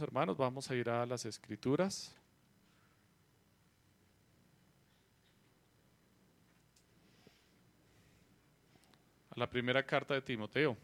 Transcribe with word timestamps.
hermanos, 0.00 0.36
vamos 0.36 0.70
a 0.70 0.76
ir 0.76 0.88
a 0.88 1.04
las 1.04 1.26
escrituras. 1.26 2.14
A 9.30 9.38
la 9.40 9.50
primera 9.50 9.84
carta 9.84 10.14
de 10.14 10.22
Timoteo. 10.22 10.76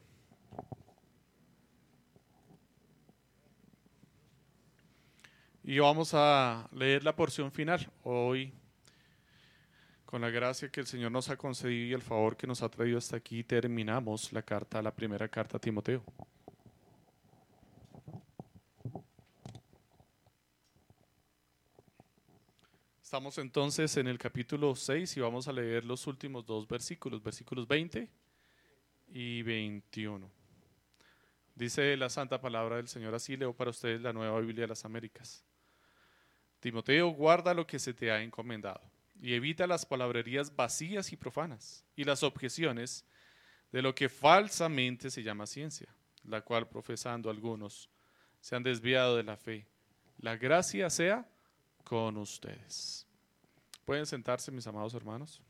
Y 5.62 5.78
vamos 5.78 6.12
a 6.14 6.68
leer 6.72 7.04
la 7.04 7.14
porción 7.14 7.52
final. 7.52 7.88
Hoy, 8.02 8.52
con 10.04 10.20
la 10.20 10.30
gracia 10.30 10.68
que 10.68 10.80
el 10.80 10.86
Señor 10.86 11.12
nos 11.12 11.28
ha 11.28 11.36
concedido 11.36 11.86
y 11.86 11.92
el 11.92 12.02
favor 12.02 12.36
que 12.36 12.46
nos 12.46 12.62
ha 12.62 12.68
traído 12.68 12.98
hasta 12.98 13.16
aquí, 13.16 13.44
terminamos 13.44 14.32
la 14.32 14.42
carta, 14.42 14.82
la 14.82 14.92
primera 14.92 15.28
carta 15.28 15.58
a 15.58 15.60
Timoteo. 15.60 16.02
Estamos 23.06 23.38
entonces 23.38 23.96
en 23.98 24.08
el 24.08 24.18
capítulo 24.18 24.74
6 24.74 25.16
y 25.16 25.20
vamos 25.20 25.46
a 25.46 25.52
leer 25.52 25.84
los 25.84 26.08
últimos 26.08 26.44
dos 26.44 26.66
versículos, 26.66 27.22
versículos 27.22 27.68
20 27.68 28.10
y 29.06 29.42
21. 29.42 30.28
Dice 31.54 31.96
la 31.96 32.10
santa 32.10 32.40
palabra 32.40 32.78
del 32.78 32.88
Señor 32.88 33.14
así, 33.14 33.36
leo 33.36 33.52
para 33.54 33.70
ustedes 33.70 34.00
la 34.00 34.12
nueva 34.12 34.40
Biblia 34.40 34.62
de 34.62 34.66
las 34.70 34.84
Américas. 34.84 35.44
Timoteo, 36.58 37.10
guarda 37.10 37.54
lo 37.54 37.64
que 37.64 37.78
se 37.78 37.94
te 37.94 38.10
ha 38.10 38.20
encomendado 38.20 38.80
y 39.22 39.34
evita 39.34 39.68
las 39.68 39.86
palabrerías 39.86 40.56
vacías 40.56 41.12
y 41.12 41.16
profanas 41.16 41.84
y 41.94 42.02
las 42.02 42.24
objeciones 42.24 43.04
de 43.70 43.82
lo 43.82 43.94
que 43.94 44.08
falsamente 44.08 45.10
se 45.10 45.22
llama 45.22 45.46
ciencia, 45.46 45.94
la 46.24 46.40
cual 46.40 46.68
profesando 46.68 47.30
algunos 47.30 47.88
se 48.40 48.56
han 48.56 48.64
desviado 48.64 49.16
de 49.16 49.22
la 49.22 49.36
fe. 49.36 49.68
La 50.18 50.36
gracia 50.36 50.90
sea 50.90 51.30
con 51.86 52.16
ustedes. 52.16 53.06
¿Pueden 53.84 54.06
sentarse, 54.06 54.50
mis 54.50 54.66
amados 54.66 54.92
hermanos? 54.94 55.40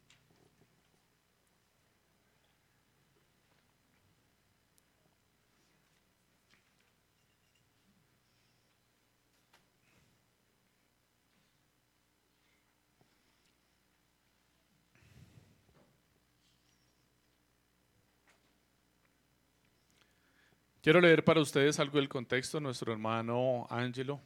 Quiero 20.82 21.00
leer 21.00 21.24
para 21.24 21.40
ustedes 21.40 21.80
algo 21.80 21.96
del 21.96 22.08
contexto. 22.08 22.60
Nuestro 22.60 22.92
hermano 22.92 23.66
Ángelo 23.70 24.20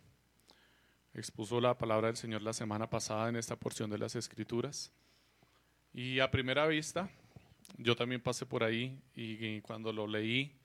expuso 1.14 1.60
la 1.60 1.76
palabra 1.76 2.08
del 2.08 2.16
Señor 2.16 2.42
la 2.42 2.52
semana 2.52 2.88
pasada 2.88 3.28
en 3.28 3.36
esta 3.36 3.56
porción 3.56 3.90
de 3.90 3.98
las 3.98 4.16
Escrituras. 4.16 4.92
Y 5.92 6.20
a 6.20 6.30
primera 6.30 6.66
vista, 6.66 7.10
yo 7.76 7.96
también 7.96 8.20
pasé 8.20 8.46
por 8.46 8.62
ahí 8.62 9.00
y 9.14 9.60
cuando 9.62 9.92
lo 9.92 10.06
leí, 10.06 10.60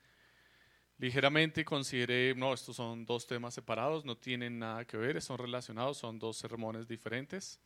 ligeramente 0.98 1.66
consideré, 1.66 2.34
no, 2.36 2.54
estos 2.54 2.76
son 2.76 3.06
dos 3.06 3.28
temas 3.28 3.54
separados, 3.54 4.06
no 4.06 4.18
tienen 4.18 4.60
nada 4.60 4.86
que 4.86 4.98
ver, 4.98 5.22
son 5.22 5.38
relacionados, 5.38 5.98
son 5.98 6.20
dos 6.20 6.38
sermones 6.38 6.88
diferentes. 6.88 7.60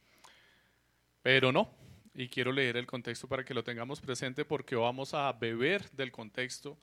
Pero 1.21 1.52
no, 1.52 1.69
y 2.14 2.30
quiero 2.30 2.52
leer 2.52 2.77
el 2.77 2.88
contexto 2.88 3.27
para 3.27 3.43
que 3.43 3.53
lo 3.53 3.64
tengamos 3.64 4.02
presente 4.02 4.45
porque 4.45 4.75
vamos 4.75 5.14
a 5.14 5.31
beber 5.33 5.89
del 5.91 6.11
contexto 6.11 6.77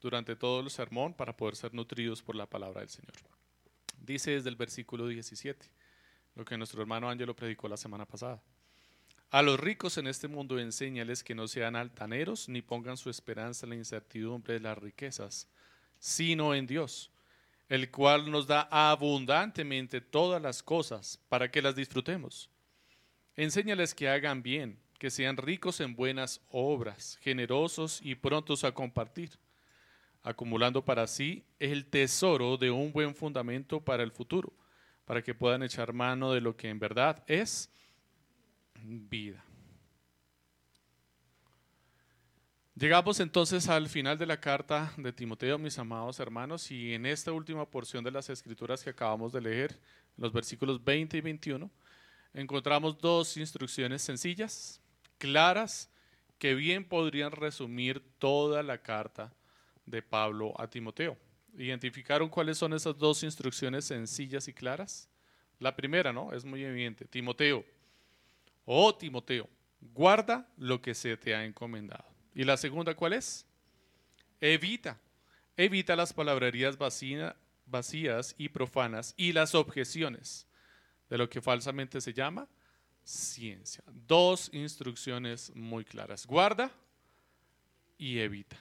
durante 0.00 0.36
todo 0.36 0.60
el 0.60 0.70
sermón 0.70 1.14
para 1.14 1.36
poder 1.36 1.56
ser 1.56 1.74
nutridos 1.74 2.22
por 2.22 2.36
la 2.36 2.46
palabra 2.46 2.80
del 2.80 2.90
Señor. 2.90 3.37
Dice 4.08 4.30
desde 4.30 4.48
el 4.48 4.56
versículo 4.56 5.06
17, 5.06 5.70
lo 6.34 6.42
que 6.42 6.56
nuestro 6.56 6.80
hermano 6.80 7.10
Ángelo 7.10 7.36
predicó 7.36 7.68
la 7.68 7.76
semana 7.76 8.06
pasada. 8.06 8.42
A 9.28 9.42
los 9.42 9.60
ricos 9.60 9.98
en 9.98 10.06
este 10.06 10.28
mundo 10.28 10.58
enséñales 10.58 11.22
que 11.22 11.34
no 11.34 11.46
sean 11.46 11.76
altaneros 11.76 12.48
ni 12.48 12.62
pongan 12.62 12.96
su 12.96 13.10
esperanza 13.10 13.66
en 13.66 13.70
la 13.70 13.76
incertidumbre 13.76 14.54
de 14.54 14.60
las 14.60 14.78
riquezas, 14.78 15.46
sino 15.98 16.54
en 16.54 16.66
Dios, 16.66 17.10
el 17.68 17.90
cual 17.90 18.30
nos 18.30 18.46
da 18.46 18.66
abundantemente 18.70 20.00
todas 20.00 20.40
las 20.40 20.62
cosas 20.62 21.20
para 21.28 21.50
que 21.50 21.60
las 21.60 21.76
disfrutemos. 21.76 22.48
Enséñales 23.36 23.94
que 23.94 24.08
hagan 24.08 24.42
bien, 24.42 24.80
que 24.98 25.10
sean 25.10 25.36
ricos 25.36 25.80
en 25.80 25.94
buenas 25.94 26.40
obras, 26.48 27.18
generosos 27.20 28.00
y 28.02 28.14
prontos 28.14 28.64
a 28.64 28.72
compartir 28.72 29.38
acumulando 30.22 30.84
para 30.84 31.06
sí 31.06 31.44
el 31.58 31.86
tesoro 31.86 32.56
de 32.56 32.70
un 32.70 32.92
buen 32.92 33.14
fundamento 33.14 33.80
para 33.80 34.02
el 34.02 34.12
futuro, 34.12 34.52
para 35.04 35.22
que 35.22 35.34
puedan 35.34 35.62
echar 35.62 35.92
mano 35.92 36.32
de 36.32 36.40
lo 36.40 36.56
que 36.56 36.68
en 36.68 36.78
verdad 36.78 37.24
es 37.26 37.70
vida. 38.74 39.44
Llegamos 42.74 43.18
entonces 43.18 43.68
al 43.68 43.88
final 43.88 44.18
de 44.18 44.26
la 44.26 44.38
carta 44.38 44.92
de 44.96 45.12
Timoteo, 45.12 45.58
mis 45.58 45.78
amados 45.80 46.20
hermanos, 46.20 46.70
y 46.70 46.94
en 46.94 47.06
esta 47.06 47.32
última 47.32 47.68
porción 47.68 48.04
de 48.04 48.12
las 48.12 48.30
escrituras 48.30 48.84
que 48.84 48.90
acabamos 48.90 49.32
de 49.32 49.40
leer, 49.40 49.80
los 50.16 50.32
versículos 50.32 50.84
20 50.84 51.16
y 51.16 51.20
21, 51.20 51.70
encontramos 52.34 52.96
dos 52.98 53.36
instrucciones 53.36 54.02
sencillas, 54.02 54.80
claras, 55.18 55.90
que 56.38 56.54
bien 56.54 56.84
podrían 56.84 57.32
resumir 57.32 58.00
toda 58.18 58.62
la 58.62 58.78
carta 58.78 59.32
de 59.90 60.02
Pablo 60.02 60.54
a 60.60 60.68
Timoteo. 60.68 61.16
¿Identificaron 61.56 62.28
cuáles 62.28 62.58
son 62.58 62.72
esas 62.72 62.96
dos 62.96 63.22
instrucciones 63.22 63.84
sencillas 63.84 64.48
y 64.48 64.52
claras? 64.52 65.08
La 65.58 65.74
primera, 65.74 66.12
¿no? 66.12 66.32
Es 66.32 66.44
muy 66.44 66.64
evidente. 66.64 67.04
Timoteo, 67.06 67.64
oh 68.64 68.94
Timoteo, 68.94 69.48
guarda 69.80 70.48
lo 70.56 70.80
que 70.80 70.94
se 70.94 71.16
te 71.16 71.34
ha 71.34 71.44
encomendado. 71.44 72.04
¿Y 72.34 72.44
la 72.44 72.56
segunda 72.56 72.94
cuál 72.94 73.14
es? 73.14 73.44
Evita, 74.40 75.00
evita 75.56 75.96
las 75.96 76.12
palabrerías 76.12 76.76
vacías 76.78 78.34
y 78.38 78.48
profanas 78.48 79.14
y 79.16 79.32
las 79.32 79.54
objeciones 79.54 80.46
de 81.10 81.18
lo 81.18 81.28
que 81.28 81.40
falsamente 81.40 82.00
se 82.00 82.12
llama 82.12 82.48
ciencia. 83.02 83.82
Dos 84.06 84.50
instrucciones 84.52 85.50
muy 85.56 85.84
claras. 85.84 86.26
Guarda 86.26 86.70
y 87.96 88.18
evita. 88.18 88.56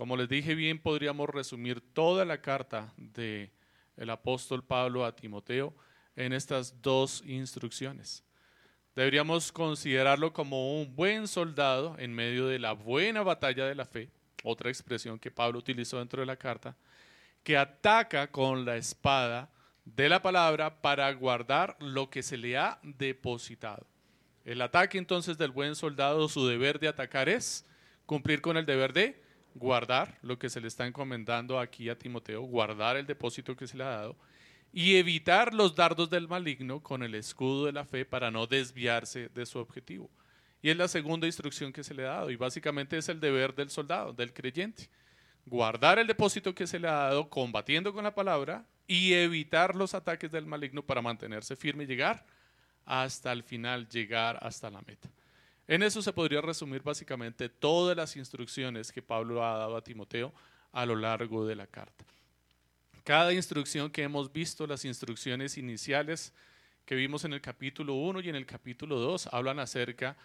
Como 0.00 0.16
les 0.16 0.30
dije 0.30 0.54
bien, 0.54 0.78
podríamos 0.78 1.28
resumir 1.28 1.82
toda 1.92 2.24
la 2.24 2.40
carta 2.40 2.90
del 2.96 3.50
el 3.98 4.08
apóstol 4.08 4.64
Pablo 4.64 5.04
a 5.04 5.14
Timoteo 5.14 5.74
en 6.16 6.32
estas 6.32 6.80
dos 6.80 7.22
instrucciones. 7.26 8.24
Deberíamos 8.96 9.52
considerarlo 9.52 10.32
como 10.32 10.80
un 10.80 10.96
buen 10.96 11.28
soldado 11.28 11.96
en 11.98 12.14
medio 12.14 12.46
de 12.46 12.58
la 12.58 12.72
buena 12.72 13.22
batalla 13.22 13.66
de 13.66 13.74
la 13.74 13.84
fe, 13.84 14.08
otra 14.42 14.70
expresión 14.70 15.18
que 15.18 15.30
Pablo 15.30 15.58
utilizó 15.58 15.98
dentro 15.98 16.20
de 16.20 16.26
la 16.26 16.36
carta, 16.36 16.74
que 17.42 17.58
ataca 17.58 18.30
con 18.30 18.64
la 18.64 18.78
espada 18.78 19.50
de 19.84 20.08
la 20.08 20.22
palabra 20.22 20.80
para 20.80 21.12
guardar 21.12 21.76
lo 21.78 22.08
que 22.08 22.22
se 22.22 22.38
le 22.38 22.56
ha 22.56 22.78
depositado. 22.82 23.86
El 24.46 24.62
ataque 24.62 24.96
entonces 24.96 25.36
del 25.36 25.50
buen 25.50 25.74
soldado, 25.74 26.26
su 26.30 26.46
deber 26.46 26.80
de 26.80 26.88
atacar 26.88 27.28
es 27.28 27.66
cumplir 28.06 28.40
con 28.40 28.56
el 28.56 28.64
deber 28.64 28.94
de 28.94 29.28
guardar 29.54 30.18
lo 30.22 30.38
que 30.38 30.50
se 30.50 30.60
le 30.60 30.68
está 30.68 30.86
encomendando 30.86 31.58
aquí 31.58 31.88
a 31.88 31.98
Timoteo, 31.98 32.42
guardar 32.42 32.96
el 32.96 33.06
depósito 33.06 33.56
que 33.56 33.66
se 33.66 33.76
le 33.76 33.84
ha 33.84 33.90
dado 33.90 34.16
y 34.72 34.96
evitar 34.96 35.52
los 35.52 35.74
dardos 35.74 36.10
del 36.10 36.28
maligno 36.28 36.80
con 36.80 37.02
el 37.02 37.14
escudo 37.14 37.66
de 37.66 37.72
la 37.72 37.84
fe 37.84 38.04
para 38.04 38.30
no 38.30 38.46
desviarse 38.46 39.28
de 39.28 39.46
su 39.46 39.58
objetivo. 39.58 40.10
Y 40.62 40.70
es 40.70 40.76
la 40.76 40.88
segunda 40.88 41.26
instrucción 41.26 41.72
que 41.72 41.82
se 41.82 41.94
le 41.94 42.04
ha 42.04 42.10
dado 42.10 42.30
y 42.30 42.36
básicamente 42.36 42.98
es 42.98 43.08
el 43.08 43.18
deber 43.18 43.54
del 43.54 43.70
soldado, 43.70 44.12
del 44.12 44.32
creyente. 44.32 44.88
Guardar 45.46 45.98
el 45.98 46.06
depósito 46.06 46.54
que 46.54 46.66
se 46.66 46.78
le 46.78 46.88
ha 46.88 46.92
dado 46.92 47.30
combatiendo 47.30 47.92
con 47.92 48.04
la 48.04 48.14
palabra 48.14 48.66
y 48.86 49.14
evitar 49.14 49.74
los 49.74 49.94
ataques 49.94 50.30
del 50.30 50.46
maligno 50.46 50.82
para 50.82 51.02
mantenerse 51.02 51.56
firme 51.56 51.84
y 51.84 51.86
llegar 51.86 52.24
hasta 52.84 53.32
el 53.32 53.42
final, 53.42 53.88
llegar 53.88 54.38
hasta 54.42 54.70
la 54.70 54.82
meta. 54.82 55.08
En 55.70 55.84
eso 55.84 56.02
se 56.02 56.12
podría 56.12 56.40
resumir 56.40 56.82
básicamente 56.82 57.48
todas 57.48 57.96
las 57.96 58.16
instrucciones 58.16 58.90
que 58.90 59.02
Pablo 59.02 59.44
ha 59.44 59.56
dado 59.56 59.76
a 59.76 59.84
Timoteo 59.84 60.34
a 60.72 60.84
lo 60.84 60.96
largo 60.96 61.46
de 61.46 61.54
la 61.54 61.68
carta. 61.68 62.04
Cada 63.04 63.32
instrucción 63.32 63.88
que 63.88 64.02
hemos 64.02 64.32
visto, 64.32 64.66
las 64.66 64.84
instrucciones 64.84 65.56
iniciales 65.56 66.32
que 66.84 66.96
vimos 66.96 67.24
en 67.24 67.34
el 67.34 67.40
capítulo 67.40 67.94
1 67.94 68.18
y 68.18 68.30
en 68.30 68.34
el 68.34 68.46
capítulo 68.46 68.98
2, 68.98 69.28
hablan 69.28 69.60
acerca 69.60 70.16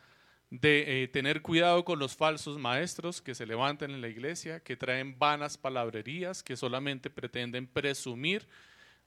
de 0.49 1.03
eh, 1.03 1.07
tener 1.09 1.43
cuidado 1.43 1.85
con 1.85 1.99
los 1.99 2.15
falsos 2.15 2.57
maestros 2.57 3.21
que 3.21 3.35
se 3.35 3.45
levantan 3.45 3.91
en 3.91 4.01
la 4.01 4.07
iglesia, 4.07 4.61
que 4.61 4.75
traen 4.75 5.19
vanas 5.19 5.59
palabrerías, 5.59 6.41
que 6.41 6.57
solamente 6.57 7.11
pretenden 7.11 7.67
presumir 7.67 8.47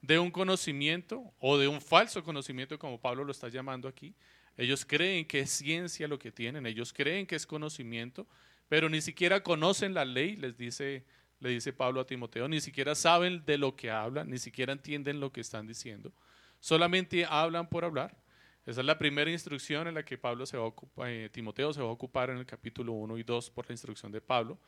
de 0.01 0.19
un 0.19 0.31
conocimiento 0.31 1.33
o 1.39 1.57
de 1.57 1.67
un 1.67 1.81
falso 1.81 2.23
conocimiento, 2.23 2.79
como 2.79 2.97
Pablo 2.97 3.25
lo 3.25 3.33
está 3.33 3.49
llamando 3.49 3.89
aquí, 3.89 4.15
ellos 4.59 4.85
creen 4.85 5.25
que 5.25 5.39
es 5.39 5.49
ciencia 5.49 6.07
lo 6.07 6.19
que 6.19 6.31
tienen, 6.31 6.65
ellos 6.65 6.93
creen 6.93 7.25
que 7.25 7.35
es 7.35 7.47
conocimiento, 7.47 8.27
pero 8.67 8.89
ni 8.89 9.01
siquiera 9.01 9.41
conocen 9.41 9.93
la 9.93 10.05
ley, 10.05 10.35
les 10.35 10.57
dice 10.57 11.05
le 11.39 11.49
dice 11.49 11.73
Pablo 11.73 12.01
a 12.01 12.05
Timoteo, 12.05 12.47
ni 12.47 12.59
siquiera 12.59 12.95
saben 12.95 13.43
de 13.45 13.57
lo 13.57 13.75
que 13.75 13.89
hablan, 13.89 14.29
ni 14.29 14.37
siquiera 14.37 14.73
entienden 14.73 15.19
lo 15.19 15.31
que 15.31 15.41
están 15.41 15.67
diciendo, 15.67 16.11
solamente 16.59 17.25
hablan 17.25 17.69
por 17.69 17.85
hablar. 17.85 18.17
Esa 18.65 18.81
es 18.81 18.85
la 18.85 18.97
primera 18.97 19.31
instrucción 19.31 19.87
en 19.87 19.95
la 19.95 20.03
que 20.03 20.17
Pablo 20.17 20.45
se 20.45 20.57
va 20.57 20.65
ocupar, 20.65 21.09
eh, 21.09 21.29
Timoteo 21.29 21.73
se 21.73 21.81
va 21.81 21.87
a 21.87 21.91
ocupar 21.91 22.29
en 22.29 22.37
el 22.37 22.45
capítulo 22.45 22.91
1 22.91 23.17
y 23.17 23.23
2 23.23 23.49
por 23.51 23.67
la 23.67 23.73
instrucción 23.73 24.11
de 24.11 24.21
Pablo. 24.21 24.59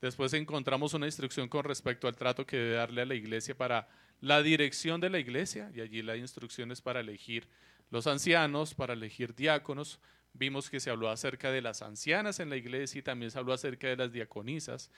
Después 0.00 0.32
encontramos 0.34 0.94
una 0.94 1.06
instrucción 1.06 1.48
con 1.48 1.64
respecto 1.64 2.06
al 2.06 2.14
trato 2.14 2.46
que 2.46 2.56
debe 2.56 2.74
darle 2.74 3.02
a 3.02 3.06
la 3.06 3.14
iglesia 3.14 3.56
para 3.56 3.88
la 4.20 4.42
dirección 4.42 5.00
de 5.00 5.10
la 5.10 5.18
iglesia, 5.18 5.70
y 5.74 5.80
allí 5.80 6.02
la 6.02 6.16
instrucción 6.16 6.70
es 6.72 6.80
para 6.80 7.00
elegir 7.00 7.48
los 7.90 8.06
ancianos, 8.06 8.74
para 8.74 8.94
elegir 8.94 9.34
diáconos. 9.34 9.98
Vimos 10.32 10.70
que 10.70 10.78
se 10.78 10.90
habló 10.90 11.08
acerca 11.08 11.50
de 11.50 11.62
las 11.62 11.82
ancianas 11.82 12.38
en 12.38 12.50
la 12.50 12.56
iglesia 12.56 13.00
y 13.00 13.02
también 13.02 13.30
se 13.30 13.38
habló 13.38 13.52
acerca 13.52 13.88
de 13.88 13.96
las 13.96 14.12
diaconisas 14.12 14.90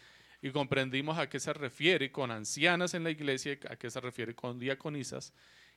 y 0.42 0.50
comprendimos 0.50 1.18
a 1.18 1.28
qué 1.28 1.38
se 1.38 1.52
refiere 1.52 2.10
con 2.10 2.30
ancianas 2.30 2.94
en 2.94 3.04
la 3.04 3.10
iglesia, 3.10 3.58
a 3.70 3.76
qué 3.76 3.90
se 3.90 4.00
refiere 4.00 4.34
con 4.34 4.58
diaconisas 4.58 5.32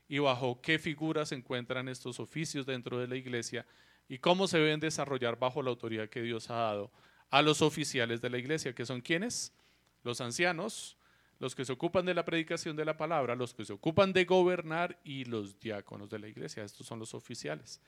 y 0.07 0.17
bajo 0.17 0.59
qué 0.61 0.79
figuras 0.79 1.29
se 1.29 1.35
encuentran 1.35 1.87
estos 1.87 2.19
oficios 2.19 2.65
dentro 2.65 2.99
de 2.99 3.07
la 3.07 3.15
iglesia 3.15 3.65
y 4.09 4.17
cómo 4.17 4.47
se 4.47 4.57
deben 4.57 4.79
desarrollar 4.79 5.37
bajo 5.37 5.61
la 5.61 5.69
autoridad 5.69 6.09
que 6.09 6.21
Dios 6.21 6.49
ha 6.49 6.55
dado 6.55 6.91
a 7.29 7.41
los 7.41 7.61
oficiales 7.61 8.21
de 8.21 8.29
la 8.29 8.37
iglesia, 8.37 8.73
que 8.73 8.85
son 8.85 9.01
quienes? 9.01 9.53
Los 10.03 10.19
ancianos, 10.21 10.97
los 11.45 11.53
que 11.53 11.63
se 11.63 11.73
ocupan 11.73 12.07
de 12.07 12.15
la 12.15 12.25
predicación 12.25 12.75
de 12.75 12.83
la 12.83 12.97
palabra, 12.97 13.35
los 13.35 13.53
que 13.53 13.63
se 13.63 13.71
ocupan 13.71 14.11
de 14.11 14.25
gobernar 14.25 14.99
y 15.03 15.25
los 15.25 15.59
diáconos 15.59 16.09
de 16.09 16.17
la 16.17 16.27
iglesia. 16.27 16.63
Estos 16.63 16.87
son 16.87 16.97
los 16.97 17.13
oficiales. 17.13 17.79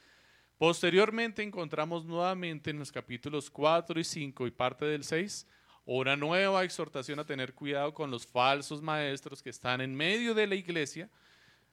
Posteriormente 0.60 1.42
encontramos 1.42 2.06
nuevamente 2.06 2.70
en 2.70 2.78
los 2.78 2.92
capítulos 2.92 3.50
4 3.50 4.00
y 4.00 4.04
5 4.04 4.46
y 4.46 4.52
parte 4.52 4.86
del 4.86 5.04
6 5.04 5.48
una 5.86 6.16
nueva 6.16 6.64
exhortación 6.66 7.18
a 7.18 7.26
tener 7.26 7.56
cuidado 7.56 7.96
con 7.96 8.12
los 8.12 8.28
falsos 8.28 8.80
maestros 8.80 9.42
que 9.42 9.50
están 9.50 9.82
en 9.82 9.96
medio 9.96 10.36
de 10.36 10.46
la 10.46 10.54
iglesia. 10.54 11.10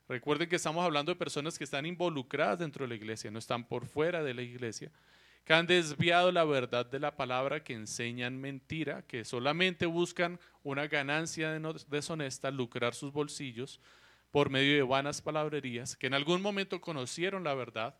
Recuerden 0.09 0.49
que 0.49 0.57
estamos 0.57 0.83
hablando 0.87 1.13
de 1.13 1.17
personas 1.17 1.59
que 1.59 1.65
están 1.65 1.85
involucradas 1.85 2.61
dentro 2.61 2.85
de 2.85 2.89
la 2.89 2.95
iglesia, 2.95 3.31
no 3.31 3.39
están 3.39 3.63
por 3.69 3.85
fuera 3.85 4.23
de 4.23 4.33
la 4.33 4.41
iglesia, 4.41 4.91
que 5.45 5.53
han 5.53 5.67
desviado 5.67 6.33
la 6.33 6.45
verdad 6.45 6.87
de 6.87 6.99
la 6.99 7.17
palabra, 7.17 7.63
que 7.63 7.75
enseñan 7.75 8.41
mentira, 8.41 9.03
que 9.03 9.25
solamente 9.25 9.87
buscan 9.87 10.41
una 10.63 10.87
ganancia 10.87 11.61
deshonesta, 11.89 12.51
lucrar 12.51 12.95
sus 12.95 13.13
bolsillos 13.13 13.81
por 14.31 14.49
medio 14.49 14.75
de 14.75 14.83
vanas 14.83 15.21
palabrerías, 15.21 15.97
que 15.97 16.07
en 16.07 16.15
algún 16.15 16.41
momento 16.41 16.81
conocieron 16.81 17.45
la 17.45 17.55
verdad, 17.55 17.95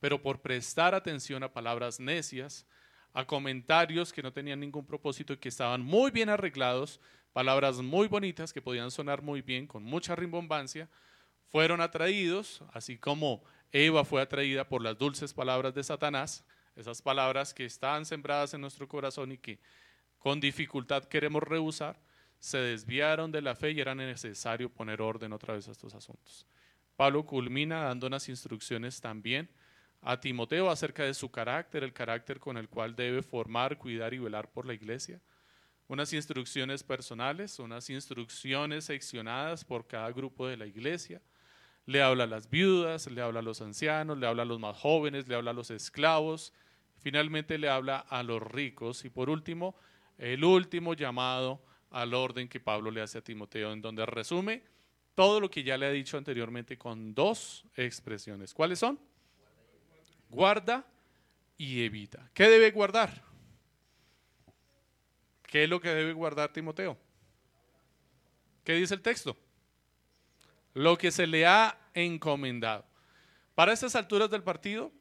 pero 0.00 0.22
por 0.22 0.40
prestar 0.40 0.94
atención 0.94 1.42
a 1.42 1.52
palabras 1.52 1.98
necias, 1.98 2.66
a 3.12 3.26
comentarios 3.26 4.12
que 4.12 4.22
no 4.22 4.32
tenían 4.32 4.60
ningún 4.60 4.86
propósito 4.86 5.32
y 5.32 5.38
que 5.38 5.48
estaban 5.48 5.82
muy 5.82 6.12
bien 6.12 6.28
arreglados, 6.28 7.00
palabras 7.32 7.78
muy 7.82 8.06
bonitas 8.06 8.52
que 8.52 8.62
podían 8.62 8.92
sonar 8.92 9.22
muy 9.22 9.42
bien, 9.42 9.66
con 9.66 9.82
mucha 9.82 10.14
rimbombancia, 10.14 10.88
fueron 11.50 11.80
atraídos, 11.80 12.62
así 12.72 12.96
como 12.96 13.42
Eva 13.72 14.04
fue 14.04 14.22
atraída 14.22 14.68
por 14.68 14.82
las 14.82 14.96
dulces 14.96 15.32
palabras 15.32 15.74
de 15.74 15.84
Satanás, 15.84 16.44
esas 16.76 17.02
palabras 17.02 17.52
que 17.52 17.64
estaban 17.64 18.06
sembradas 18.06 18.54
en 18.54 18.60
nuestro 18.60 18.88
corazón 18.88 19.32
y 19.32 19.38
que 19.38 19.58
con 20.18 20.40
dificultad 20.40 21.04
queremos 21.04 21.42
rehusar, 21.42 22.00
se 22.38 22.58
desviaron 22.58 23.32
de 23.32 23.42
la 23.42 23.54
fe 23.54 23.72
y 23.72 23.80
era 23.80 23.94
necesario 23.94 24.70
poner 24.70 25.02
orden 25.02 25.32
otra 25.32 25.54
vez 25.54 25.68
a 25.68 25.72
estos 25.72 25.94
asuntos. 25.94 26.46
Pablo 26.96 27.24
culmina 27.24 27.82
dando 27.82 28.06
unas 28.06 28.28
instrucciones 28.28 29.00
también 29.00 29.48
a 30.00 30.20
Timoteo 30.20 30.70
acerca 30.70 31.04
de 31.04 31.14
su 31.14 31.30
carácter, 31.30 31.82
el 31.82 31.92
carácter 31.92 32.38
con 32.38 32.56
el 32.56 32.68
cual 32.68 32.94
debe 32.94 33.22
formar, 33.22 33.78
cuidar 33.78 34.14
y 34.14 34.18
velar 34.18 34.50
por 34.50 34.66
la 34.66 34.74
iglesia. 34.74 35.20
Unas 35.88 36.12
instrucciones 36.12 36.82
personales, 36.82 37.58
unas 37.58 37.88
instrucciones 37.90 38.84
seccionadas 38.84 39.64
por 39.64 39.86
cada 39.86 40.10
grupo 40.12 40.46
de 40.46 40.56
la 40.56 40.66
iglesia. 40.66 41.20
Le 41.88 42.02
habla 42.02 42.24
a 42.24 42.26
las 42.26 42.50
viudas, 42.50 43.10
le 43.10 43.22
habla 43.22 43.40
a 43.40 43.42
los 43.42 43.62
ancianos, 43.62 44.18
le 44.18 44.26
habla 44.26 44.42
a 44.42 44.46
los 44.46 44.60
más 44.60 44.76
jóvenes, 44.76 45.26
le 45.26 45.34
habla 45.34 45.52
a 45.52 45.54
los 45.54 45.70
esclavos. 45.70 46.52
Finalmente 46.98 47.56
le 47.56 47.70
habla 47.70 47.98
a 47.98 48.22
los 48.22 48.42
ricos. 48.42 49.06
Y 49.06 49.08
por 49.08 49.30
último, 49.30 49.74
el 50.18 50.44
último 50.44 50.92
llamado 50.92 51.64
al 51.90 52.12
orden 52.12 52.46
que 52.46 52.60
Pablo 52.60 52.90
le 52.90 53.00
hace 53.00 53.16
a 53.16 53.22
Timoteo, 53.22 53.72
en 53.72 53.80
donde 53.80 54.04
resume 54.04 54.62
todo 55.14 55.40
lo 55.40 55.50
que 55.50 55.62
ya 55.62 55.78
le 55.78 55.86
ha 55.86 55.90
dicho 55.90 56.18
anteriormente 56.18 56.76
con 56.76 57.14
dos 57.14 57.64
expresiones. 57.74 58.52
¿Cuáles 58.52 58.80
son? 58.80 59.00
guarda 60.28 60.86
y 61.56 61.84
evita. 61.84 62.30
¿Qué 62.34 62.48
debe 62.48 62.70
guardar? 62.70 63.22
¿Qué 65.46 65.64
es 65.64 65.70
lo 65.70 65.80
que 65.80 65.88
debe 65.88 66.12
guardar 66.12 66.52
Timoteo? 66.52 66.98
¿Qué 68.62 68.74
dice 68.74 68.94
el 68.94 69.00
texto? 69.00 69.34
Lo 70.78 70.96
que 70.96 71.10
se 71.10 71.26
le 71.26 71.44
ha 71.44 71.76
encomendado. 71.92 72.86
Para 73.56 73.72
estas 73.72 73.96
alturas 73.96 74.30
del 74.30 74.44
partido, 74.44 74.92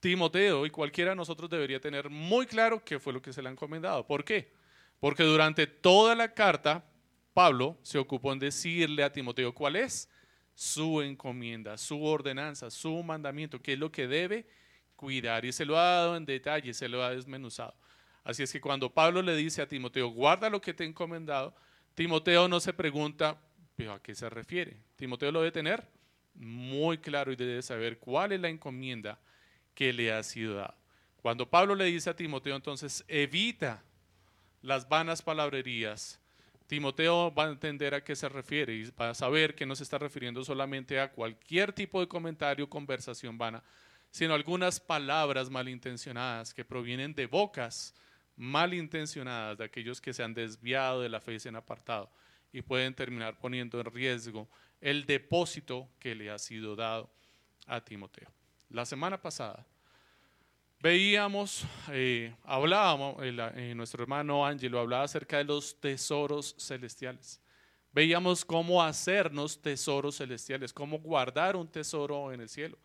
Timoteo 0.00 0.66
y 0.66 0.70
cualquiera 0.70 1.12
de 1.12 1.16
nosotros 1.16 1.48
debería 1.48 1.80
tener 1.80 2.10
muy 2.10 2.44
claro 2.44 2.84
qué 2.84 3.00
fue 3.00 3.14
lo 3.14 3.22
que 3.22 3.32
se 3.32 3.40
le 3.40 3.48
ha 3.48 3.52
encomendado. 3.52 4.06
¿Por 4.06 4.22
qué? 4.22 4.52
Porque 5.00 5.22
durante 5.22 5.66
toda 5.66 6.14
la 6.14 6.34
carta, 6.34 6.84
Pablo 7.32 7.78
se 7.80 7.96
ocupó 7.96 8.34
en 8.34 8.38
decirle 8.38 9.02
a 9.02 9.10
Timoteo 9.10 9.54
cuál 9.54 9.76
es 9.76 10.10
su 10.54 11.00
encomienda, 11.00 11.78
su 11.78 12.04
ordenanza, 12.04 12.70
su 12.70 13.02
mandamiento, 13.02 13.62
que 13.62 13.72
es 13.72 13.78
lo 13.78 13.90
que 13.90 14.08
debe 14.08 14.46
cuidar. 14.94 15.46
Y 15.46 15.52
se 15.52 15.64
lo 15.64 15.78
ha 15.78 15.84
dado 15.84 16.16
en 16.18 16.26
detalle, 16.26 16.74
se 16.74 16.86
lo 16.86 17.02
ha 17.02 17.12
desmenuzado. 17.12 17.74
Así 18.24 18.42
es 18.42 18.52
que 18.52 18.60
cuando 18.60 18.92
Pablo 18.92 19.22
le 19.22 19.34
dice 19.36 19.62
a 19.62 19.68
Timoteo, 19.68 20.08
guarda 20.08 20.50
lo 20.50 20.60
que 20.60 20.74
te 20.74 20.84
he 20.84 20.86
encomendado, 20.86 21.54
Timoteo 21.94 22.46
no 22.46 22.60
se 22.60 22.74
pregunta, 22.74 23.40
¿a 23.86 24.02
qué 24.02 24.14
se 24.14 24.28
refiere? 24.28 24.76
Timoteo 24.96 25.30
lo 25.30 25.40
debe 25.40 25.52
tener 25.52 25.86
muy 26.34 26.98
claro 26.98 27.32
y 27.32 27.36
debe 27.36 27.62
saber 27.62 27.98
cuál 27.98 28.32
es 28.32 28.40
la 28.40 28.48
encomienda 28.48 29.18
que 29.74 29.92
le 29.92 30.12
ha 30.12 30.22
sido 30.22 30.54
dada. 30.54 30.76
Cuando 31.22 31.48
Pablo 31.48 31.74
le 31.74 31.84
dice 31.84 32.10
a 32.10 32.16
Timoteo, 32.16 32.56
entonces, 32.56 33.04
evita 33.08 33.82
las 34.62 34.88
vanas 34.88 35.22
palabrerías, 35.22 36.20
Timoteo 36.66 37.32
va 37.32 37.44
a 37.44 37.48
entender 37.48 37.94
a 37.94 38.04
qué 38.04 38.14
se 38.14 38.28
refiere 38.28 38.74
y 38.74 38.90
va 38.90 39.10
a 39.10 39.14
saber 39.14 39.54
que 39.54 39.64
no 39.64 39.74
se 39.74 39.84
está 39.84 39.98
refiriendo 39.98 40.44
solamente 40.44 41.00
a 41.00 41.10
cualquier 41.10 41.72
tipo 41.72 42.00
de 42.00 42.08
comentario 42.08 42.68
conversación 42.68 43.38
vana, 43.38 43.62
sino 44.10 44.34
algunas 44.34 44.78
palabras 44.78 45.48
malintencionadas 45.48 46.52
que 46.52 46.64
provienen 46.64 47.14
de 47.14 47.26
bocas 47.26 47.94
malintencionadas 48.36 49.58
de 49.58 49.64
aquellos 49.64 50.00
que 50.00 50.12
se 50.12 50.22
han 50.22 50.34
desviado 50.34 51.00
de 51.00 51.08
la 51.08 51.20
fe 51.20 51.34
y 51.34 51.40
se 51.40 51.48
han 51.48 51.56
apartado 51.56 52.10
y 52.52 52.62
pueden 52.62 52.94
terminar 52.94 53.38
poniendo 53.38 53.80
en 53.80 53.86
riesgo 53.86 54.48
el 54.80 55.06
depósito 55.06 55.88
que 55.98 56.14
le 56.14 56.30
ha 56.30 56.38
sido 56.38 56.76
dado 56.76 57.10
a 57.66 57.80
Timoteo. 57.80 58.28
La 58.70 58.84
semana 58.84 59.20
pasada 59.20 59.66
Veíamos, 60.80 61.64
eh, 61.90 62.32
hablábamos, 62.44 63.16
eh, 63.20 63.72
nuestro 63.74 64.04
hermano 64.04 64.46
Ángelo 64.46 64.78
hablaba 64.78 65.02
acerca 65.02 65.38
de 65.38 65.44
los 65.44 65.80
tesoros 65.80 66.54
celestiales. 66.56 67.40
Veíamos 67.92 68.44
cómo 68.44 68.80
hacernos 68.80 69.60
tesoros 69.60 70.18
celestiales, 70.18 70.72
cómo 70.72 71.00
guardar 71.00 71.56
un 71.56 71.66
tesoro 71.66 72.32
en 72.32 72.42
el 72.42 72.48
cielo 72.48 72.78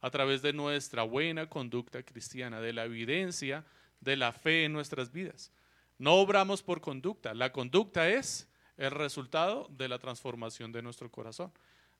a 0.00 0.10
través 0.10 0.42
de 0.42 0.52
nuestra 0.52 1.04
buena 1.04 1.48
conducta 1.48 2.02
cristiana, 2.02 2.60
de 2.60 2.72
la 2.72 2.84
evidencia 2.84 3.64
de 4.00 4.16
la 4.16 4.32
fe 4.32 4.64
en 4.64 4.72
nuestras 4.72 5.12
vidas. 5.12 5.52
No 5.98 6.14
obramos 6.14 6.64
por 6.64 6.80
conducta, 6.80 7.32
la 7.32 7.52
conducta 7.52 8.08
es 8.08 8.48
el 8.76 8.90
resultado 8.90 9.68
de 9.70 9.88
la 9.88 9.98
transformación 9.98 10.72
de 10.72 10.82
nuestro 10.82 11.10
corazón. 11.10 11.52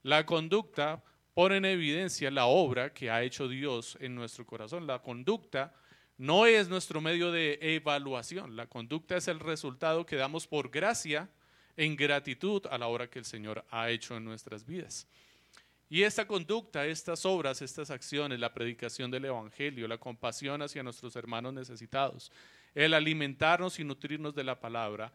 La 0.02 0.26
conducta 0.26 1.02
pone 1.35 1.56
en 1.56 1.64
evidencia 1.64 2.30
la 2.30 2.47
obra 2.47 2.92
que 2.92 3.11
ha 3.11 3.23
hecho 3.23 3.49
Dios 3.49 3.99
en 4.00 4.14
nuestro 4.14 4.47
corazón. 4.47 4.87
La 4.87 5.00
conducta 5.02 5.75
no 6.18 6.47
es 6.47 6.68
nuestro 6.68 7.00
medio 7.00 7.30
de 7.30 7.59
evaluación, 7.61 8.56
la 8.56 8.66
conducta 8.66 9.16
es 9.16 9.28
el 9.28 9.40
resultado 9.40 10.06
que 10.06 10.16
damos 10.16 10.47
por 10.47 10.71
gracia 10.71 11.28
en 11.76 11.95
gratitud 11.95 12.64
a 12.71 12.78
la 12.78 12.87
obra 12.87 13.11
que 13.11 13.18
el 13.18 13.26
Señor 13.26 13.64
ha 13.71 13.90
hecho 13.90 14.16
en 14.16 14.25
nuestras 14.25 14.64
vidas. 14.64 15.06
Y 15.88 16.02
esta 16.02 16.26
conducta, 16.26 16.87
estas 16.87 17.25
obras, 17.26 17.62
estas 17.62 17.90
acciones, 17.90 18.40
la 18.40 18.52
predicación 18.54 19.11
del 19.11 19.26
Evangelio, 19.26 19.87
la 19.87 19.99
compasión 19.99 20.62
hacia 20.62 20.83
nuestros 20.83 21.14
hermanos 21.14 21.52
necesitados, 21.52 22.33
el 22.75 22.92
alimentarnos 22.95 23.78
y 23.78 23.85
nutrirnos 23.85 24.35
de 24.35 24.45
la 24.45 24.59
palabra, 24.59 25.12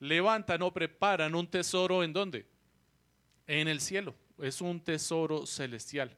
levantan 0.00 0.62
o 0.62 0.72
preparan 0.72 1.34
un 1.34 1.46
tesoro 1.46 2.02
en 2.02 2.12
dónde? 2.12 2.46
En 3.46 3.68
el 3.68 3.80
cielo 3.80 4.14
es 4.38 4.60
un 4.60 4.80
tesoro 4.80 5.46
celestial. 5.46 6.16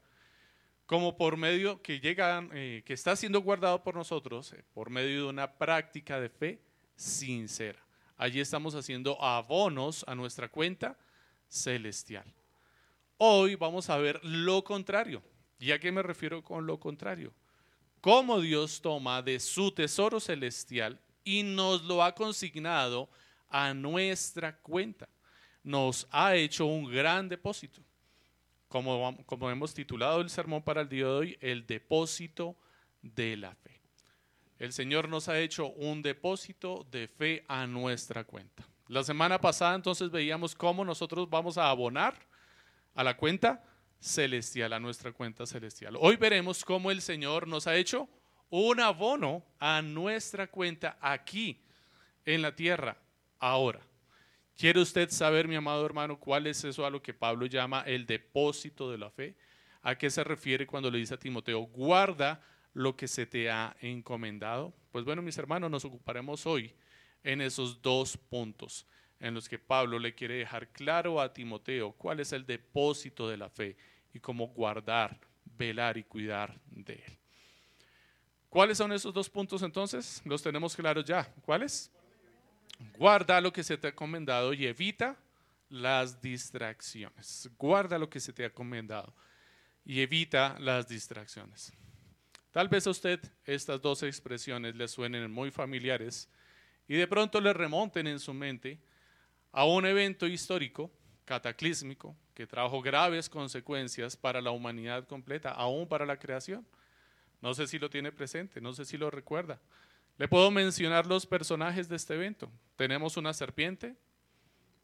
Como 0.87 1.16
por 1.16 1.37
medio 1.37 1.80
que 1.82 2.00
llegan, 2.00 2.50
eh, 2.52 2.82
que 2.84 2.94
está 2.94 3.14
siendo 3.14 3.40
guardado 3.40 3.82
por 3.82 3.94
nosotros, 3.94 4.52
eh, 4.52 4.64
por 4.75 4.90
medio 4.90 5.25
de 5.25 5.28
una 5.28 5.52
práctica 5.52 6.20
de 6.20 6.28
fe 6.28 6.60
sincera. 6.96 7.78
Allí 8.16 8.40
estamos 8.40 8.75
haciendo 8.75 9.22
abonos 9.22 10.04
a 10.08 10.14
nuestra 10.14 10.49
cuenta 10.49 10.99
celestial. 11.49 12.25
Hoy 13.16 13.54
vamos 13.54 13.88
a 13.88 13.99
ver 13.99 14.20
lo 14.25 14.64
contrario. 14.64 15.22
¿Y 15.58 15.72
a 15.72 15.78
qué 15.78 15.92
me 15.92 16.02
refiero 16.02 16.42
con 16.42 16.66
lo 16.66 16.80
contrario? 16.80 17.32
Cómo 18.00 18.40
Dios 18.40 18.80
toma 18.80 19.20
de 19.22 19.38
su 19.38 19.72
tesoro 19.72 20.20
celestial 20.20 20.99
y 21.22 21.42
nos 21.42 21.84
lo 21.84 22.02
ha 22.02 22.14
consignado 22.14 23.10
a 23.50 23.75
nuestra 23.75 24.57
cuenta. 24.57 25.09
Nos 25.62 26.07
ha 26.11 26.35
hecho 26.37 26.66
un 26.66 26.90
gran 26.90 27.28
depósito. 27.28 27.83
Como, 28.69 29.16
como 29.26 29.50
hemos 29.50 29.75
titulado 29.75 30.21
el 30.21 30.30
sermón 30.30 30.62
para 30.62 30.83
el 30.83 30.88
día 30.88 31.04
de 31.04 31.11
hoy, 31.11 31.38
el 31.40 31.66
depósito 31.66 32.57
de 33.02 33.37
la 33.37 33.54
fe. 33.54 33.80
El 34.59 34.73
Señor 34.73 35.09
nos 35.09 35.28
ha 35.28 35.38
hecho 35.38 35.69
un 35.71 36.02
depósito 36.02 36.87
de 36.90 37.09
fe 37.09 37.45
a 37.49 37.66
nuestra 37.66 38.25
cuenta. 38.25 38.64
La 38.88 39.02
semana 39.02 39.40
pasada 39.40 39.75
entonces 39.75 40.11
veíamos 40.11 40.54
cómo 40.54 40.85
nosotros 40.85 41.28
vamos 41.30 41.57
a 41.59 41.71
abonar 41.71 42.14
a 42.95 43.02
la 43.02 43.16
cuenta 43.16 43.64
celestial, 44.00 44.73
a 44.73 44.80
nuestra 44.80 45.12
cuenta 45.12 45.47
celestial. 45.47 45.97
Hoy 45.99 46.16
veremos 46.16 46.64
cómo 46.64 46.90
el 46.90 47.00
Señor 47.00 47.47
nos 47.47 47.66
ha 47.66 47.76
hecho 47.76 48.09
un 48.50 48.80
abono 48.80 49.45
a 49.59 49.80
nuestra 49.80 50.49
cuenta 50.49 50.99
aquí 51.00 51.62
en 52.25 52.42
la 52.42 52.54
tierra, 52.54 52.97
ahora. 53.40 53.80
¿Quiere 54.56 54.80
usted 54.80 55.11
saber, 55.11 55.49
mi 55.49 55.56
amado 55.56 55.85
hermano, 55.85 56.20
cuál 56.20 56.47
es 56.47 56.62
eso 56.64 56.85
a 56.85 56.90
lo 56.90 57.02
que 57.02 57.14
Pablo 57.14 57.47
llama 57.47 57.82
el 57.87 58.06
depósito 58.06 58.90
de 58.90 58.99
la 58.99 59.11
fe? 59.11 59.35
¿A 59.82 59.97
qué 59.97 60.11
se 60.11 60.23
refiere 60.23 60.66
cuando 60.66 60.90
le 60.90 60.99
dice 60.99 61.14
a 61.14 61.18
Timoteo, 61.18 61.61
guarda 61.61 62.42
lo 62.75 62.94
que 62.94 63.09
se 63.09 63.25
te 63.25 63.50
ha 63.50 63.75
encomendado? 63.80 64.75
Pues 64.92 65.04
bueno, 65.04 65.23
mis 65.23 65.38
hermanos, 65.38 65.70
nos 65.70 65.85
ocuparemos 65.87 66.44
hoy 66.47 66.75
en 67.25 67.40
esos 67.40 67.80
dos 67.80 68.16
puntos 68.16 68.87
en 69.18 69.35
los 69.35 69.49
que 69.49 69.59
Pablo 69.59 69.99
le 69.99 70.14
quiere 70.14 70.35
dejar 70.35 70.68
claro 70.68 71.20
a 71.20 71.32
Timoteo 71.32 71.92
cuál 71.92 72.20
es 72.20 72.32
el 72.32 72.47
depósito 72.47 73.28
de 73.28 73.37
la 73.37 73.49
fe 73.49 73.76
y 74.12 74.20
cómo 74.20 74.49
guardar, 74.49 75.18
velar 75.44 75.97
y 75.97 76.04
cuidar 76.04 76.59
de 76.66 76.94
él. 76.94 77.18
¿Cuáles 78.49 78.78
son 78.78 78.92
esos 78.92 79.14
dos 79.14 79.30
puntos 79.30 79.62
entonces? 79.62 80.20
Los 80.25 80.42
tenemos 80.42 80.75
claros 80.75 81.04
ya. 81.04 81.25
¿Cuáles? 81.42 81.92
Guarda 82.96 83.40
lo 83.40 83.52
que 83.52 83.62
se 83.62 83.76
te 83.76 83.88
ha 83.88 83.90
encomendado 83.90 84.52
y 84.52 84.66
evita 84.66 85.16
las 85.68 86.20
distracciones. 86.20 87.50
Guarda 87.58 87.99
lo 87.99 88.10
que 88.10 88.20
se 88.20 88.32
te 88.32 88.44
ha 88.44 88.46
encomendado 88.46 89.14
y 89.84 90.00
evita 90.00 90.56
las 90.58 90.88
distracciones. 90.88 91.72
Tal 92.50 92.68
vez 92.68 92.87
a 92.87 92.90
usted 92.90 93.20
estas 93.44 93.80
dos 93.80 94.02
expresiones 94.02 94.75
le 94.75 94.88
suenen 94.88 95.30
muy 95.30 95.50
familiares 95.50 96.28
y 96.88 96.94
de 96.94 97.06
pronto 97.06 97.40
le 97.40 97.52
remonten 97.52 98.06
en 98.08 98.18
su 98.18 98.34
mente 98.34 98.80
a 99.52 99.64
un 99.64 99.87
evento 99.87 100.26
histórico, 100.26 100.90
cataclísmico, 101.25 102.16
que 102.34 102.46
trajo 102.46 102.80
graves 102.80 103.28
consecuencias 103.28 104.16
para 104.16 104.40
la 104.40 104.50
humanidad 104.50 105.06
completa, 105.06 105.50
aún 105.50 105.87
para 105.87 106.06
la 106.06 106.18
creación. 106.18 106.66
No 107.40 107.54
sé 107.54 107.66
si 107.66 107.78
lo 107.78 107.88
tiene 107.88 108.12
presente, 108.12 108.60
no 108.60 108.72
sé 108.72 108.84
si 108.84 108.96
lo 108.96 109.10
recuerda. 109.10 109.60
Le 110.21 110.29
puedo 110.29 110.50
mencionar 110.50 111.07
los 111.07 111.25
personajes 111.25 111.89
de 111.89 111.97
este 111.97 112.12
evento. 112.12 112.53
Tenemos 112.77 113.17
una 113.17 113.33
serpiente, 113.33 113.97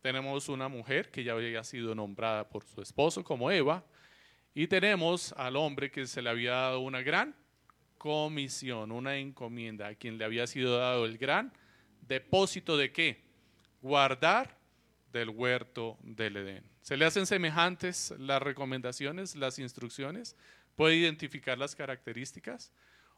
tenemos 0.00 0.48
una 0.48 0.66
mujer 0.68 1.10
que 1.10 1.24
ya 1.24 1.32
había 1.32 1.62
sido 1.62 1.94
nombrada 1.94 2.48
por 2.48 2.64
su 2.64 2.80
esposo 2.80 3.22
como 3.22 3.50
Eva, 3.50 3.84
y 4.54 4.66
tenemos 4.66 5.34
al 5.36 5.56
hombre 5.56 5.90
que 5.90 6.06
se 6.06 6.22
le 6.22 6.30
había 6.30 6.52
dado 6.52 6.80
una 6.80 7.02
gran 7.02 7.36
comisión, 7.98 8.90
una 8.90 9.18
encomienda, 9.18 9.88
a 9.88 9.94
quien 9.94 10.16
le 10.16 10.24
había 10.24 10.46
sido 10.46 10.78
dado 10.78 11.04
el 11.04 11.18
gran 11.18 11.52
depósito 12.00 12.78
de 12.78 12.90
qué? 12.90 13.22
Guardar 13.82 14.56
del 15.12 15.28
huerto 15.28 15.98
del 16.00 16.38
Edén. 16.38 16.64
¿Se 16.80 16.96
le 16.96 17.04
hacen 17.04 17.26
semejantes 17.26 18.14
las 18.16 18.40
recomendaciones, 18.40 19.36
las 19.36 19.58
instrucciones? 19.58 20.34
puede 20.76 20.96
identificar 20.96 21.58
las 21.58 21.74
características. 21.74 22.70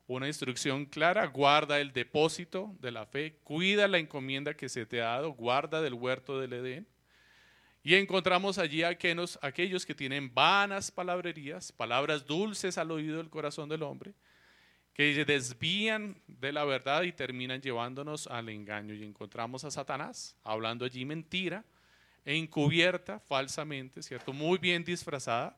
Una 0.09 0.27
instrucción 0.27 0.87
clara, 0.87 1.27
guarda 1.27 1.79
el 1.79 1.93
depósito 1.93 2.75
de 2.81 2.91
la 2.91 3.07
fe, 3.07 3.39
cuida 3.45 3.87
la 3.87 3.99
encomienda 3.99 4.55
que 4.55 4.69
se 4.69 4.87
te 4.87 5.01
ha 5.01 5.11
dado, 5.11 5.31
guarda 5.31 5.81
del 5.81 5.95
huerto 5.95 6.41
del 6.41 6.55
Edén. 6.55 6.89
Y 7.85 7.95
encontramos 7.95 8.59
allí 8.59 8.83
a 8.83 8.89
aquellos, 8.89 9.39
aquellos 9.41 9.87
que 9.87 9.95
tienen 9.95 10.35
vanas 10.35 10.91
palabrerías, 10.91 11.71
palabras 11.71 12.27
dulces 12.27 12.77
al 12.77 12.91
oído 12.91 13.19
del 13.19 13.31
corazón 13.31 13.69
del 13.69 13.85
hombre, 13.85 14.15
que 14.93 15.25
desvían 15.25 16.21
de 16.27 16.51
la 16.51 16.65
verdad 16.65 17.03
y 17.03 17.13
terminan 17.13 17.61
llevándonos 17.61 18.27
al 18.27 18.49
engaño. 18.49 18.95
Y 18.95 19.05
encontramos 19.05 19.63
a 19.63 19.71
Satanás 19.71 20.37
hablando 20.43 20.85
allí 20.85 21.05
mentira, 21.05 21.65
encubierta 22.25 23.21
falsamente, 23.21 24.03
¿cierto? 24.03 24.33
Muy 24.33 24.59
bien 24.59 24.83
disfrazada, 24.83 25.57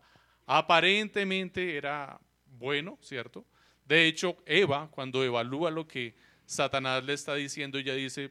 Aparentemente 0.52 1.76
era 1.76 2.20
bueno, 2.58 2.98
¿cierto? 3.00 3.44
De 3.90 4.06
hecho, 4.06 4.36
Eva, 4.46 4.88
cuando 4.88 5.24
evalúa 5.24 5.68
lo 5.68 5.84
que 5.88 6.14
Satanás 6.46 7.02
le 7.02 7.12
está 7.12 7.34
diciendo, 7.34 7.76
ella 7.76 7.92
dice, 7.92 8.30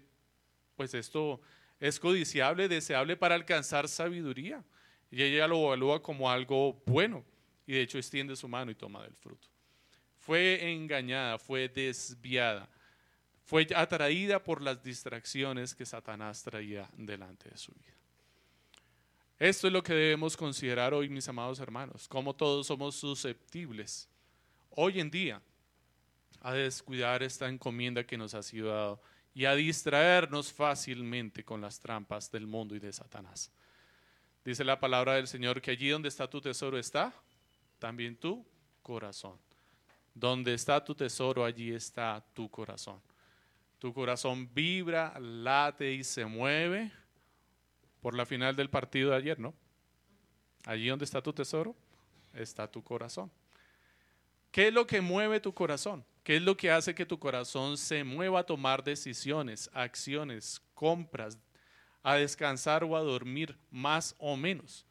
pues 0.78 0.94
esto 0.94 1.42
es 1.82 2.00
codiciable, 2.00 2.70
deseable 2.70 3.18
para 3.18 3.36
alcanzar 3.36 3.89
sabiduría. 3.89 4.63
Y 5.12 5.22
ella 5.22 5.50
lo 5.50 5.66
evalúa 5.66 6.01
como 6.01 6.32
algo 6.32 6.82
bueno. 6.86 7.25
Y 7.68 7.74
de 7.74 7.82
hecho 7.82 7.98
extiende 7.98 8.38
su 8.38 8.48
mano 8.48 8.72
y 8.72 8.75
toma 8.75 9.04
del 9.04 9.13
fruto. 9.18 9.50
Fue 10.16 10.72
engañada, 10.72 11.38
fue 11.38 11.68
desviada, 11.68 12.70
fue 13.44 13.68
atraída 13.75 14.42
por 14.42 14.62
las 14.62 14.82
distracciones 14.82 15.75
que 15.75 15.86
Satanás 15.86 16.42
traía 16.42 16.89
delante 16.94 17.50
de 17.50 17.58
su 17.58 17.74
vida. 17.74 17.98
Esto 19.38 19.68
es 19.68 19.74
lo 19.74 19.84
que 19.84 19.94
debemos 19.94 20.38
considerar 20.38 20.94
hoy, 20.94 21.10
mis 21.10 21.28
amados 21.28 21.60
hermanos, 21.60 22.08
como 22.08 22.34
todos 22.34 22.68
somos 22.68 22.96
susceptibles 22.96 24.08
hoy 24.70 25.01
en 25.01 25.12
día 25.12 25.42
a 26.41 26.53
descuidar 26.53 27.24
esta 27.24 27.50
encomienda 27.50 28.05
que 28.05 28.17
nos 28.17 28.34
ha 28.34 28.43
sido 28.43 28.69
dado 28.69 29.01
y 29.34 29.46
a 29.46 29.55
distraernos 29.55 30.51
fácilmente 30.51 31.43
con 31.43 31.62
las 31.62 31.79
trampas 31.79 32.31
del 32.31 32.48
mundo 32.48 32.75
y 32.75 32.79
de 32.79 32.91
Satanás. 32.91 33.51
Dice 34.43 34.63
la 34.63 34.79
palabra 34.79 35.15
del 35.15 35.27
Señor 35.27 35.62
que 35.62 35.72
allí 35.72 35.89
donde 35.89 36.10
está 36.10 36.29
tu 36.29 36.41
tesoro 36.41 36.77
está 36.77 37.13
también 37.77 38.15
tu 38.15 38.46
corazón. 38.81 39.38
Donde 40.13 40.53
está 40.53 40.84
tu 40.84 40.96
tesoro, 40.96 41.46
allí 41.46 41.72
está 41.72 42.25
tu 42.34 42.50
corazón. 42.50 43.01
Tu 43.77 43.93
corazón 43.93 44.50
vibra, 44.53 45.17
late 45.19 45.93
y 45.93 46.03
se 46.03 46.25
mueve 46.25 46.91
por 48.01 48.15
la 48.15 48.25
final 48.25 48.55
del 48.55 48.69
partido 48.69 49.12
de 49.12 49.17
ayer, 49.17 49.39
¿no? 49.39 49.53
Allí 50.65 50.88
donde 50.88 51.05
está 51.05 51.22
tu 51.22 51.31
tesoro, 51.31 51.75
está 52.34 52.69
tu 52.69 52.84
corazón. 52.84 53.31
¿Qué 54.51 54.67
es 54.67 54.74
lo 54.74 54.86
que 54.88 55.00
mueve 55.00 55.39
tu 55.39 55.53
corazón? 55.53 56.03
¿Qué 56.30 56.36
es 56.36 56.44
lo 56.44 56.56
que 56.56 56.70
hace 56.70 56.94
que 56.94 57.08
tu 57.08 57.18
corazón 57.18 57.76
se 57.76 58.04
mueva 58.04 58.42
a 58.42 58.46
tomar 58.46 58.84
decisiones, 58.84 59.68
acciones, 59.74 60.62
compras, 60.76 61.40
a 62.04 62.18
descansar 62.18 62.84
o 62.84 62.96
a 62.96 63.02
dormir 63.02 63.58
más 63.72 64.14
o 64.20 64.38
menos? 64.38 64.86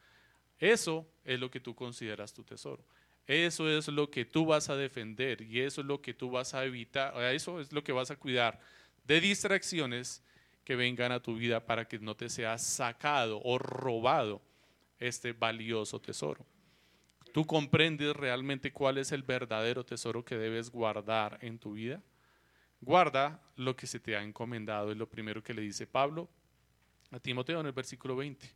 Eso 0.58 1.06
es 1.24 1.38
lo 1.38 1.48
que 1.48 1.60
tú 1.60 1.76
consideras 1.76 2.34
tu 2.34 2.42
tesoro. 2.42 2.84
Eso 3.24 3.70
es 3.70 3.86
lo 3.86 4.10
que 4.10 4.24
tú 4.24 4.46
vas 4.46 4.68
a 4.68 4.74
defender 4.74 5.42
y 5.42 5.60
eso 5.60 5.82
es 5.82 5.86
lo 5.86 6.02
que 6.02 6.12
tú 6.12 6.28
vas 6.28 6.54
a 6.54 6.64
evitar, 6.64 7.16
eso 7.32 7.60
es 7.60 7.72
lo 7.72 7.84
que 7.84 7.92
vas 7.92 8.10
a 8.10 8.16
cuidar 8.16 8.58
de 9.04 9.20
distracciones 9.20 10.24
que 10.64 10.74
vengan 10.74 11.12
a 11.12 11.22
tu 11.22 11.36
vida 11.36 11.64
para 11.64 11.86
que 11.86 12.00
no 12.00 12.16
te 12.16 12.30
sea 12.30 12.58
sacado 12.58 13.40
o 13.44 13.58
robado 13.58 14.42
este 14.98 15.34
valioso 15.34 16.00
tesoro. 16.00 16.44
¿Tú 17.32 17.46
comprendes 17.46 18.14
realmente 18.16 18.72
cuál 18.72 18.98
es 18.98 19.12
el 19.12 19.22
verdadero 19.22 19.84
tesoro 19.84 20.24
que 20.24 20.36
debes 20.36 20.70
guardar 20.70 21.38
en 21.42 21.58
tu 21.58 21.72
vida? 21.72 22.02
Guarda 22.80 23.42
lo 23.56 23.76
que 23.76 23.86
se 23.86 24.00
te 24.00 24.16
ha 24.16 24.22
encomendado, 24.22 24.92
es 24.92 24.96
lo 24.96 25.08
primero 25.08 25.42
que 25.42 25.54
le 25.54 25.62
dice 25.62 25.86
Pablo 25.86 26.28
a 27.10 27.18
Timoteo 27.18 27.60
en 27.60 27.66
el 27.66 27.72
versículo 27.72 28.16
20. 28.16 28.46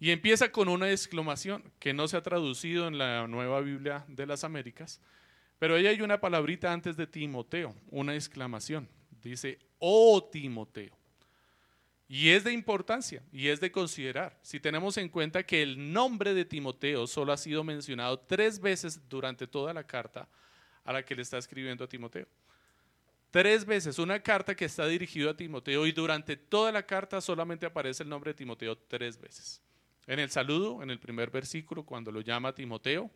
Y 0.00 0.10
empieza 0.10 0.50
con 0.50 0.68
una 0.68 0.90
exclamación 0.90 1.62
que 1.78 1.94
no 1.94 2.08
se 2.08 2.16
ha 2.16 2.22
traducido 2.22 2.88
en 2.88 2.98
la 2.98 3.26
nueva 3.28 3.60
Biblia 3.60 4.04
de 4.08 4.26
las 4.26 4.44
Américas, 4.44 5.00
pero 5.58 5.76
ahí 5.76 5.86
hay 5.86 6.00
una 6.00 6.20
palabrita 6.20 6.72
antes 6.72 6.96
de 6.96 7.06
Timoteo, 7.06 7.74
una 7.90 8.14
exclamación. 8.14 8.88
Dice, 9.22 9.58
oh 9.78 10.28
Timoteo. 10.30 11.03
Y 12.06 12.30
es 12.30 12.44
de 12.44 12.52
importancia 12.52 13.22
y 13.32 13.48
es 13.48 13.60
de 13.60 13.72
considerar. 13.72 14.38
Si 14.42 14.60
tenemos 14.60 14.96
en 14.98 15.08
cuenta 15.08 15.42
que 15.42 15.62
el 15.62 15.92
nombre 15.92 16.34
de 16.34 16.44
Timoteo 16.44 17.06
solo 17.06 17.32
ha 17.32 17.36
sido 17.36 17.64
mencionado 17.64 18.18
tres 18.18 18.60
veces 18.60 19.00
durante 19.08 19.46
toda 19.46 19.72
la 19.72 19.84
carta 19.84 20.28
a 20.84 20.92
la 20.92 21.02
que 21.02 21.14
le 21.14 21.22
está 21.22 21.38
escribiendo 21.38 21.84
a 21.84 21.88
Timoteo. 21.88 22.26
Tres 23.30 23.64
veces, 23.64 23.98
una 23.98 24.20
carta 24.20 24.54
que 24.54 24.66
está 24.66 24.86
dirigida 24.86 25.30
a 25.30 25.36
Timoteo 25.36 25.86
y 25.86 25.92
durante 25.92 26.36
toda 26.36 26.70
la 26.70 26.86
carta 26.86 27.20
solamente 27.20 27.66
aparece 27.66 28.04
el 28.04 28.08
nombre 28.08 28.30
de 28.30 28.34
Timoteo 28.34 28.76
tres 28.76 29.18
veces. 29.18 29.60
En 30.06 30.20
el 30.20 30.30
saludo, 30.30 30.82
en 30.82 30.90
el 30.90 31.00
primer 31.00 31.30
versículo, 31.30 31.84
cuando 31.84 32.12
lo 32.12 32.20
llama 32.20 32.54
Timoteo. 32.54 33.10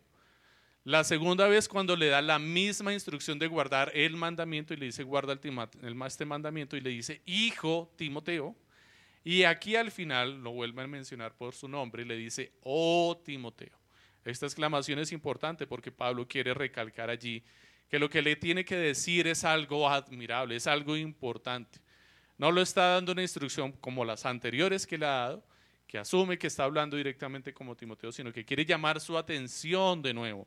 La 0.82 1.04
segunda 1.04 1.46
vez 1.46 1.68
cuando 1.68 1.94
le 1.94 2.08
da 2.08 2.22
la 2.22 2.38
misma 2.38 2.94
instrucción 2.94 3.38
de 3.38 3.46
guardar 3.46 3.92
el 3.94 4.16
mandamiento 4.16 4.72
y 4.72 4.78
le 4.78 4.86
dice 4.86 5.02
guarda 5.02 5.34
el, 5.34 6.02
este 6.06 6.24
mandamiento 6.24 6.76
y 6.76 6.80
le 6.80 6.90
dice 6.90 7.20
hijo 7.26 7.92
Timoteo. 7.96 8.56
Y 9.24 9.42
aquí 9.42 9.76
al 9.76 9.90
final 9.90 10.42
lo 10.42 10.52
vuelve 10.52 10.82
a 10.82 10.86
mencionar 10.86 11.34
por 11.34 11.54
su 11.54 11.68
nombre 11.68 12.02
y 12.02 12.06
le 12.06 12.16
dice, 12.16 12.52
oh 12.62 13.20
Timoteo. 13.24 13.76
Esta 14.24 14.46
exclamación 14.46 14.98
es 14.98 15.12
importante 15.12 15.66
porque 15.66 15.90
Pablo 15.90 16.26
quiere 16.28 16.52
recalcar 16.52 17.08
allí 17.08 17.42
que 17.88 17.98
lo 17.98 18.10
que 18.10 18.22
le 18.22 18.36
tiene 18.36 18.64
que 18.64 18.76
decir 18.76 19.26
es 19.26 19.44
algo 19.44 19.88
admirable, 19.88 20.56
es 20.56 20.66
algo 20.66 20.96
importante. 20.96 21.80
No 22.36 22.52
lo 22.52 22.60
está 22.60 22.94
dando 22.94 23.12
una 23.12 23.22
instrucción 23.22 23.72
como 23.72 24.04
las 24.04 24.26
anteriores 24.26 24.86
que 24.86 24.98
le 24.98 25.06
ha 25.06 25.10
dado, 25.10 25.44
que 25.86 25.98
asume 25.98 26.38
que 26.38 26.46
está 26.46 26.64
hablando 26.64 26.96
directamente 26.96 27.54
como 27.54 27.74
Timoteo, 27.74 28.12
sino 28.12 28.32
que 28.32 28.44
quiere 28.44 28.64
llamar 28.64 29.00
su 29.00 29.16
atención 29.16 30.02
de 30.02 30.12
nuevo. 30.12 30.46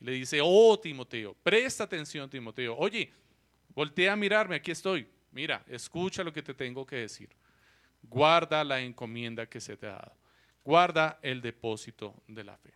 Y 0.00 0.04
le 0.06 0.12
dice, 0.12 0.40
oh 0.42 0.78
Timoteo, 0.80 1.36
presta 1.42 1.84
atención 1.84 2.30
Timoteo, 2.30 2.74
oye, 2.76 3.12
voltea 3.74 4.14
a 4.14 4.16
mirarme, 4.16 4.56
aquí 4.56 4.70
estoy, 4.70 5.06
mira, 5.30 5.62
escucha 5.68 6.24
lo 6.24 6.32
que 6.32 6.42
te 6.42 6.54
tengo 6.54 6.86
que 6.86 6.96
decir. 6.96 7.28
Guarda 8.02 8.64
la 8.64 8.80
encomienda 8.80 9.46
que 9.46 9.60
se 9.60 9.76
te 9.76 9.86
ha 9.86 9.92
dado. 9.92 10.16
Guarda 10.64 11.18
el 11.22 11.40
depósito 11.40 12.14
de 12.26 12.44
la 12.44 12.56
fe. 12.56 12.72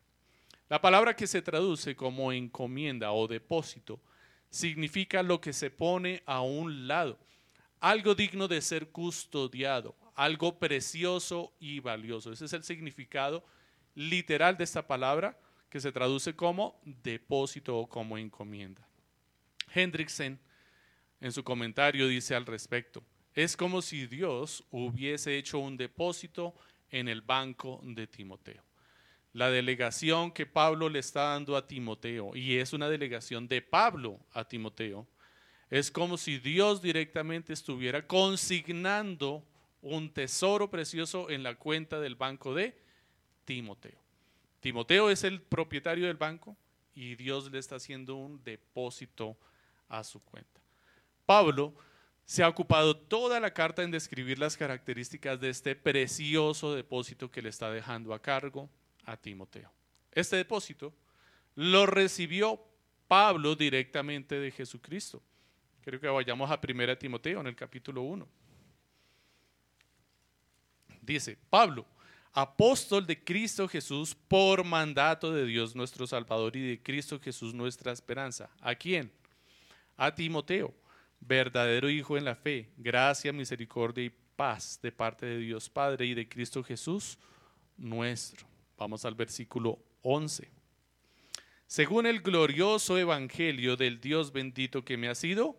La 0.69 0.81
palabra 0.81 1.15
que 1.15 1.27
se 1.27 1.43
traduce 1.43 1.95
como 1.95 2.33
encomienda 2.33 3.13
o 3.13 3.29
depósito 3.29 4.01
significa 4.51 5.23
lo 5.23 5.41
que 5.41 5.53
se 5.53 5.71
pone 5.71 6.23
a 6.27 6.41
un 6.41 6.87
lado, 6.89 7.19
algo 7.81 8.15
digno 8.15 8.49
de 8.49 8.63
ser 8.63 8.91
custodiado, 8.91 9.95
algo 10.15 10.59
precioso 10.59 11.53
y 11.59 11.81
valioso. 11.81 12.33
Ese 12.33 12.47
es 12.47 12.53
el 12.53 12.63
significado 12.63 13.45
literal 13.95 14.57
de 14.57 14.65
esta 14.65 14.87
palabra 14.87 15.39
que 15.69 15.81
se 15.81 15.93
traduce 15.93 16.35
como 16.35 16.81
depósito 16.85 17.77
o 17.77 17.89
como 17.89 18.17
encomienda. 18.17 18.87
Hendrickson 19.75 20.39
en 21.21 21.33
su 21.33 21.43
comentario 21.43 22.07
dice 22.07 22.35
al 22.35 22.47
respecto, 22.47 23.03
es 23.35 23.57
como 23.57 23.83
si 23.83 24.07
Dios 24.07 24.65
hubiese 24.71 25.37
hecho 25.37 25.59
un 25.59 25.77
depósito 25.77 26.55
en 26.91 27.09
el 27.09 27.21
banco 27.21 27.81
de 27.83 28.07
Timoteo. 28.07 28.63
La 29.33 29.51
delegación 29.51 30.31
que 30.31 30.47
Pablo 30.47 30.89
le 30.89 31.01
está 31.01 31.31
dando 31.31 31.57
a 31.57 31.67
Timoteo, 31.67 32.37
y 32.37 32.59
es 32.59 32.73
una 32.73 32.89
delegación 32.89 33.49
de 33.49 33.63
Pablo 33.63 34.21
a 34.33 34.45
Timoteo, 34.45 35.09
es 35.71 35.91
como 35.91 36.17
si 36.17 36.39
Dios 36.39 36.81
directamente 36.81 37.53
estuviera 37.53 38.07
consignando 38.07 39.45
un 39.83 40.13
tesoro 40.13 40.71
precioso 40.71 41.31
en 41.31 41.43
la 41.43 41.57
cuenta 41.57 41.99
del 41.99 42.15
banco 42.15 42.55
de 42.55 42.79
Timoteo. 43.45 43.99
Timoteo 44.61 45.11
es 45.11 45.25
el 45.25 45.43
propietario 45.43 46.07
del 46.07 46.17
banco 46.17 46.57
y 46.95 47.17
Dios 47.17 47.51
le 47.51 47.59
está 47.59 47.77
haciendo 47.77 48.15
un 48.15 48.43
depósito 48.45 49.37
a 49.89 50.05
su 50.05 50.23
cuenta. 50.23 50.61
Pablo 51.27 51.75
se 52.25 52.43
ha 52.43 52.49
ocupado 52.49 52.97
toda 52.97 53.39
la 53.39 53.53
carta 53.53 53.83
en 53.83 53.91
describir 53.91 54.39
las 54.39 54.57
características 54.57 55.41
de 55.41 55.51
este 55.51 55.77
precioso 55.77 56.75
depósito 56.75 57.31
que 57.31 57.43
le 57.43 57.51
está 57.51 57.71
dejando 57.71 58.15
a 58.15 58.23
cargo 58.23 58.71
a 59.05 59.17
Timoteo. 59.17 59.71
Este 60.13 60.37
depósito 60.37 60.95
lo 61.55 61.87
recibió 61.87 62.61
Pablo 63.09 63.55
directamente 63.55 64.39
de 64.39 64.51
Jesucristo. 64.51 65.23
Creo 65.83 66.01
que 66.01 66.09
vayamos 66.09 66.51
a 66.51 66.59
1 66.67 66.99
Timoteo 66.99 67.41
en 67.41 67.47
el 67.47 67.57
capítulo 67.57 68.03
1. 68.03 68.27
Dice, 71.03 71.37
Pablo, 71.51 71.85
apóstol 72.33 73.07
de 73.07 73.23
Cristo 73.23 73.69
Jesús 73.69 74.15
por 74.15 74.65
mandato 74.65 75.31
de 75.31 75.45
Dios 75.45 75.77
nuestro 75.77 76.07
Salvador 76.07 76.57
y 76.57 76.67
de 76.67 76.83
Cristo 76.83 77.21
Jesús 77.21 77.53
nuestra 77.53 77.93
esperanza. 77.93 78.49
¿A 78.63 78.75
quién? 78.75 79.13
A 79.99 80.15
Timoteo 80.15 80.75
verdadero 81.21 81.89
Hijo 81.89 82.17
en 82.17 82.25
la 82.25 82.35
fe, 82.35 82.71
gracia, 82.77 83.33
misericordia 83.33 84.05
y 84.05 84.11
paz 84.11 84.79
de 84.83 84.93
parte 84.93 85.27
de 85.27 85.39
Dios 85.39 85.71
Padre 85.71 86.07
y 86.07 86.15
de 86.15 86.29
Cristo 86.29 86.63
Jesús 86.63 87.19
nuestro. 87.77 88.47
Vamos 88.77 89.05
al 89.05 89.15
versículo 89.15 89.79
11. 90.03 90.51
Según 91.67 92.07
el 92.07 92.21
glorioso 92.21 92.99
evangelio 92.99 93.77
del 93.77 94.01
Dios 94.01 94.33
bendito 94.33 94.85
que 94.85 94.97
me 94.97 95.09
ha 95.09 95.15
sido 95.15 95.57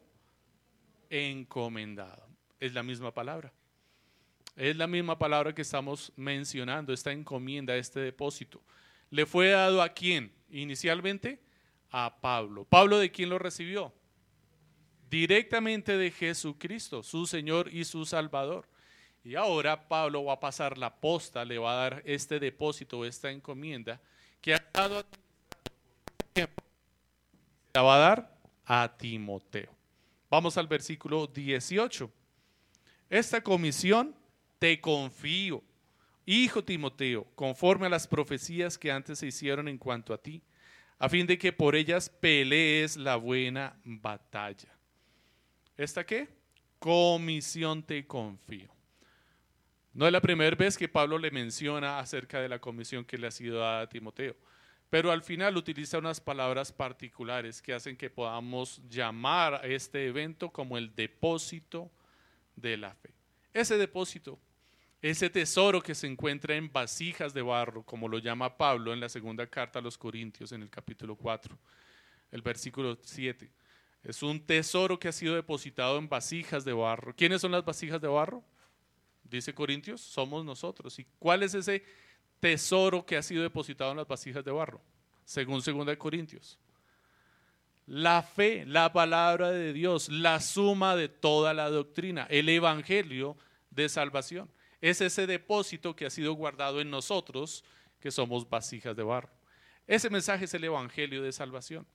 encomendado. 1.09 2.27
Es 2.59 2.73
la 2.73 2.83
misma 2.83 3.13
palabra. 3.13 3.51
Es 4.55 4.75
la 4.77 4.87
misma 4.87 5.17
palabra 5.17 5.53
que 5.53 5.63
estamos 5.63 6.13
mencionando, 6.15 6.93
esta 6.93 7.11
encomienda, 7.11 7.75
este 7.75 7.99
depósito. 7.99 8.61
¿Le 9.09 9.25
fue 9.25 9.49
dado 9.49 9.81
a 9.81 9.89
quién? 9.89 10.31
Inicialmente 10.49 11.41
a 11.91 12.21
Pablo. 12.21 12.65
¿Pablo 12.65 12.97
de 12.97 13.11
quién 13.11 13.29
lo 13.29 13.37
recibió? 13.37 13.93
Directamente 15.15 15.97
de 15.97 16.11
Jesucristo, 16.11 17.01
su 17.01 17.25
Señor 17.25 17.73
y 17.73 17.85
su 17.85 18.05
Salvador. 18.05 18.67
Y 19.23 19.35
ahora 19.35 19.87
Pablo 19.87 20.25
va 20.25 20.33
a 20.33 20.39
pasar 20.41 20.77
la 20.77 20.93
posta, 20.93 21.45
le 21.45 21.57
va 21.57 21.71
a 21.71 21.89
dar 21.89 22.03
este 22.05 22.37
depósito, 22.37 23.05
esta 23.05 23.31
encomienda, 23.31 24.01
que 24.41 24.55
ha 24.55 24.63
dado 24.73 24.99
a 24.99 25.05
la 27.73 27.81
va 27.81 27.95
a 27.95 27.99
dar 27.99 28.37
a 28.65 28.97
Timoteo. 28.97 29.73
Vamos 30.29 30.57
al 30.57 30.67
versículo 30.67 31.27
18. 31.27 32.11
Esta 33.09 33.39
comisión 33.39 34.13
te 34.59 34.81
confío, 34.81 35.63
hijo 36.25 36.61
Timoteo, 36.61 37.25
conforme 37.35 37.85
a 37.85 37.89
las 37.89 38.05
profecías 38.05 38.77
que 38.77 38.91
antes 38.91 39.19
se 39.19 39.27
hicieron 39.27 39.69
en 39.69 39.77
cuanto 39.77 40.13
a 40.13 40.21
ti, 40.21 40.41
a 40.99 41.07
fin 41.07 41.25
de 41.25 41.37
que 41.37 41.53
por 41.53 41.73
ellas 41.73 42.09
pelees 42.09 42.97
la 42.97 43.15
buena 43.15 43.79
batalla. 43.85 44.74
¿Esta 45.77 46.05
qué? 46.05 46.29
Comisión 46.79 47.83
te 47.83 48.05
confío. 48.07 48.69
No 49.93 50.05
es 50.05 50.11
la 50.11 50.21
primera 50.21 50.55
vez 50.55 50.77
que 50.77 50.87
Pablo 50.87 51.17
le 51.17 51.31
menciona 51.31 51.99
acerca 51.99 52.39
de 52.39 52.49
la 52.49 52.59
comisión 52.59 53.05
que 53.05 53.17
le 53.17 53.27
ha 53.27 53.31
sido 53.31 53.59
dada 53.59 53.81
a 53.81 53.89
Timoteo, 53.89 54.35
pero 54.89 55.11
al 55.11 55.21
final 55.21 55.57
utiliza 55.57 55.97
unas 55.97 56.21
palabras 56.21 56.71
particulares 56.71 57.61
que 57.61 57.73
hacen 57.73 57.97
que 57.97 58.09
podamos 58.09 58.81
llamar 58.89 59.55
a 59.55 59.67
este 59.67 60.07
evento 60.07 60.49
como 60.49 60.77
el 60.77 60.93
depósito 60.95 61.91
de 62.55 62.77
la 62.77 62.93
fe. 62.93 63.13
Ese 63.53 63.77
depósito, 63.77 64.39
ese 65.01 65.29
tesoro 65.29 65.81
que 65.81 65.95
se 65.95 66.07
encuentra 66.07 66.55
en 66.55 66.71
vasijas 66.71 67.33
de 67.33 67.41
barro, 67.41 67.83
como 67.83 68.07
lo 68.07 68.19
llama 68.19 68.57
Pablo 68.57 68.93
en 68.93 68.99
la 68.99 69.09
segunda 69.09 69.47
carta 69.47 69.79
a 69.79 69.81
los 69.81 69.97
Corintios 69.97 70.51
en 70.51 70.61
el 70.61 70.69
capítulo 70.69 71.15
4, 71.15 71.57
el 72.31 72.41
versículo 72.41 72.97
7 73.01 73.49
es 74.05 74.21
un 74.21 74.39
tesoro 74.39 74.99
que 74.99 75.07
ha 75.07 75.11
sido 75.11 75.33
depositado 75.33 75.97
en 75.97 76.07
vasijas 76.07 76.63
de 76.63 76.73
barro. 76.73 77.15
¿Quiénes 77.15 77.41
son 77.41 77.51
las 77.51 77.65
vasijas 77.65 77.99
de 77.99 78.07
barro? 78.07 78.43
Dice 79.23 79.53
Corintios, 79.53 79.99
somos 79.99 80.45
nosotros. 80.45 80.99
¿Y 80.99 81.07
cuál 81.17 81.41
es 81.41 81.55
ese 81.55 81.83
tesoro 82.39 83.03
que 83.03 83.17
ha 83.17 83.23
sido 83.23 83.41
depositado 83.41 83.91
en 83.91 83.97
las 83.97 84.07
vasijas 84.07 84.45
de 84.45 84.51
barro? 84.51 84.79
Según 85.25 85.59
2 85.59 85.97
Corintios. 85.97 86.59
La 87.87 88.21
fe, 88.21 88.63
la 88.67 88.93
palabra 88.93 89.49
de 89.49 89.73
Dios, 89.73 90.09
la 90.09 90.39
suma 90.39 90.95
de 90.95 91.09
toda 91.09 91.55
la 91.55 91.71
doctrina, 91.71 92.27
el 92.29 92.47
evangelio 92.49 93.35
de 93.71 93.89
salvación. 93.89 94.51
Es 94.81 95.01
ese 95.01 95.25
depósito 95.25 95.95
que 95.95 96.05
ha 96.05 96.11
sido 96.11 96.33
guardado 96.33 96.79
en 96.79 96.91
nosotros, 96.91 97.63
que 97.99 98.11
somos 98.11 98.47
vasijas 98.47 98.95
de 98.95 99.01
barro. 99.01 99.31
Ese 99.87 100.11
mensaje 100.11 100.45
es 100.45 100.53
el 100.53 100.63
evangelio 100.63 101.23
de 101.23 101.31
salvación 101.31 101.87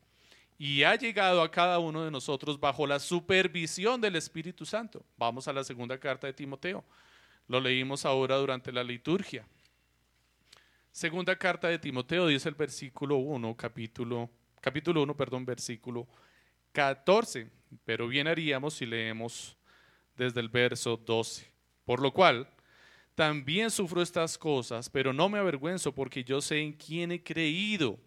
y 0.63 0.83
ha 0.83 0.95
llegado 0.95 1.41
a 1.41 1.51
cada 1.51 1.79
uno 1.79 2.05
de 2.05 2.11
nosotros 2.11 2.61
bajo 2.61 2.87
la 2.87 3.01
supervisión 3.01 3.99
del 3.99 4.17
Espíritu 4.17 4.67
Santo. 4.67 5.03
Vamos 5.17 5.49
a 5.49 5.55
la 5.55 5.65
segunda 5.65 5.99
carta 5.99 6.27
de 6.27 6.35
Timoteo. 6.35 6.85
Lo 7.49 7.61
leímos 7.61 8.05
ahora 8.05 8.37
durante 8.37 8.71
la 8.71 8.85
liturgia. 8.85 9.47
Segunda 10.93 11.35
carta 11.35 11.69
de 11.69 11.79
Timoteo 11.79 12.27
dice 12.27 12.51
el 12.51 12.57
versículo 12.57 13.17
1, 13.17 13.57
capítulo, 13.57 14.29
capítulo 14.61 15.03
1, 15.03 15.17
perdón, 15.17 15.47
versículo 15.47 16.07
14. 16.73 17.51
Pero 17.87 18.07
bien 18.07 18.29
haríamos 18.29 18.75
si 18.75 18.85
leemos 18.85 19.57
desde 20.15 20.41
el 20.41 20.51
verso 20.51 20.99
12. 20.99 21.51
Por 21.87 22.03
lo 22.03 22.13
cual, 22.13 22.47
también 23.15 23.71
sufro 23.71 24.03
estas 24.03 24.37
cosas, 24.37 24.91
pero 24.91 25.15
no 25.15 25.31
me 25.31 25.39
avergüenzo 25.39 25.95
porque 25.95 26.23
yo 26.23 26.43
sé 26.43 26.61
en 26.61 26.75
quién 26.75 27.13
he 27.13 27.23
creído 27.23 27.99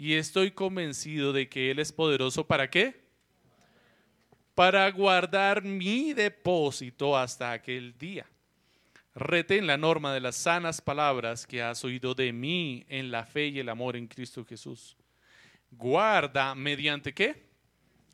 y 0.00 0.14
estoy 0.14 0.52
convencido 0.52 1.30
de 1.34 1.50
que 1.50 1.70
Él 1.70 1.78
es 1.78 1.92
poderoso 1.92 2.46
para 2.46 2.70
qué? 2.70 3.04
Para 4.54 4.90
guardar 4.90 5.62
mi 5.62 6.14
depósito 6.14 7.18
hasta 7.18 7.52
aquel 7.52 7.98
día. 7.98 8.24
Retén 9.14 9.66
la 9.66 9.76
norma 9.76 10.14
de 10.14 10.20
las 10.20 10.36
sanas 10.36 10.80
palabras 10.80 11.46
que 11.46 11.60
has 11.60 11.84
oído 11.84 12.14
de 12.14 12.32
mí 12.32 12.86
en 12.88 13.10
la 13.10 13.26
fe 13.26 13.48
y 13.48 13.58
el 13.58 13.68
amor 13.68 13.94
en 13.94 14.06
Cristo 14.06 14.42
Jesús. 14.42 14.96
Guarda 15.70 16.54
mediante 16.54 17.12
qué? 17.12 17.50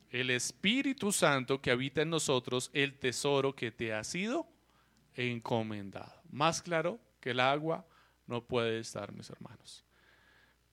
El 0.09 0.29
Espíritu 0.29 1.13
Santo 1.13 1.61
que 1.61 1.71
habita 1.71 2.01
en 2.01 2.09
nosotros 2.09 2.69
el 2.73 2.99
tesoro 2.99 3.55
que 3.55 3.71
te 3.71 3.93
ha 3.93 4.03
sido 4.03 4.45
encomendado. 5.15 6.21
Más 6.31 6.61
claro 6.61 6.99
que 7.21 7.29
el 7.29 7.39
agua 7.39 7.87
no 8.25 8.43
puede 8.43 8.79
estar, 8.79 9.13
mis 9.13 9.29
hermanos. 9.29 9.86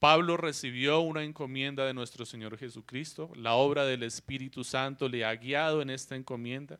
Pablo 0.04 0.36
recibió 0.36 1.00
una 1.00 1.22
encomienda 1.22 1.86
de 1.86 1.94
nuestro 1.94 2.26
Señor 2.26 2.58
Jesucristo. 2.58 3.32
La 3.36 3.54
obra 3.54 3.86
del 3.86 4.02
Espíritu 4.02 4.62
Santo 4.62 5.08
le 5.08 5.24
ha 5.24 5.34
guiado 5.34 5.80
en 5.80 5.88
esta 5.88 6.14
encomienda. 6.14 6.78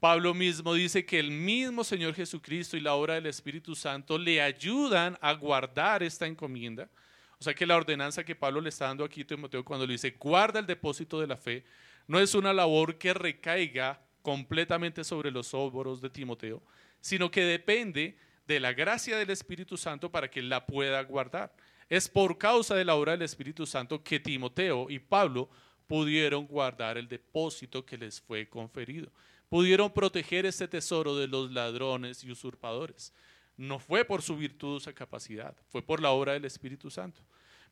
Pablo 0.00 0.34
mismo 0.34 0.74
dice 0.74 1.06
que 1.06 1.18
el 1.18 1.30
mismo 1.30 1.82
Señor 1.82 2.12
Jesucristo 2.12 2.76
y 2.76 2.80
la 2.80 2.92
obra 2.92 3.14
del 3.14 3.24
Espíritu 3.24 3.74
Santo 3.74 4.18
le 4.18 4.42
ayudan 4.42 5.16
a 5.22 5.32
guardar 5.32 6.02
esta 6.02 6.26
encomienda. 6.26 6.90
O 7.38 7.42
sea 7.42 7.54
que 7.54 7.64
la 7.64 7.74
ordenanza 7.74 8.22
que 8.22 8.36
Pablo 8.36 8.60
le 8.60 8.68
está 8.68 8.84
dando 8.84 9.02
aquí 9.02 9.22
a 9.22 9.26
Timoteo 9.26 9.64
cuando 9.64 9.86
le 9.86 9.94
dice 9.94 10.14
guarda 10.20 10.60
el 10.60 10.66
depósito 10.66 11.18
de 11.18 11.28
la 11.28 11.38
fe, 11.38 11.64
no 12.06 12.20
es 12.20 12.34
una 12.34 12.52
labor 12.52 12.98
que 12.98 13.14
recaiga 13.14 13.98
completamente 14.20 15.04
sobre 15.04 15.30
los 15.30 15.54
hombros 15.54 16.02
de 16.02 16.10
Timoteo, 16.10 16.62
sino 17.00 17.30
que 17.30 17.44
depende 17.44 18.18
de 18.46 18.60
la 18.60 18.74
gracia 18.74 19.16
del 19.16 19.30
Espíritu 19.30 19.78
Santo 19.78 20.12
para 20.12 20.28
que 20.28 20.42
la 20.42 20.66
pueda 20.66 21.02
guardar. 21.02 21.56
Es 21.88 22.08
por 22.08 22.36
causa 22.38 22.74
de 22.74 22.84
la 22.84 22.94
obra 22.94 23.12
del 23.12 23.22
Espíritu 23.22 23.66
Santo 23.66 24.02
que 24.02 24.18
Timoteo 24.18 24.88
y 24.90 24.98
Pablo 24.98 25.48
pudieron 25.86 26.46
guardar 26.46 26.98
el 26.98 27.08
depósito 27.08 27.86
que 27.86 27.96
les 27.96 28.20
fue 28.20 28.48
conferido. 28.48 29.10
Pudieron 29.48 29.92
proteger 29.92 30.46
este 30.46 30.66
tesoro 30.66 31.16
de 31.16 31.28
los 31.28 31.52
ladrones 31.52 32.24
y 32.24 32.30
usurpadores. 32.30 33.12
No 33.56 33.78
fue 33.78 34.04
por 34.04 34.20
su 34.22 34.36
virtud 34.36 34.82
o 34.84 34.94
capacidad, 34.94 35.56
fue 35.68 35.80
por 35.80 36.00
la 36.00 36.10
obra 36.10 36.32
del 36.32 36.44
Espíritu 36.44 36.90
Santo. 36.90 37.22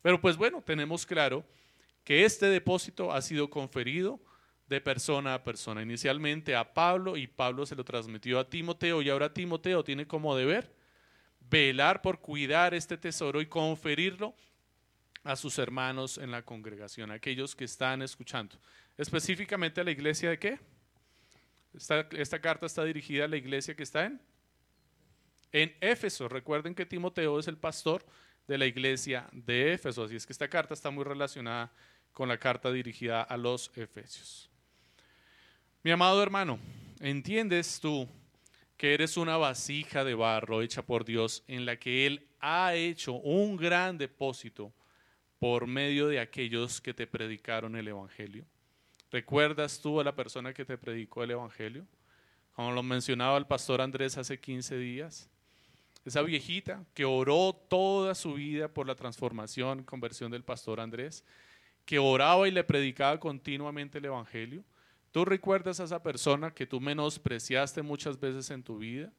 Pero 0.01 0.21
pues 0.21 0.37
bueno, 0.37 0.63
tenemos 0.65 1.05
claro 1.05 1.43
que 2.03 2.23
este 2.23 2.45
depósito 2.45 3.11
ha 3.11 3.21
sido 3.21 3.49
conferido 3.49 4.19
de 4.67 4.79
persona 4.79 5.33
a 5.33 5.43
persona. 5.43 5.81
Inicialmente 5.81 6.55
a 6.55 6.73
Pablo 6.73 7.17
y 7.17 7.27
Pablo 7.27 7.65
se 7.65 7.75
lo 7.75 7.83
transmitió 7.83 8.39
a 8.39 8.49
Timoteo 8.49 9.01
y 9.01 9.09
ahora 9.09 9.33
Timoteo 9.33 9.83
tiene 9.83 10.07
como 10.07 10.35
deber 10.35 10.71
velar 11.49 12.01
por 12.01 12.19
cuidar 12.19 12.73
este 12.73 12.97
tesoro 12.97 13.41
y 13.41 13.45
conferirlo 13.45 14.35
a 15.23 15.35
sus 15.35 15.57
hermanos 15.57 16.17
en 16.17 16.31
la 16.31 16.43
congregación, 16.43 17.11
aquellos 17.11 17.55
que 17.55 17.65
están 17.65 18.01
escuchando. 18.01 18.57
Específicamente 18.97 19.81
a 19.81 19.83
la 19.83 19.91
iglesia 19.91 20.29
de 20.29 20.39
qué? 20.39 20.59
Esta, 21.73 22.07
esta 22.11 22.39
carta 22.39 22.65
está 22.65 22.83
dirigida 22.83 23.25
a 23.25 23.27
la 23.27 23.37
iglesia 23.37 23.75
que 23.75 23.83
está 23.83 24.05
en, 24.05 24.21
en 25.51 25.75
Éfeso. 25.81 26.29
Recuerden 26.29 26.75
que 26.75 26.85
Timoteo 26.85 27.39
es 27.39 27.47
el 27.47 27.57
pastor 27.57 28.05
de 28.47 28.57
la 28.57 28.65
iglesia 28.65 29.27
de 29.31 29.73
Éfeso, 29.73 30.03
así 30.03 30.15
es 30.15 30.25
que 30.25 30.33
esta 30.33 30.47
carta 30.47 30.73
está 30.73 30.91
muy 30.91 31.03
relacionada 31.03 31.71
con 32.13 32.29
la 32.29 32.37
carta 32.37 32.71
dirigida 32.71 33.23
a 33.23 33.35
los 33.35 33.71
Efesios. 33.75 34.49
Mi 35.83 35.91
amado 35.91 36.21
hermano, 36.21 36.59
¿entiendes 36.99 37.79
tú 37.79 38.07
que 38.77 38.93
eres 38.93 39.17
una 39.17 39.37
vasija 39.37 40.03
de 40.03 40.15
barro 40.15 40.61
hecha 40.61 40.81
por 40.81 41.05
Dios 41.05 41.43
en 41.47 41.65
la 41.65 41.77
que 41.77 42.05
Él 42.05 42.27
ha 42.39 42.73
hecho 42.75 43.13
un 43.13 43.55
gran 43.55 43.97
depósito 43.97 44.73
por 45.39 45.67
medio 45.67 46.07
de 46.07 46.19
aquellos 46.19 46.81
que 46.81 46.93
te 46.93 47.07
predicaron 47.07 47.75
el 47.75 47.87
Evangelio? 47.87 48.45
¿Recuerdas 49.11 49.79
tú 49.79 50.01
a 50.01 50.03
la 50.03 50.15
persona 50.15 50.53
que 50.53 50.65
te 50.65 50.77
predicó 50.77 51.23
el 51.23 51.31
Evangelio? 51.31 51.85
Como 52.53 52.71
lo 52.71 52.83
mencionaba 52.83 53.37
el 53.37 53.45
pastor 53.45 53.81
Andrés 53.81 54.17
hace 54.17 54.39
15 54.39 54.77
días. 54.77 55.29
Esa 56.03 56.21
viejita 56.21 56.85
que 56.93 57.05
oró 57.05 57.53
toda 57.53 58.13
su 58.13 58.33
vida 58.33 58.67
por 58.67 58.87
la 58.87 58.95
transformación, 58.95 59.83
conversión 59.83 60.31
del 60.31 60.43
pastor 60.43 60.79
Andrés, 60.79 61.23
que 61.85 61.97
oraba 61.97 62.47
y 62.47 62.51
le 62.51 62.63
predicaba 62.63 63.19
continuamente 63.19 63.97
el 63.97 64.05
Evangelio 64.05 64.63
¿Tú 65.15 65.23
recuerdas 65.23 65.79
a 65.79 65.85
esa 65.85 66.03
persona 66.03 66.53
que 66.53 66.67
tú 66.67 66.81
menospreciaste 66.81 67.81
muchas 67.81 68.19
veces 68.19 68.49
en 68.49 68.63
tu 68.63 68.79
vida? 68.79 69.13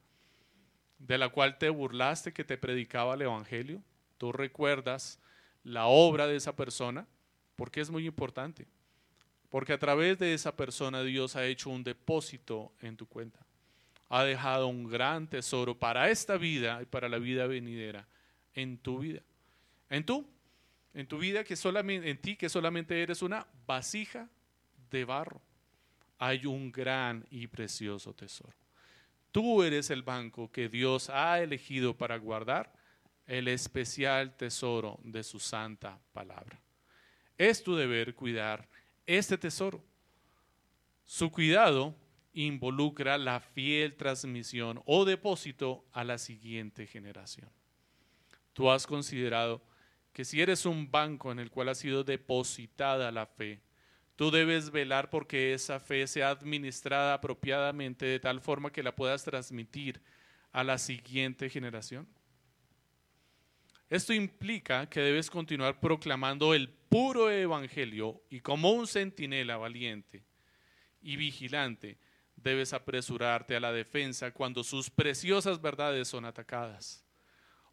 De 0.99 1.17
la 1.17 1.29
cual 1.29 1.57
te 1.57 1.69
burlaste 1.69 2.33
que 2.33 2.43
te 2.43 2.55
predicaba 2.55 3.15
el 3.15 3.23
Evangelio. 3.23 3.81
¿Tú 4.19 4.31
recuerdas 4.31 5.19
la 5.63 5.87
obra 5.87 6.27
de 6.27 6.35
esa 6.35 6.55
persona? 6.55 7.07
Porque 7.55 7.81
es 7.81 7.89
muy 7.89 8.05
importante. 8.05 8.67
Porque 9.49 9.73
a 9.73 9.79
través 9.79 10.19
de 10.19 10.35
esa 10.35 10.55
persona 10.55 11.01
Dios 11.01 11.35
ha 11.35 11.47
hecho 11.47 11.71
un 11.71 11.83
depósito 11.83 12.71
en 12.79 12.95
tu 12.95 13.07
cuenta. 13.07 13.39
Ha 14.09 14.23
dejado 14.23 14.67
un 14.67 14.87
gran 14.87 15.27
tesoro 15.27 15.79
para 15.79 16.11
esta 16.11 16.37
vida 16.37 16.79
y 16.83 16.85
para 16.85 17.09
la 17.09 17.17
vida 17.17 17.47
venidera 17.47 18.07
en 18.53 18.77
tu 18.77 18.99
vida. 18.99 19.23
En 19.89 20.05
tú, 20.05 20.29
en 20.93 21.07
tu 21.07 21.17
vida 21.17 21.43
que 21.43 21.55
solamente 21.55 22.07
en 22.07 22.21
ti 22.21 22.35
que 22.35 22.49
solamente 22.49 23.01
eres 23.01 23.23
una 23.23 23.47
vasija 23.65 24.29
de 24.91 25.03
barro 25.03 25.41
hay 26.17 26.45
un 26.45 26.71
gran 26.71 27.25
y 27.29 27.47
precioso 27.47 28.13
tesoro. 28.13 28.55
Tú 29.31 29.61
eres 29.63 29.89
el 29.89 30.01
banco 30.01 30.51
que 30.51 30.69
Dios 30.69 31.09
ha 31.09 31.39
elegido 31.39 31.95
para 31.95 32.17
guardar 32.17 32.73
el 33.25 33.47
especial 33.49 34.35
tesoro 34.35 34.99
de 35.03 35.23
su 35.23 35.39
santa 35.39 35.99
palabra. 36.13 36.59
Es 37.37 37.61
tu 37.61 37.75
deber 37.75 38.15
cuidar 38.15 38.67
este 39.05 39.37
tesoro. 39.37 39.83
Su 41.05 41.31
cuidado 41.31 41.95
involucra 42.33 43.17
la 43.17 43.39
fiel 43.39 43.95
transmisión 43.95 44.81
o 44.85 45.05
depósito 45.05 45.85
a 45.91 46.03
la 46.03 46.17
siguiente 46.17 46.87
generación. 46.87 47.49
Tú 48.53 48.71
has 48.71 48.87
considerado 48.87 49.61
que 50.13 50.25
si 50.25 50.41
eres 50.41 50.65
un 50.65 50.89
banco 50.89 51.31
en 51.31 51.39
el 51.39 51.51
cual 51.51 51.69
ha 51.69 51.75
sido 51.75 52.03
depositada 52.03 53.11
la 53.11 53.27
fe, 53.27 53.61
Tú 54.17 54.31
debes 54.31 54.71
velar 54.71 55.11
porque 55.11 55.53
esa 55.53 55.79
fe 55.79 56.07
sea 56.07 56.31
administrada 56.31 57.13
apropiadamente 57.13 58.03
de 58.07 58.19
tal 58.19 58.41
forma 58.41 58.71
que 58.71 58.81
la 58.81 58.95
puedas 58.95 59.23
transmitir 59.23 60.01
a 60.51 60.63
la 60.63 60.79
siguiente 60.79 61.51
generación. 61.51 62.07
Esto 63.91 64.13
implica 64.13 64.89
que 64.89 65.01
debes 65.01 65.29
continuar 65.29 65.79
proclamando 65.79 66.55
el 66.55 66.67
puro 66.67 67.29
evangelio 67.29 68.19
y 68.31 68.39
como 68.39 68.71
un 68.71 68.87
centinela 68.87 69.55
valiente 69.57 70.23
y 70.99 71.15
vigilante 71.15 71.99
debes 72.35 72.73
apresurarte 72.73 73.55
a 73.55 73.59
la 73.59 73.71
defensa 73.71 74.31
cuando 74.31 74.63
sus 74.63 74.89
preciosas 74.89 75.61
verdades 75.61 76.07
son 76.07 76.25
atacadas 76.25 77.05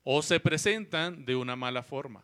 o 0.03 0.21
se 0.21 0.39
presentan 0.41 1.25
de 1.25 1.37
una 1.37 1.57
mala 1.57 1.83
forma. 1.83 2.23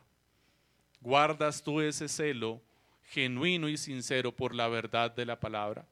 Guardas 1.01 1.63
tú 1.63 1.81
ese 1.81 2.07
celo 2.07 2.63
genuino 3.11 3.69
y 3.69 3.77
sincero 3.77 4.35
por 4.35 4.55
la 4.55 4.69
verdad 4.69 5.15
de 5.15 5.27
la 5.27 5.41
palabra, 5.41 5.87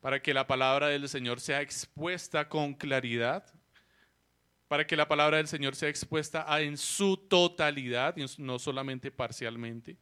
para 0.00 0.20
que 0.20 0.32
la 0.32 0.46
palabra 0.46 0.88
del 0.88 1.08
Señor 1.08 1.40
sea 1.40 1.60
expuesta 1.60 2.48
con 2.48 2.74
claridad, 2.74 3.44
para 4.66 4.86
que 4.86 4.96
la 4.96 5.06
palabra 5.06 5.36
del 5.36 5.48
Señor 5.48 5.76
sea 5.76 5.90
expuesta 5.90 6.46
en 6.60 6.78
su 6.78 7.16
totalidad, 7.16 8.16
y 8.16 8.24
no 8.38 8.58
solamente 8.58 9.10
parcialmente, 9.10 9.98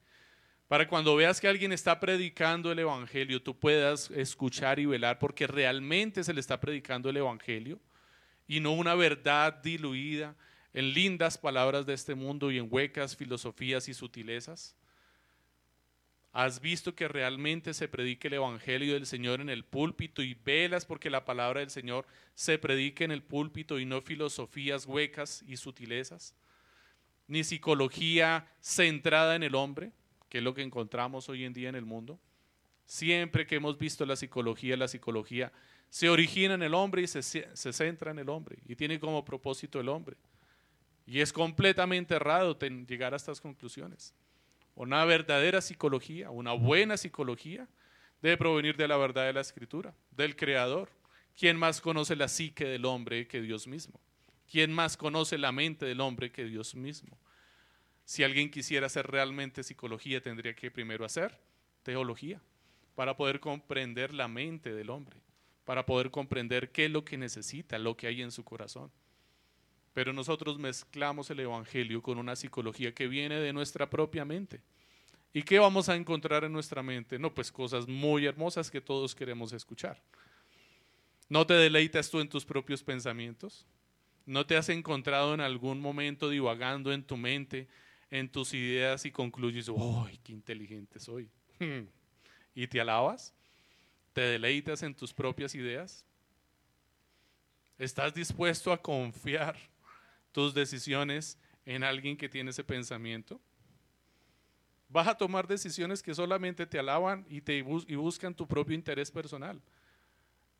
para 0.68 0.88
cuando 0.88 1.16
veas 1.16 1.40
que 1.40 1.48
alguien 1.48 1.72
está 1.72 2.00
predicando 2.00 2.72
el 2.72 2.78
Evangelio, 2.78 3.42
tú 3.42 3.58
puedas 3.58 4.10
escuchar 4.10 4.78
y 4.78 4.86
velar 4.86 5.18
porque 5.18 5.46
realmente 5.46 6.24
se 6.24 6.32
le 6.32 6.40
está 6.40 6.58
predicando 6.58 7.10
el 7.10 7.16
Evangelio 7.16 7.78
y 8.46 8.60
no 8.60 8.72
una 8.72 8.94
verdad 8.94 9.54
diluida 9.62 10.34
en 10.72 10.94
lindas 10.94 11.36
palabras 11.36 11.84
de 11.84 11.94
este 11.94 12.14
mundo 12.14 12.50
y 12.50 12.58
en 12.58 12.68
huecas 12.70 13.14
filosofías 13.14 13.88
y 13.88 13.94
sutilezas. 13.94 14.74
¿Has 16.34 16.60
visto 16.60 16.96
que 16.96 17.06
realmente 17.06 17.72
se 17.74 17.86
predique 17.86 18.26
el 18.26 18.34
Evangelio 18.34 18.94
del 18.94 19.06
Señor 19.06 19.40
en 19.40 19.48
el 19.48 19.64
púlpito 19.64 20.20
y 20.20 20.34
velas 20.34 20.84
porque 20.84 21.08
la 21.08 21.24
palabra 21.24 21.60
del 21.60 21.70
Señor 21.70 22.08
se 22.34 22.58
predique 22.58 23.04
en 23.04 23.12
el 23.12 23.22
púlpito 23.22 23.78
y 23.78 23.84
no 23.84 24.02
filosofías 24.02 24.84
huecas 24.84 25.44
y 25.46 25.56
sutilezas? 25.56 26.34
Ni 27.28 27.44
psicología 27.44 28.48
centrada 28.58 29.36
en 29.36 29.44
el 29.44 29.54
hombre, 29.54 29.92
que 30.28 30.38
es 30.38 30.44
lo 30.44 30.54
que 30.54 30.62
encontramos 30.62 31.28
hoy 31.28 31.44
en 31.44 31.52
día 31.52 31.68
en 31.68 31.76
el 31.76 31.84
mundo. 31.84 32.18
Siempre 32.84 33.46
que 33.46 33.54
hemos 33.54 33.78
visto 33.78 34.04
la 34.04 34.16
psicología, 34.16 34.76
la 34.76 34.88
psicología 34.88 35.52
se 35.88 36.08
origina 36.08 36.54
en 36.54 36.64
el 36.64 36.74
hombre 36.74 37.02
y 37.02 37.06
se, 37.06 37.22
se 37.22 37.72
centra 37.72 38.10
en 38.10 38.18
el 38.18 38.28
hombre 38.28 38.58
y 38.66 38.74
tiene 38.74 38.98
como 38.98 39.24
propósito 39.24 39.78
el 39.78 39.88
hombre. 39.88 40.16
Y 41.06 41.20
es 41.20 41.32
completamente 41.32 42.16
errado 42.16 42.58
llegar 42.58 43.12
a 43.12 43.18
estas 43.18 43.40
conclusiones. 43.40 44.12
Una 44.74 45.04
verdadera 45.04 45.60
psicología, 45.60 46.30
una 46.30 46.52
buena 46.52 46.96
psicología, 46.96 47.68
debe 48.20 48.36
provenir 48.36 48.76
de 48.76 48.88
la 48.88 48.96
verdad 48.96 49.26
de 49.26 49.32
la 49.32 49.40
escritura, 49.40 49.94
del 50.10 50.34
Creador. 50.34 50.90
¿Quién 51.38 51.56
más 51.56 51.80
conoce 51.80 52.16
la 52.16 52.28
psique 52.28 52.64
del 52.64 52.84
hombre 52.84 53.26
que 53.28 53.40
Dios 53.40 53.66
mismo? 53.66 54.00
¿Quién 54.50 54.72
más 54.72 54.96
conoce 54.96 55.38
la 55.38 55.52
mente 55.52 55.86
del 55.86 56.00
hombre 56.00 56.30
que 56.30 56.44
Dios 56.44 56.74
mismo? 56.74 57.18
Si 58.04 58.22
alguien 58.22 58.50
quisiera 58.50 58.86
hacer 58.86 59.06
realmente 59.06 59.62
psicología, 59.62 60.20
tendría 60.20 60.54
que 60.54 60.70
primero 60.70 61.04
hacer 61.04 61.38
teología, 61.82 62.40
para 62.94 63.16
poder 63.16 63.40
comprender 63.40 64.12
la 64.12 64.28
mente 64.28 64.72
del 64.72 64.90
hombre, 64.90 65.18
para 65.64 65.86
poder 65.86 66.10
comprender 66.10 66.70
qué 66.70 66.86
es 66.86 66.90
lo 66.90 67.04
que 67.04 67.16
necesita, 67.16 67.78
lo 67.78 67.96
que 67.96 68.06
hay 68.06 68.22
en 68.22 68.30
su 68.30 68.44
corazón. 68.44 68.90
Pero 69.94 70.12
nosotros 70.12 70.58
mezclamos 70.58 71.30
el 71.30 71.40
Evangelio 71.40 72.02
con 72.02 72.18
una 72.18 72.36
psicología 72.36 72.92
que 72.92 73.06
viene 73.06 73.36
de 73.40 73.52
nuestra 73.52 73.88
propia 73.88 74.24
mente. 74.24 74.60
¿Y 75.32 75.42
qué 75.42 75.58
vamos 75.58 75.88
a 75.88 75.96
encontrar 75.96 76.44
en 76.44 76.52
nuestra 76.52 76.82
mente? 76.82 77.18
No, 77.18 77.32
pues 77.32 77.50
cosas 77.50 77.88
muy 77.88 78.26
hermosas 78.26 78.70
que 78.70 78.80
todos 78.80 79.14
queremos 79.14 79.52
escuchar. 79.52 80.02
¿No 81.28 81.46
te 81.46 81.54
deleitas 81.54 82.10
tú 82.10 82.20
en 82.20 82.28
tus 82.28 82.44
propios 82.44 82.82
pensamientos? 82.82 83.66
¿No 84.26 84.44
te 84.46 84.56
has 84.56 84.68
encontrado 84.68 85.32
en 85.32 85.40
algún 85.40 85.80
momento 85.80 86.28
divagando 86.28 86.92
en 86.92 87.04
tu 87.04 87.16
mente, 87.16 87.68
en 88.10 88.28
tus 88.28 88.52
ideas 88.52 89.04
y 89.04 89.12
concluyes, 89.12 89.68
¡ay, 89.68 90.18
qué 90.22 90.32
inteligente 90.32 90.98
soy! 90.98 91.30
¿Y 92.54 92.66
te 92.66 92.80
alabas? 92.80 93.32
¿Te 94.12 94.22
deleitas 94.22 94.82
en 94.82 94.94
tus 94.94 95.12
propias 95.12 95.54
ideas? 95.54 96.04
¿Estás 97.78 98.14
dispuesto 98.14 98.72
a 98.72 98.80
confiar 98.80 99.56
tus 100.34 100.52
decisiones 100.52 101.38
en 101.64 101.84
alguien 101.84 102.16
que 102.16 102.28
tiene 102.28 102.50
ese 102.50 102.64
pensamiento? 102.64 103.40
¿Vas 104.88 105.06
a 105.06 105.16
tomar 105.16 105.46
decisiones 105.46 106.02
que 106.02 106.12
solamente 106.12 106.66
te 106.66 106.78
alaban 106.78 107.24
y, 107.28 107.40
te 107.40 107.58
y 107.58 107.94
buscan 107.94 108.34
tu 108.34 108.46
propio 108.46 108.74
interés 108.74 109.12
personal? 109.12 109.62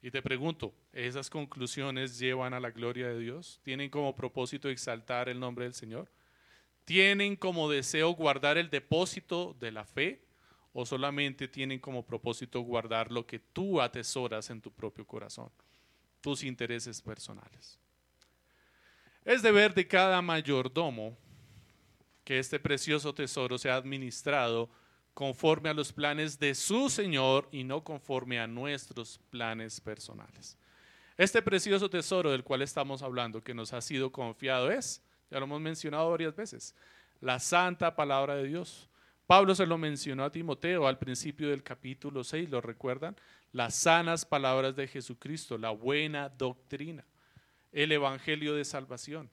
Y 0.01 0.13
te 0.13 0.23
pregunto, 0.23 0.73
¿esas 0.93 1.29
conclusiones 1.29 2.19
llevan 2.21 2.55
a 2.55 2.61
la 2.61 2.71
gloria 2.71 3.09
de 3.09 3.19
Dios? 3.19 3.59
¿Tienen 3.65 3.91
como 3.91 4.15
propósito 4.15 4.69
exaltar 4.69 5.29
el 5.29 5.41
nombre 5.41 5.65
del 5.65 5.75
Señor? 5.75 6.09
¿Tienen 6.85 7.35
como 7.35 7.69
deseo 7.69 8.11
guardar 8.11 8.59
el 8.59 8.71
depósito 8.71 9.57
de 9.59 9.73
la 9.73 9.85
fe? 9.85 10.23
¿O 10.73 10.87
solamente 10.87 11.49
tienen 11.49 11.81
como 11.81 12.07
propósito 12.07 12.61
guardar 12.61 13.11
lo 13.11 13.27
que 13.27 13.41
tú 13.41 13.81
atesoras 13.81 14.51
en 14.51 14.61
tu 14.61 14.71
propio 14.71 15.05
corazón? 15.05 15.51
Tus 16.21 16.45
intereses 16.45 17.03
personales. 17.03 17.81
Es 19.25 19.43
deber 19.43 19.73
de 19.73 19.89
cada 19.89 20.21
mayordomo 20.21 21.17
que 22.25 22.39
este 22.39 22.59
precioso 22.59 23.15
tesoro 23.15 23.57
sea 23.59 23.77
administrado 23.77 24.69
conforme 25.15 25.69
a 25.69 25.75
los 25.75 25.93
planes 25.93 26.39
de 26.39 26.55
su 26.55 26.91
Señor 26.91 27.49
y 27.53 27.65
no 27.65 27.85
conforme 27.85 28.39
a 28.39 28.47
nuestros 28.47 29.21
planes 29.31 29.81
personales. 29.81 30.59
Este 31.17 31.41
precioso 31.41 31.89
tesoro 31.89 32.33
del 32.33 32.43
cual 32.43 32.63
estamos 32.63 33.03
hablando, 33.03 33.43
que 33.43 33.55
nos 33.55 33.73
ha 33.73 33.81
sido 33.81 34.11
confiado, 34.11 34.71
es, 34.71 35.01
ya 35.31 35.39
lo 35.39 35.45
hemos 35.45 35.61
mencionado 35.61 36.11
varias 36.11 36.35
veces, 36.35 36.75
la 37.21 37.39
santa 37.39 37.95
palabra 37.95 38.35
de 38.35 38.49
Dios. 38.49 38.91
Pablo 39.27 39.55
se 39.55 39.65
lo 39.65 39.79
mencionó 39.79 40.25
a 40.25 40.33
Timoteo 40.33 40.87
al 40.87 40.99
principio 40.99 41.49
del 41.49 41.63
capítulo 41.63 42.25
6, 42.25 42.51
¿lo 42.51 42.61
recuerdan? 42.61 43.17
Las 43.53 43.77
sanas 43.77 44.27
palabras 44.27 44.75
de 44.75 44.89
Jesucristo, 44.89 45.57
la 45.57 45.71
buena 45.71 46.29
doctrina, 46.29 47.05
el 47.75 47.93
evangelio 47.93 48.55
de 48.55 48.65
salvación. 48.65 49.29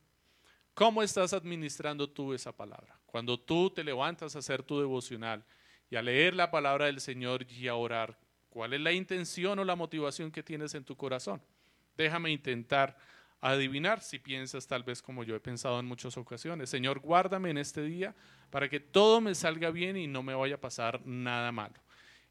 ¿Cómo 0.73 1.03
estás 1.03 1.31
administrando 1.31 2.09
tú 2.09 2.33
esa 2.33 2.51
palabra? 2.51 2.99
Cuando 3.05 3.39
tú 3.39 3.69
te 3.69 3.83
levantas 3.83 4.35
a 4.35 4.39
hacer 4.39 4.63
tu 4.63 4.79
devocional 4.79 5.45
y 5.89 5.95
a 5.95 6.01
leer 6.01 6.33
la 6.33 6.49
palabra 6.49 6.87
del 6.87 6.99
Señor 6.99 7.45
y 7.49 7.67
a 7.67 7.75
orar, 7.75 8.17
¿cuál 8.49 8.73
es 8.73 8.81
la 8.81 8.91
intención 8.91 9.59
o 9.59 9.63
la 9.63 9.75
motivación 9.75 10.31
que 10.31 10.41
tienes 10.41 10.73
en 10.73 10.83
tu 10.83 10.97
corazón? 10.97 11.41
Déjame 11.95 12.31
intentar 12.31 12.97
adivinar 13.41 14.01
si 14.01 14.17
piensas 14.17 14.65
tal 14.65 14.83
vez 14.83 15.01
como 15.01 15.23
yo 15.23 15.35
he 15.35 15.39
pensado 15.39 15.79
en 15.79 15.85
muchas 15.85 16.17
ocasiones. 16.17 16.69
Señor, 16.69 16.99
guárdame 16.99 17.51
en 17.51 17.59
este 17.59 17.83
día 17.83 18.15
para 18.49 18.69
que 18.69 18.79
todo 18.79 19.21
me 19.21 19.35
salga 19.35 19.69
bien 19.69 19.97
y 19.97 20.07
no 20.07 20.23
me 20.23 20.33
vaya 20.33 20.55
a 20.55 20.61
pasar 20.61 21.05
nada 21.05 21.51
malo. 21.51 21.75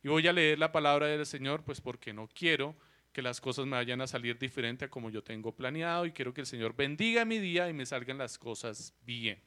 Y 0.02 0.08
voy 0.08 0.26
a 0.26 0.32
leer 0.32 0.58
la 0.58 0.72
palabra 0.72 1.06
del 1.06 1.26
Señor, 1.26 1.62
pues 1.62 1.80
porque 1.80 2.12
no 2.12 2.28
quiero 2.34 2.74
que 3.12 3.22
las 3.22 3.40
cosas 3.40 3.66
me 3.66 3.76
vayan 3.76 4.00
a 4.00 4.06
salir 4.06 4.38
diferente 4.38 4.84
a 4.84 4.90
como 4.90 5.10
yo 5.10 5.22
tengo 5.22 5.54
planeado 5.54 6.06
y 6.06 6.12
quiero 6.12 6.32
que 6.32 6.42
el 6.42 6.46
Señor 6.46 6.74
bendiga 6.74 7.24
mi 7.24 7.38
día 7.38 7.68
y 7.68 7.72
me 7.72 7.86
salgan 7.86 8.18
las 8.18 8.38
cosas 8.38 8.94
bien. 9.02 9.42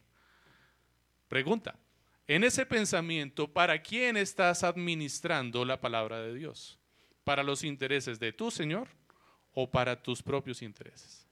Pregunta, 1.28 1.80
en 2.28 2.44
ese 2.44 2.66
pensamiento, 2.66 3.52
¿para 3.52 3.82
quién 3.82 4.18
estás 4.18 4.64
administrando 4.64 5.66
la 5.66 5.80
palabra 5.80 6.22
de 6.22 6.34
Dios? 6.34 6.80
¿Para 7.24 7.44
los 7.44 7.64
intereses 7.64 8.20
de 8.20 8.34
tu 8.34 8.52
Señor 8.52 8.88
o 9.54 9.70
para 9.70 10.02
tus 10.02 10.22
propios 10.22 10.62
intereses? 10.62 11.28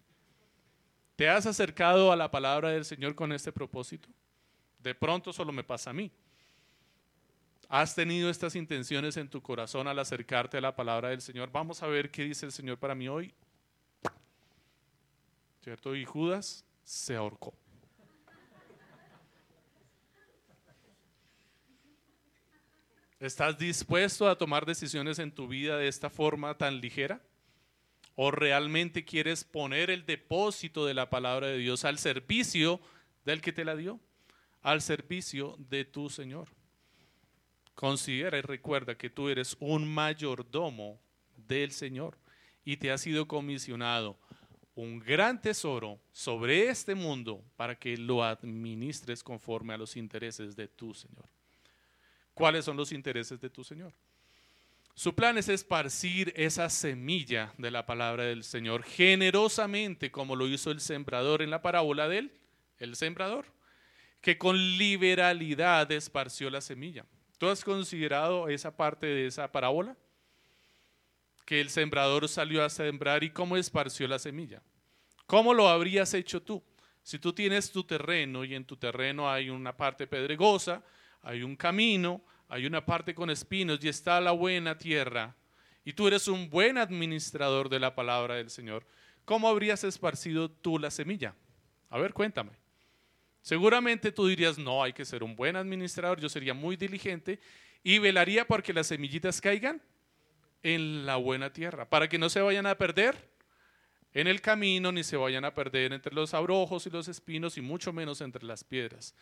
¿Te 1.16 1.30
has 1.30 1.46
acercado 1.46 2.12
a 2.12 2.16
la 2.16 2.32
palabra 2.32 2.70
del 2.70 2.86
Señor 2.86 3.14
con 3.16 3.32
este 3.32 3.52
propósito? 3.52 4.10
De 4.80 4.96
pronto 4.96 5.32
solo 5.32 5.52
me 5.52 5.64
pasa 5.64 5.92
a 5.92 5.94
mí. 5.94 6.12
¿Has 7.72 7.96
tenido 7.96 8.30
estas 8.30 8.58
intenciones 8.58 9.16
en 9.16 9.30
tu 9.30 9.42
corazón 9.42 9.88
al 9.88 9.98
acercarte 9.98 10.58
a 10.58 10.62
la 10.62 10.76
palabra 10.76 11.08
del 11.08 11.22
Señor? 11.22 11.50
Vamos 11.54 11.82
a 11.82 11.88
ver 11.88 12.12
qué 12.12 12.26
dice 12.26 12.46
el 12.46 12.52
Señor 12.52 12.78
para 12.78 12.94
mí 12.94 13.08
hoy. 13.08 13.34
¿Cierto? 15.64 15.96
Y 15.96 16.04
Judas 16.04 16.66
se 16.84 17.16
ahorcó. 17.16 17.54
¿Estás 23.22 23.58
dispuesto 23.58 24.28
a 24.28 24.38
tomar 24.38 24.66
decisiones 24.66 25.18
en 25.20 25.32
tu 25.32 25.48
vida 25.48 25.78
de 25.78 25.88
esta 25.88 26.10
forma 26.10 26.58
tan 26.58 26.82
ligera? 26.82 27.22
¿O 28.16 28.32
realmente 28.32 29.06
quieres 29.06 29.46
poner 29.46 29.90
el 29.90 30.06
depósito 30.06 30.86
de 30.86 30.94
la 30.94 31.10
palabra 31.10 31.48
de 31.48 31.60
Dios 31.60 31.86
al 31.86 32.00
servicio 32.00 32.82
del 33.24 33.40
que 33.40 33.54
te 33.54 33.64
la 33.64 33.78
dio? 33.78 34.02
Al 34.62 34.82
servicio 34.82 35.56
de 35.58 35.86
tu 35.86 36.10
Señor. 36.10 36.50
Considera 37.76 38.38
y 38.38 38.42
recuerda 38.42 38.98
que 38.98 39.10
tú 39.10 39.30
eres 39.30 39.56
un 39.60 39.92
mayordomo 39.92 41.02
del 41.36 41.72
Señor 41.72 42.18
y 42.64 42.78
te 42.78 42.92
ha 42.92 42.98
sido 42.98 43.28
comisionado 43.28 44.18
un 44.76 45.00
gran 45.00 45.42
tesoro 45.42 46.00
sobre 46.12 46.70
este 46.70 46.96
mundo 46.96 47.44
para 47.56 47.78
que 47.78 47.98
lo 47.98 48.24
administres 48.24 49.24
conforme 49.24 49.74
a 49.74 49.78
los 49.78 49.98
intereses 49.98 50.56
de 50.56 50.68
tu 50.68 50.94
Señor. 50.94 51.26
¿Cuáles 52.34 52.66
son 52.66 52.78
los 52.78 52.92
intereses 52.92 53.40
de 53.42 53.50
tu 53.50 53.64
Señor? 53.64 53.94
Su 54.94 55.16
plan 55.16 55.38
es 55.38 55.50
esparcir 55.50 56.34
esa 56.36 56.70
semilla 56.70 57.54
de 57.58 57.72
la 57.72 57.86
palabra 57.86 58.24
del 58.24 58.44
Señor 58.44 58.84
generosamente, 58.84 60.12
como 60.12 60.36
lo 60.36 60.48
hizo 60.48 60.72
el 60.72 60.80
sembrador 60.80 61.42
en 61.42 61.50
la 61.50 61.62
parábola 61.62 62.08
de 62.08 62.20
él, 62.20 62.32
el 62.78 62.96
sembrador, 62.96 63.46
que 64.22 64.38
con 64.38 64.58
liberalidad 64.78 65.92
esparció 65.92 66.50
la 66.50 66.62
semilla. 66.62 67.06
¿Tú 67.42 67.50
has 67.50 67.64
considerado 67.64 68.50
esa 68.50 68.78
parte 68.78 69.08
de 69.08 69.26
esa 69.26 69.52
parábola? 69.52 69.98
Que 71.44 71.60
el 71.60 71.72
sembrador 71.72 72.30
salió 72.30 72.64
a 72.64 72.70
sembrar 72.70 73.24
y 73.24 73.32
cómo 73.32 73.58
esparció 73.58 74.08
la 74.08 74.20
semilla. 74.20 74.62
¿Cómo 75.26 75.56
lo 75.56 75.68
habrías 75.68 76.14
hecho 76.14 76.44
tú? 76.44 76.64
Si 77.02 77.18
tú 77.18 77.34
tienes 77.34 77.72
tu 77.72 77.84
terreno 77.84 78.44
y 78.44 78.54
en 78.54 78.64
tu 78.64 78.78
terreno 78.78 79.28
hay 79.28 79.50
una 79.50 79.76
parte 79.76 80.06
pedregosa, 80.06 80.84
hay 81.24 81.42
un 81.42 81.56
camino, 81.56 82.22
hay 82.48 82.68
una 82.68 82.86
parte 82.86 83.16
con 83.16 83.32
espinos 83.32 83.80
y 83.84 83.90
está 83.90 84.22
la 84.22 84.34
buena 84.34 84.78
tierra, 84.78 85.36
y 85.84 85.94
tú 85.94 86.08
eres 86.08 86.28
un 86.28 86.48
buen 86.48 86.78
administrador 86.78 87.70
de 87.70 87.80
la 87.80 87.96
palabra 87.96 88.36
del 88.36 88.52
Señor, 88.52 88.86
¿cómo 89.26 89.50
habrías 89.50 89.84
esparcido 89.84 90.52
tú 90.52 90.78
la 90.78 90.92
semilla? 90.92 91.34
A 91.90 91.98
ver, 91.98 92.14
cuéntame. 92.14 92.61
Seguramente 93.42 94.12
tú 94.12 94.28
dirías, 94.28 94.58
no, 94.58 94.84
hay 94.84 94.94
que 94.94 95.06
ser 95.06 95.24
un 95.24 95.36
buen 95.36 95.56
administrador, 95.56 96.20
yo 96.20 96.30
sería 96.30 96.54
muy 96.54 96.76
diligente 96.76 97.40
y 97.84 97.98
velaría 97.98 98.46
porque 98.46 98.74
las 98.74 98.88
semillitas 98.88 99.42
caigan 99.42 99.82
en 100.64 101.06
la 101.06 101.16
buena 101.16 101.52
tierra, 101.52 101.90
para 101.90 102.08
que 102.08 102.20
no 102.20 102.30
se 102.30 102.42
vayan 102.42 102.68
a 102.68 102.78
perder 102.78 103.32
en 104.14 104.28
el 104.28 104.42
camino, 104.42 104.92
ni 104.92 105.04
se 105.04 105.18
vayan 105.18 105.46
a 105.46 105.56
perder 105.56 105.94
entre 105.94 106.14
los 106.14 106.34
abrojos 106.34 106.86
y 106.86 106.90
los 106.90 107.08
espinos, 107.08 107.58
y 107.58 107.62
mucho 107.62 107.94
menos 107.94 108.22
entre 108.22 108.44
las 108.44 108.64
piedras. 108.64 109.16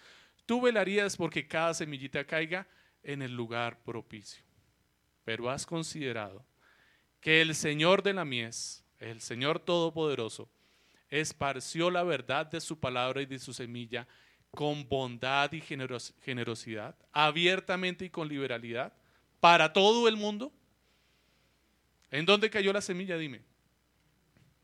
Tú 0.45 0.62
velarías 0.62 1.15
porque 1.15 1.47
cada 1.47 1.73
semillita 1.73 2.25
caiga 2.25 2.67
en 3.03 3.21
el 3.21 3.34
lugar 3.34 3.82
propicio. 3.84 4.43
Pero 5.23 5.49
has 5.49 5.65
considerado 5.65 6.43
que 7.21 7.41
el 7.41 7.53
Señor 7.55 8.01
de 8.01 8.13
la 8.13 8.25
mies, 8.25 8.84
el 8.99 9.21
Señor 9.21 9.60
Todopoderoso, 9.60 10.49
esparció 11.10 11.89
la 11.89 12.04
verdad 12.04 12.45
de 12.45 12.62
su 12.62 12.80
palabra 12.80 13.22
y 13.22 13.26
de 13.26 13.39
su 13.39 13.54
semilla 13.54 14.08
con 14.52 14.88
bondad 14.88 15.52
y 15.52 15.62
generosidad, 15.62 16.95
abiertamente 17.12 18.06
y 18.06 18.10
con 18.10 18.28
liberalidad, 18.28 18.93
para 19.39 19.74
todo 19.74 20.08
el 20.08 20.17
mundo. 20.17 20.52
¿En 22.12 22.26
dónde 22.26 22.50
cayó 22.50 22.74
la 22.74 22.82
semilla? 22.82 23.17
Dime. 23.17 23.41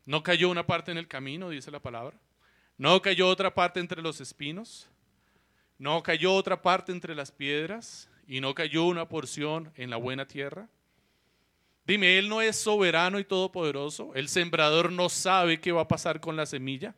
¿No 0.04 0.22
cayó 0.22 0.50
una 0.50 0.66
parte 0.66 0.90
en 0.90 0.98
el 0.98 1.08
camino, 1.08 1.50
dice 1.50 1.70
la 1.70 1.80
palabra? 1.80 2.18
¿No 2.78 3.00
cayó 3.00 3.28
otra 3.28 3.54
parte 3.54 3.80
entre 3.80 4.02
los 4.02 4.20
espinos? 4.20 4.88
No 5.78 6.02
cayó 6.02 6.34
otra 6.34 6.62
parte 6.62 6.92
entre 6.92 7.14
las 7.14 7.30
piedras 7.30 8.10
y 8.26 8.40
no 8.40 8.54
cayó 8.54 8.84
una 8.84 9.08
porción 9.08 9.72
en 9.76 9.90
la 9.90 9.96
buena 9.96 10.26
tierra. 10.26 10.68
Dime, 11.86 12.18
Él 12.18 12.28
no 12.28 12.42
es 12.42 12.56
soberano 12.56 13.20
y 13.20 13.24
todopoderoso. 13.24 14.12
El 14.14 14.28
sembrador 14.28 14.90
no 14.90 15.08
sabe 15.08 15.60
qué 15.60 15.70
va 15.70 15.82
a 15.82 15.88
pasar 15.88 16.20
con 16.20 16.36
la 16.36 16.44
semilla. 16.44 16.94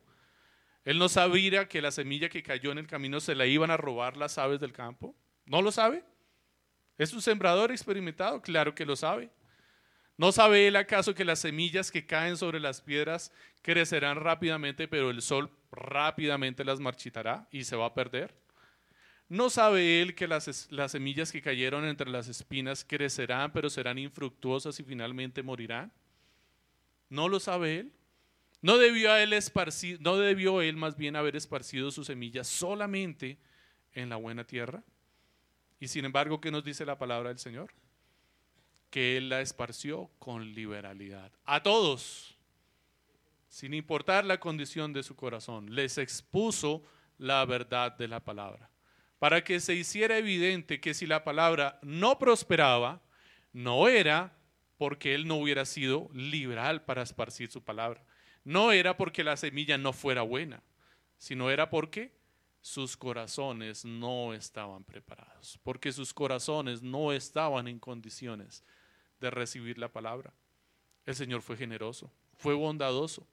Él 0.83 0.97
no 0.97 1.09
sabía 1.09 1.67
que 1.67 1.81
la 1.81 1.91
semilla 1.91 2.29
que 2.29 2.41
cayó 2.41 2.71
en 2.71 2.79
el 2.79 2.87
camino 2.87 3.19
se 3.19 3.35
la 3.35 3.45
iban 3.45 3.69
a 3.69 3.77
robar 3.77 4.17
las 4.17 4.39
aves 4.39 4.59
del 4.59 4.73
campo. 4.73 5.15
¿No 5.45 5.61
lo 5.61 5.71
sabe? 5.71 6.03
¿Es 6.97 7.13
un 7.13 7.21
sembrador 7.21 7.71
experimentado? 7.71 8.41
Claro 8.41 8.73
que 8.73 8.85
lo 8.85 8.95
sabe. 8.95 9.29
¿No 10.17 10.31
sabe 10.31 10.67
él 10.67 10.75
acaso 10.75 11.13
que 11.13 11.23
las 11.23 11.39
semillas 11.39 11.91
que 11.91 12.05
caen 12.05 12.35
sobre 12.35 12.59
las 12.59 12.81
piedras 12.81 13.31
crecerán 13.61 14.17
rápidamente, 14.17 14.87
pero 14.87 15.11
el 15.11 15.21
sol 15.21 15.51
rápidamente 15.71 16.65
las 16.65 16.79
marchitará 16.79 17.47
y 17.51 17.63
se 17.63 17.75
va 17.75 17.85
a 17.85 17.93
perder? 17.93 18.33
¿No 19.29 19.51
sabe 19.51 20.01
él 20.01 20.15
que 20.15 20.27
las, 20.27 20.67
las, 20.71 20.91
semillas 20.91 21.31
que 21.31 21.43
cayeron 21.43 21.85
entre 21.85 22.09
las 22.09 22.27
espinas 22.27 22.83
crecerán, 22.83 23.53
pero 23.53 23.69
serán 23.69 23.99
infructuosas 23.99 24.79
y 24.79 24.83
finalmente 24.83 25.43
morirán? 25.43 25.93
¿No 27.09 27.29
lo 27.29 27.39
sabe 27.39 27.77
él? 27.77 27.93
¿No 28.63 28.79
debió, 28.79 29.15
él 29.15 29.33
esparcir, 29.33 30.01
¿No 30.01 30.17
debió 30.17 30.63
él 30.63 30.77
más 30.77 30.97
bien 30.97 31.15
haber 31.15 31.35
esparcido 31.35 31.91
sus 31.91 32.07
semillas 32.07 32.47
solamente 32.47 33.37
en 33.93 34.09
la 34.09 34.15
buena 34.15 34.45
tierra? 34.45 34.83
Y 35.79 35.89
sin 35.89 36.05
embargo, 36.05 36.41
¿qué 36.41 36.49
nos 36.49 36.63
dice 36.63 36.83
la 36.83 36.97
palabra 36.97 37.29
del 37.29 37.39
Señor? 37.39 37.71
Que 38.89 39.15
él 39.15 39.29
la 39.29 39.41
esparció 39.41 40.09
con 40.17 40.53
liberalidad. 40.53 41.31
A 41.45 41.61
todos, 41.61 42.35
sin 43.47 43.75
importar 43.75 44.25
la 44.25 44.39
condición 44.39 44.91
de 44.91 45.03
su 45.03 45.15
corazón, 45.15 45.75
les 45.75 45.99
expuso 45.99 46.83
la 47.19 47.45
verdad 47.45 47.95
de 47.95 48.07
la 48.07 48.21
palabra 48.21 48.68
para 49.19 49.43
que 49.43 49.59
se 49.59 49.75
hiciera 49.75 50.17
evidente 50.17 50.79
que 50.79 50.93
si 50.93 51.05
la 51.05 51.23
palabra 51.23 51.79
no 51.83 52.17
prosperaba, 52.17 53.01
no 53.51 53.87
era 53.87 54.33
porque 54.77 55.13
él 55.13 55.27
no 55.27 55.35
hubiera 55.35 55.65
sido 55.65 56.09
liberal 56.13 56.83
para 56.83 57.03
esparcir 57.03 57.51
su 57.51 57.61
palabra. 57.61 58.01
No 58.45 58.71
era 58.71 58.95
porque 58.95 59.25
la 59.25 59.35
semilla 59.35 59.77
no 59.77 59.91
fuera 59.91 60.21
buena, 60.21 60.63
sino 61.17 61.51
era 61.51 61.69
porque 61.69 62.17
sus 62.61 62.95
corazones 62.95 63.83
no 63.83 64.33
estaban 64.33 64.85
preparados, 64.85 65.59
porque 65.63 65.91
sus 65.91 66.13
corazones 66.13 66.81
no 66.81 67.11
estaban 67.11 67.67
en 67.67 67.79
condiciones 67.79 68.63
de 69.19 69.29
recibir 69.29 69.77
la 69.77 69.91
palabra. 69.91 70.33
El 71.05 71.15
Señor 71.15 71.41
fue 71.41 71.57
generoso, 71.57 72.11
fue 72.37 72.53
bondadoso 72.53 73.27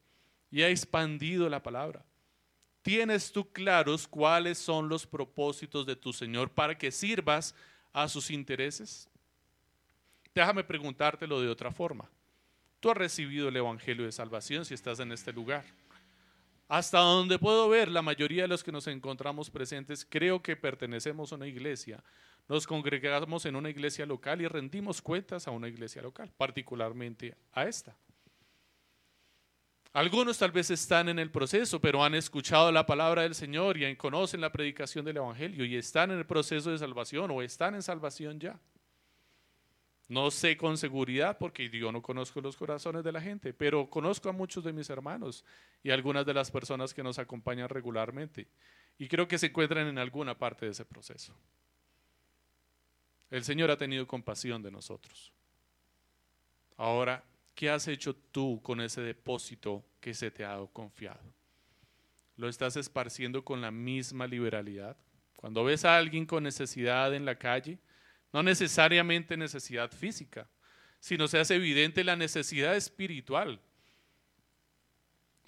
y 0.50 0.62
ha 0.62 0.68
expandido 0.68 1.48
la 1.48 1.62
palabra. 1.62 2.04
¿Tienes 2.86 3.32
tú 3.32 3.50
claros 3.50 4.06
cuáles 4.06 4.58
son 4.58 4.88
los 4.88 5.08
propósitos 5.08 5.84
de 5.86 5.96
tu 5.96 6.12
Señor 6.12 6.52
para 6.52 6.78
que 6.78 6.92
sirvas 6.92 7.52
a 7.92 8.06
sus 8.06 8.30
intereses? 8.30 9.10
Déjame 10.32 10.62
preguntártelo 10.62 11.40
de 11.40 11.48
otra 11.48 11.72
forma. 11.72 12.08
Tú 12.78 12.88
has 12.88 12.96
recibido 12.96 13.48
el 13.48 13.56
Evangelio 13.56 14.04
de 14.04 14.12
Salvación 14.12 14.64
si 14.64 14.74
estás 14.74 15.00
en 15.00 15.10
este 15.10 15.32
lugar. 15.32 15.64
Hasta 16.68 17.00
donde 17.00 17.40
puedo 17.40 17.68
ver, 17.68 17.88
la 17.88 18.02
mayoría 18.02 18.42
de 18.42 18.48
los 18.48 18.62
que 18.62 18.70
nos 18.70 18.86
encontramos 18.86 19.50
presentes 19.50 20.06
creo 20.08 20.40
que 20.40 20.54
pertenecemos 20.54 21.32
a 21.32 21.34
una 21.34 21.48
iglesia. 21.48 22.04
Nos 22.48 22.68
congregamos 22.68 23.46
en 23.46 23.56
una 23.56 23.68
iglesia 23.68 24.06
local 24.06 24.42
y 24.42 24.46
rendimos 24.46 25.02
cuentas 25.02 25.48
a 25.48 25.50
una 25.50 25.66
iglesia 25.66 26.02
local, 26.02 26.30
particularmente 26.36 27.36
a 27.50 27.64
esta. 27.64 27.96
Algunos 29.96 30.36
tal 30.36 30.52
vez 30.52 30.70
están 30.70 31.08
en 31.08 31.18
el 31.18 31.30
proceso, 31.30 31.80
pero 31.80 32.04
han 32.04 32.14
escuchado 32.14 32.70
la 32.70 32.84
palabra 32.84 33.22
del 33.22 33.34
Señor 33.34 33.78
y 33.78 33.96
conocen 33.96 34.42
la 34.42 34.52
predicación 34.52 35.06
del 35.06 35.16
Evangelio 35.16 35.64
y 35.64 35.74
están 35.74 36.10
en 36.10 36.18
el 36.18 36.26
proceso 36.26 36.70
de 36.70 36.76
salvación 36.76 37.30
o 37.30 37.40
están 37.40 37.74
en 37.74 37.82
salvación 37.82 38.38
ya. 38.38 38.60
No 40.08 40.30
sé 40.30 40.58
con 40.58 40.76
seguridad 40.76 41.38
porque 41.38 41.70
yo 41.70 41.90
no 41.92 42.02
conozco 42.02 42.42
los 42.42 42.58
corazones 42.58 43.04
de 43.04 43.12
la 43.12 43.22
gente, 43.22 43.54
pero 43.54 43.88
conozco 43.88 44.28
a 44.28 44.32
muchos 44.32 44.62
de 44.64 44.74
mis 44.74 44.90
hermanos 44.90 45.46
y 45.82 45.88
algunas 45.88 46.26
de 46.26 46.34
las 46.34 46.50
personas 46.50 46.92
que 46.92 47.02
nos 47.02 47.18
acompañan 47.18 47.70
regularmente 47.70 48.48
y 48.98 49.08
creo 49.08 49.26
que 49.26 49.38
se 49.38 49.46
encuentran 49.46 49.86
en 49.86 49.96
alguna 49.96 50.36
parte 50.36 50.66
de 50.66 50.72
ese 50.72 50.84
proceso. 50.84 51.32
El 53.30 53.44
Señor 53.44 53.70
ha 53.70 53.78
tenido 53.78 54.06
compasión 54.06 54.62
de 54.62 54.70
nosotros. 54.70 55.32
Ahora, 56.76 57.24
¿qué 57.56 57.70
has 57.70 57.88
hecho 57.88 58.14
tú 58.14 58.60
con 58.62 58.80
ese 58.80 59.00
depósito 59.00 59.84
que 59.98 60.14
se 60.14 60.30
te 60.30 60.44
ha 60.44 60.58
confiado? 60.72 61.34
¿Lo 62.36 62.48
estás 62.48 62.76
esparciendo 62.76 63.44
con 63.44 63.62
la 63.62 63.70
misma 63.70 64.26
liberalidad? 64.26 64.96
Cuando 65.36 65.64
ves 65.64 65.84
a 65.84 65.96
alguien 65.96 66.26
con 66.26 66.44
necesidad 66.44 67.14
en 67.14 67.24
la 67.24 67.38
calle, 67.38 67.78
no 68.32 68.42
necesariamente 68.42 69.36
necesidad 69.38 69.90
física, 69.90 70.48
sino 71.00 71.26
se 71.28 71.38
hace 71.38 71.56
evidente 71.56 72.04
la 72.04 72.14
necesidad 72.14 72.76
espiritual. 72.76 73.60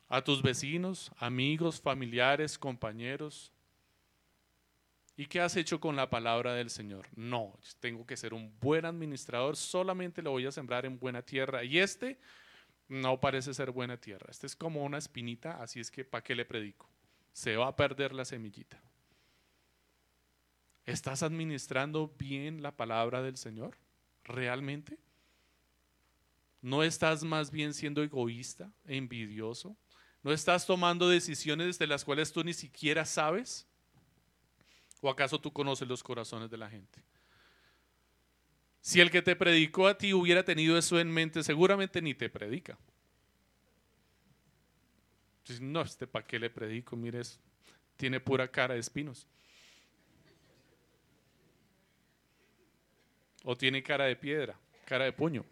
A 0.09 0.25
tus 0.25 0.43
vecinos, 0.43 1.13
amigos, 1.19 1.79
familiares, 1.79 2.59
compañeros. 2.59 3.53
¿Y 5.19 5.27
qué 5.27 5.41
has 5.41 5.57
hecho 5.57 5.81
con 5.81 5.97
la 5.97 6.09
palabra 6.09 6.55
del 6.55 6.71
Señor? 6.71 7.09
No, 7.17 7.59
tengo 7.81 8.07
que 8.07 8.17
ser 8.17 8.33
un 8.33 8.57
buen 8.61 8.85
administrador, 8.85 9.57
solamente 9.57 10.23
lo 10.23 10.31
voy 10.31 10.47
a 10.47 10.53
sembrar 10.53 10.87
en 10.87 10.97
buena 10.97 11.23
tierra. 11.23 11.65
Y 11.65 11.81
este 11.81 12.21
no 12.87 13.19
parece 13.19 13.53
ser 13.53 13.73
buena 13.73 13.97
tierra. 13.97 14.29
Este 14.31 14.47
es 14.47 14.55
como 14.55 14.85
una 14.85 14.97
espinita, 14.97 15.61
así 15.61 15.81
es 15.81 15.91
que 15.91 16.05
¿para 16.05 16.23
qué 16.23 16.37
le 16.37 16.45
predico? 16.45 16.89
Se 17.33 17.57
va 17.57 17.67
a 17.67 17.75
perder 17.75 18.15
la 18.15 18.25
semillita. 18.25 18.81
¿Estás 20.87 21.25
administrando 21.25 22.15
bien 22.17 22.63
la 22.63 22.77
palabra 22.77 23.21
del 23.21 23.37
Señor? 23.37 23.77
¿Realmente? 24.23 25.01
¿No 26.63 26.85
estás 26.85 27.25
más 27.25 27.51
bien 27.51 27.75
siendo 27.75 28.05
egoísta 28.05 28.71
e 28.85 28.97
envidioso? 28.97 29.77
¿No 30.23 30.31
estás 30.31 30.65
tomando 30.65 31.09
decisiones 31.09 31.77
de 31.77 31.89
las 31.89 32.05
cuales 32.05 32.33
tú 32.33 32.45
ni 32.45 32.55
siquiera 32.55 33.05
sabes? 33.05 33.68
¿O 35.01 35.11
acaso 35.11 35.41
tú 35.41 35.53
conoces 35.53 35.87
los 35.87 36.03
corazones 36.03 36.51
de 36.51 36.57
la 36.57 36.69
gente? 36.69 37.01
Si 38.81 39.01
el 39.01 39.11
que 39.11 39.23
te 39.23 39.37
predicó 39.37 39.87
a 39.87 39.99
ti 39.99 40.13
hubiera 40.13 40.45
tenido 40.45 40.79
eso 40.79 40.99
en 40.99 41.11
mente, 41.11 41.43
seguramente 41.43 42.01
ni 42.01 42.15
te 42.15 42.29
predica. 42.29 42.79
No, 45.61 45.81
este 45.83 46.07
para 46.07 46.27
qué 46.27 46.39
le 46.39 46.51
predico, 46.51 46.95
mire, 46.95 47.23
tiene 47.97 48.21
pura 48.21 48.49
cara 48.49 48.75
de 48.75 48.81
espinos. 48.81 49.27
o 53.51 53.57
tiene 53.57 53.83
cara 53.83 54.05
de 54.05 54.15
piedra, 54.15 54.55
cara 54.85 55.07
de 55.07 55.13
puño. 55.13 55.43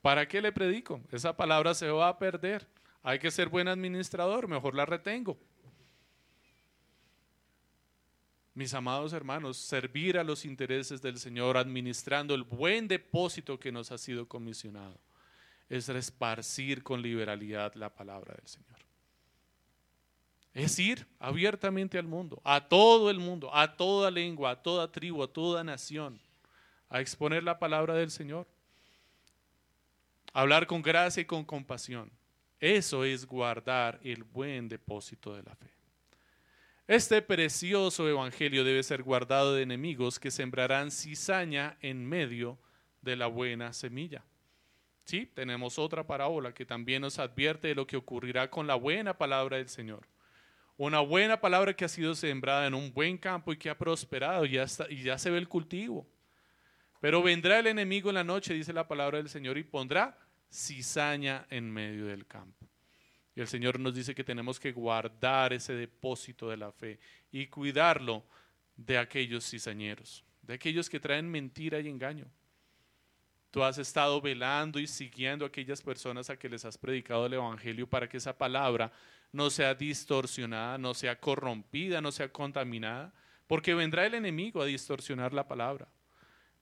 ¿Para 0.00 0.26
qué 0.26 0.40
le 0.40 0.52
predico? 0.52 1.02
Esa 1.12 1.36
palabra 1.36 1.74
se 1.74 1.90
va 1.90 2.08
a 2.08 2.18
perder. 2.18 2.66
Hay 3.02 3.18
que 3.18 3.30
ser 3.30 3.50
buen 3.50 3.68
administrador, 3.68 4.48
mejor 4.48 4.74
la 4.74 4.86
retengo. 4.86 5.36
Mis 8.56 8.72
amados 8.72 9.12
hermanos, 9.12 9.58
servir 9.58 10.16
a 10.16 10.24
los 10.24 10.46
intereses 10.46 11.02
del 11.02 11.18
Señor 11.18 11.58
administrando 11.58 12.34
el 12.34 12.42
buen 12.42 12.88
depósito 12.88 13.60
que 13.60 13.70
nos 13.70 13.92
ha 13.92 13.98
sido 13.98 14.26
comisionado 14.26 14.98
es 15.68 15.90
esparcir 15.90 16.82
con 16.82 17.02
liberalidad 17.02 17.74
la 17.74 17.94
palabra 17.94 18.34
del 18.34 18.48
Señor. 18.48 18.78
Es 20.54 20.78
ir 20.78 21.06
abiertamente 21.18 21.98
al 21.98 22.06
mundo, 22.06 22.40
a 22.44 22.66
todo 22.66 23.10
el 23.10 23.18
mundo, 23.18 23.54
a 23.54 23.76
toda 23.76 24.10
lengua, 24.10 24.52
a 24.52 24.62
toda 24.62 24.90
tribu, 24.90 25.22
a 25.22 25.30
toda 25.30 25.62
nación 25.62 26.18
a 26.88 27.02
exponer 27.02 27.42
la 27.42 27.58
palabra 27.58 27.92
del 27.92 28.10
Señor. 28.10 28.46
Hablar 30.32 30.66
con 30.66 30.80
gracia 30.80 31.20
y 31.20 31.26
con 31.26 31.44
compasión. 31.44 32.10
Eso 32.58 33.04
es 33.04 33.26
guardar 33.26 34.00
el 34.02 34.24
buen 34.24 34.66
depósito 34.66 35.34
de 35.34 35.42
la 35.42 35.54
fe. 35.54 35.75
Este 36.88 37.20
precioso 37.20 38.08
evangelio 38.08 38.62
debe 38.62 38.80
ser 38.84 39.02
guardado 39.02 39.54
de 39.54 39.62
enemigos 39.62 40.20
que 40.20 40.30
sembrarán 40.30 40.92
cizaña 40.92 41.76
en 41.80 42.06
medio 42.06 42.60
de 43.02 43.16
la 43.16 43.26
buena 43.26 43.72
semilla. 43.72 44.22
Sí, 45.04 45.26
tenemos 45.26 45.80
otra 45.80 46.06
parábola 46.06 46.54
que 46.54 46.64
también 46.64 47.02
nos 47.02 47.18
advierte 47.18 47.68
de 47.68 47.74
lo 47.74 47.88
que 47.88 47.96
ocurrirá 47.96 48.50
con 48.50 48.68
la 48.68 48.76
buena 48.76 49.18
palabra 49.18 49.56
del 49.56 49.68
Señor. 49.68 50.06
Una 50.76 51.00
buena 51.00 51.40
palabra 51.40 51.74
que 51.74 51.84
ha 51.84 51.88
sido 51.88 52.14
sembrada 52.14 52.68
en 52.68 52.74
un 52.74 52.92
buen 52.92 53.18
campo 53.18 53.52
y 53.52 53.56
que 53.56 53.68
ha 53.68 53.76
prosperado 53.76 54.44
y 54.44 54.50
ya, 54.50 54.66
y 54.88 55.02
ya 55.02 55.18
se 55.18 55.30
ve 55.30 55.38
el 55.38 55.48
cultivo. 55.48 56.06
Pero 57.00 57.20
vendrá 57.20 57.58
el 57.58 57.66
enemigo 57.66 58.10
en 58.10 58.14
la 58.14 58.24
noche, 58.24 58.54
dice 58.54 58.72
la 58.72 58.86
palabra 58.86 59.18
del 59.18 59.28
Señor, 59.28 59.58
y 59.58 59.64
pondrá 59.64 60.16
cizaña 60.52 61.46
en 61.50 61.68
medio 61.68 62.06
del 62.06 62.26
campo. 62.26 62.68
Y 63.36 63.42
el 63.42 63.48
Señor 63.48 63.78
nos 63.78 63.94
dice 63.94 64.14
que 64.14 64.24
tenemos 64.24 64.58
que 64.58 64.72
guardar 64.72 65.52
ese 65.52 65.74
depósito 65.74 66.48
de 66.48 66.56
la 66.56 66.72
fe 66.72 66.98
y 67.30 67.46
cuidarlo 67.46 68.24
de 68.74 68.96
aquellos 68.96 69.48
cizañeros, 69.48 70.24
de 70.40 70.54
aquellos 70.54 70.88
que 70.88 70.98
traen 70.98 71.30
mentira 71.30 71.78
y 71.78 71.88
engaño. 71.88 72.26
Tú 73.50 73.62
has 73.62 73.76
estado 73.76 74.22
velando 74.22 74.80
y 74.80 74.86
siguiendo 74.86 75.44
a 75.44 75.48
aquellas 75.48 75.82
personas 75.82 76.30
a 76.30 76.38
que 76.38 76.48
les 76.48 76.64
has 76.64 76.78
predicado 76.78 77.26
el 77.26 77.34
Evangelio 77.34 77.86
para 77.86 78.08
que 78.08 78.16
esa 78.16 78.36
palabra 78.36 78.90
no 79.32 79.50
sea 79.50 79.74
distorsionada, 79.74 80.78
no 80.78 80.94
sea 80.94 81.20
corrompida, 81.20 82.00
no 82.00 82.12
sea 82.12 82.32
contaminada, 82.32 83.12
porque 83.46 83.74
vendrá 83.74 84.06
el 84.06 84.14
enemigo 84.14 84.62
a 84.62 84.66
distorsionar 84.66 85.34
la 85.34 85.46
palabra. 85.46 85.88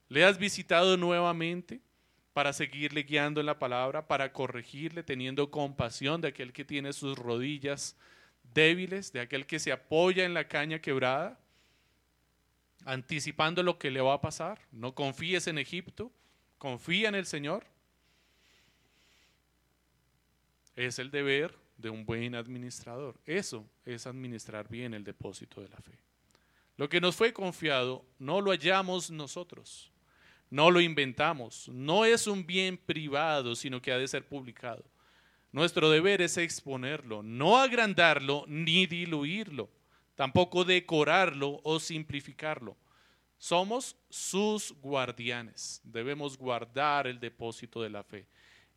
¿Le 0.09 0.25
has 0.25 0.37
visitado 0.37 0.97
nuevamente 0.97 1.81
para 2.35 2.51
seguirle 2.51 3.03
guiando 3.03 3.39
en 3.39 3.45
la 3.45 3.59
palabra, 3.59 4.09
para 4.09 4.33
corregirle, 4.33 5.03
teniendo 5.03 5.49
compasión 5.49 6.19
de 6.19 6.27
aquel 6.27 6.51
que 6.51 6.65
tiene 6.65 6.91
sus 6.91 7.17
rodillas 7.17 7.95
débiles, 8.53 9.13
de 9.13 9.21
aquel 9.21 9.45
que 9.45 9.57
se 9.57 9.71
apoya 9.71 10.25
en 10.25 10.33
la 10.33 10.45
caña 10.49 10.79
quebrada, 10.79 11.39
anticipando 12.83 13.63
lo 13.63 13.79
que 13.79 13.89
le 13.89 14.01
va 14.01 14.15
a 14.15 14.21
pasar? 14.21 14.59
No 14.73 14.93
confíes 14.93 15.47
en 15.47 15.57
Egipto, 15.57 16.11
confía 16.57 17.07
en 17.07 17.15
el 17.15 17.25
Señor. 17.25 17.65
Es 20.75 20.99
el 20.99 21.11
deber 21.11 21.55
de 21.77 21.89
un 21.89 22.05
buen 22.05 22.35
administrador. 22.35 23.15
Eso 23.25 23.65
es 23.85 24.07
administrar 24.07 24.67
bien 24.67 24.93
el 24.93 25.05
depósito 25.05 25.61
de 25.61 25.69
la 25.69 25.77
fe. 25.77 25.97
Lo 26.75 26.89
que 26.89 26.99
nos 26.99 27.15
fue 27.15 27.31
confiado 27.31 28.03
no 28.19 28.41
lo 28.41 28.51
hallamos 28.51 29.09
nosotros. 29.09 29.89
No 30.55 30.71
lo 30.71 30.79
inventamos. 30.79 31.67
No 31.67 32.05
es 32.05 32.27
un 32.27 32.47
bien 32.47 32.77
privado, 32.77 33.57
sino 33.57 33.81
que 33.81 33.91
ha 33.91 33.97
de 33.97 34.07
ser 34.07 34.25
publicado. 34.25 34.85
Nuestro 35.51 35.89
deber 35.89 36.21
es 36.21 36.37
exponerlo, 36.37 37.21
no 37.21 37.57
agrandarlo 37.57 38.45
ni 38.47 38.85
diluirlo, 38.85 39.69
tampoco 40.15 40.63
decorarlo 40.63 41.59
o 41.65 41.77
simplificarlo. 41.77 42.77
Somos 43.37 43.97
sus 44.09 44.71
guardianes. 44.79 45.81
Debemos 45.83 46.37
guardar 46.37 47.05
el 47.07 47.19
depósito 47.19 47.81
de 47.81 47.89
la 47.89 48.05
fe 48.05 48.25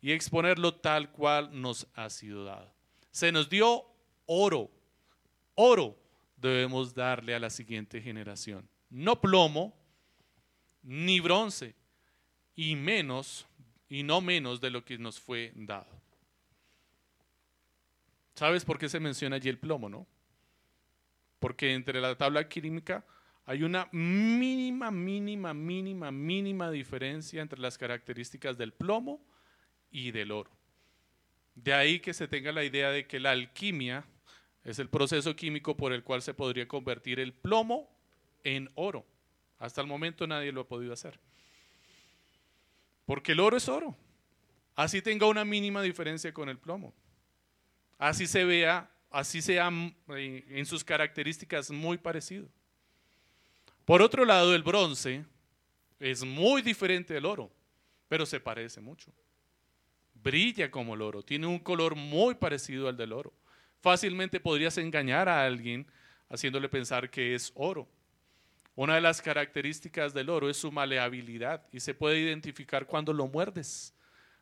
y 0.01 0.11
exponerlo 0.11 0.73
tal 0.73 1.13
cual 1.13 1.49
nos 1.61 1.87
ha 1.93 2.09
sido 2.09 2.43
dado. 2.43 2.73
Se 3.09 3.31
nos 3.31 3.47
dio 3.47 3.85
oro. 4.25 4.69
Oro 5.55 5.97
debemos 6.35 6.93
darle 6.93 7.35
a 7.35 7.39
la 7.39 7.49
siguiente 7.49 8.01
generación. 8.01 8.67
No 8.89 9.21
plomo, 9.21 9.78
ni 10.83 11.19
bronce, 11.19 11.75
y 12.55 12.75
menos 12.75 13.47
y 13.87 14.03
no 14.03 14.21
menos 14.21 14.61
de 14.61 14.69
lo 14.69 14.83
que 14.83 14.97
nos 14.97 15.19
fue 15.19 15.51
dado. 15.55 15.99
¿Sabes 18.35 18.63
por 18.63 18.77
qué 18.77 18.87
se 18.87 18.99
menciona 18.99 19.37
allí 19.37 19.49
el 19.49 19.57
plomo, 19.57 19.89
no? 19.89 20.07
Porque 21.39 21.73
entre 21.73 21.99
la 21.99 22.15
tabla 22.15 22.47
química 22.47 23.05
hay 23.45 23.63
una 23.63 23.89
mínima, 23.91 24.91
mínima, 24.91 25.53
mínima, 25.53 26.11
mínima 26.11 26.69
diferencia 26.69 27.41
entre 27.41 27.59
las 27.59 27.77
características 27.77 28.57
del 28.57 28.73
plomo 28.73 29.25
y 29.89 30.11
del 30.11 30.31
oro. 30.31 30.51
De 31.55 31.73
ahí 31.73 31.99
que 31.99 32.13
se 32.13 32.27
tenga 32.27 32.51
la 32.51 32.63
idea 32.63 32.91
de 32.91 33.07
que 33.07 33.19
la 33.19 33.31
alquimia 33.31 34.05
es 34.63 34.79
el 34.79 34.87
proceso 34.87 35.35
químico 35.35 35.75
por 35.75 35.93
el 35.93 36.03
cual 36.03 36.21
se 36.21 36.33
podría 36.33 36.67
convertir 36.67 37.19
el 37.19 37.33
plomo 37.33 37.89
en 38.43 38.69
oro. 38.75 39.05
Hasta 39.59 39.81
el 39.81 39.87
momento 39.87 40.25
nadie 40.25 40.51
lo 40.51 40.61
ha 40.61 40.67
podido 40.67 40.93
hacer. 40.93 41.19
Porque 43.05 43.33
el 43.33 43.39
oro 43.39 43.57
es 43.57 43.67
oro. 43.67 43.95
Así 44.75 45.01
tenga 45.01 45.25
una 45.27 45.45
mínima 45.45 45.81
diferencia 45.81 46.33
con 46.33 46.49
el 46.49 46.57
plomo. 46.57 46.93
Así 47.97 48.27
se 48.27 48.45
vea, 48.45 48.89
así 49.11 49.41
sea 49.41 49.69
eh, 50.15 50.45
en 50.49 50.65
sus 50.65 50.83
características 50.83 51.69
muy 51.71 51.97
parecido. 51.97 52.47
Por 53.83 54.01
otro 54.01 54.23
lado, 54.23 54.55
el 54.55 54.63
bronce 54.63 55.25
es 55.99 56.23
muy 56.23 56.61
diferente 56.61 57.13
del 57.13 57.25
oro, 57.25 57.51
pero 58.07 58.25
se 58.25 58.39
parece 58.39 58.79
mucho 58.79 59.11
brilla 60.23 60.69
como 60.69 60.95
el 60.95 61.01
oro, 61.01 61.23
tiene 61.23 61.47
un 61.47 61.59
color 61.59 61.95
muy 61.95 62.35
parecido 62.35 62.87
al 62.87 62.97
del 62.97 63.13
oro. 63.13 63.33
Fácilmente 63.81 64.39
podrías 64.39 64.77
engañar 64.77 65.29
a 65.29 65.45
alguien 65.45 65.87
haciéndole 66.29 66.69
pensar 66.69 67.09
que 67.09 67.33
es 67.33 67.51
oro. 67.55 67.87
Una 68.79 68.95
de 68.95 69.01
las 69.01 69.21
características 69.21 70.13
del 70.13 70.29
oro 70.29 70.49
es 70.49 70.55
su 70.55 70.71
maleabilidad 70.71 71.67
y 71.69 71.81
se 71.81 71.93
puede 71.93 72.17
identificar 72.17 72.85
cuando 72.85 73.11
lo 73.11 73.27
muerdes, 73.27 73.93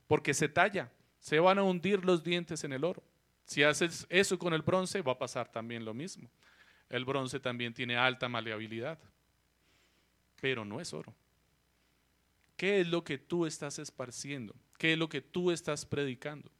porque 0.05 0.31
se 0.35 0.47
talla, 0.47 0.91
se 1.19 1.39
van 1.39 1.57
a 1.57 1.63
hundir 1.63 2.05
los 2.05 2.23
dientes 2.23 2.63
en 2.63 2.71
el 2.71 2.83
oro. 2.83 3.01
Si 3.45 3.63
haces 3.63 4.05
eso 4.11 4.37
con 4.37 4.53
el 4.53 4.61
bronce, 4.61 5.01
va 5.01 5.13
a 5.13 5.17
pasar 5.17 5.51
también 5.51 5.83
lo 5.83 5.95
mismo. 5.95 6.29
El 6.87 7.03
bronce 7.03 7.39
también 7.39 7.73
tiene 7.73 7.97
alta 7.97 8.29
maleabilidad, 8.29 8.99
pero 10.39 10.63
no 10.63 10.79
es 10.79 10.93
oro. 10.93 11.15
¿Qué 12.57 12.81
es 12.81 12.87
lo 12.87 13.03
que 13.03 13.17
tú 13.17 13.47
estás 13.47 13.79
esparciendo? 13.79 14.53
¿Qué 14.77 14.93
es 14.93 14.99
lo 14.99 15.09
que 15.09 15.21
tú 15.21 15.49
estás 15.49 15.83
predicando? 15.83 16.51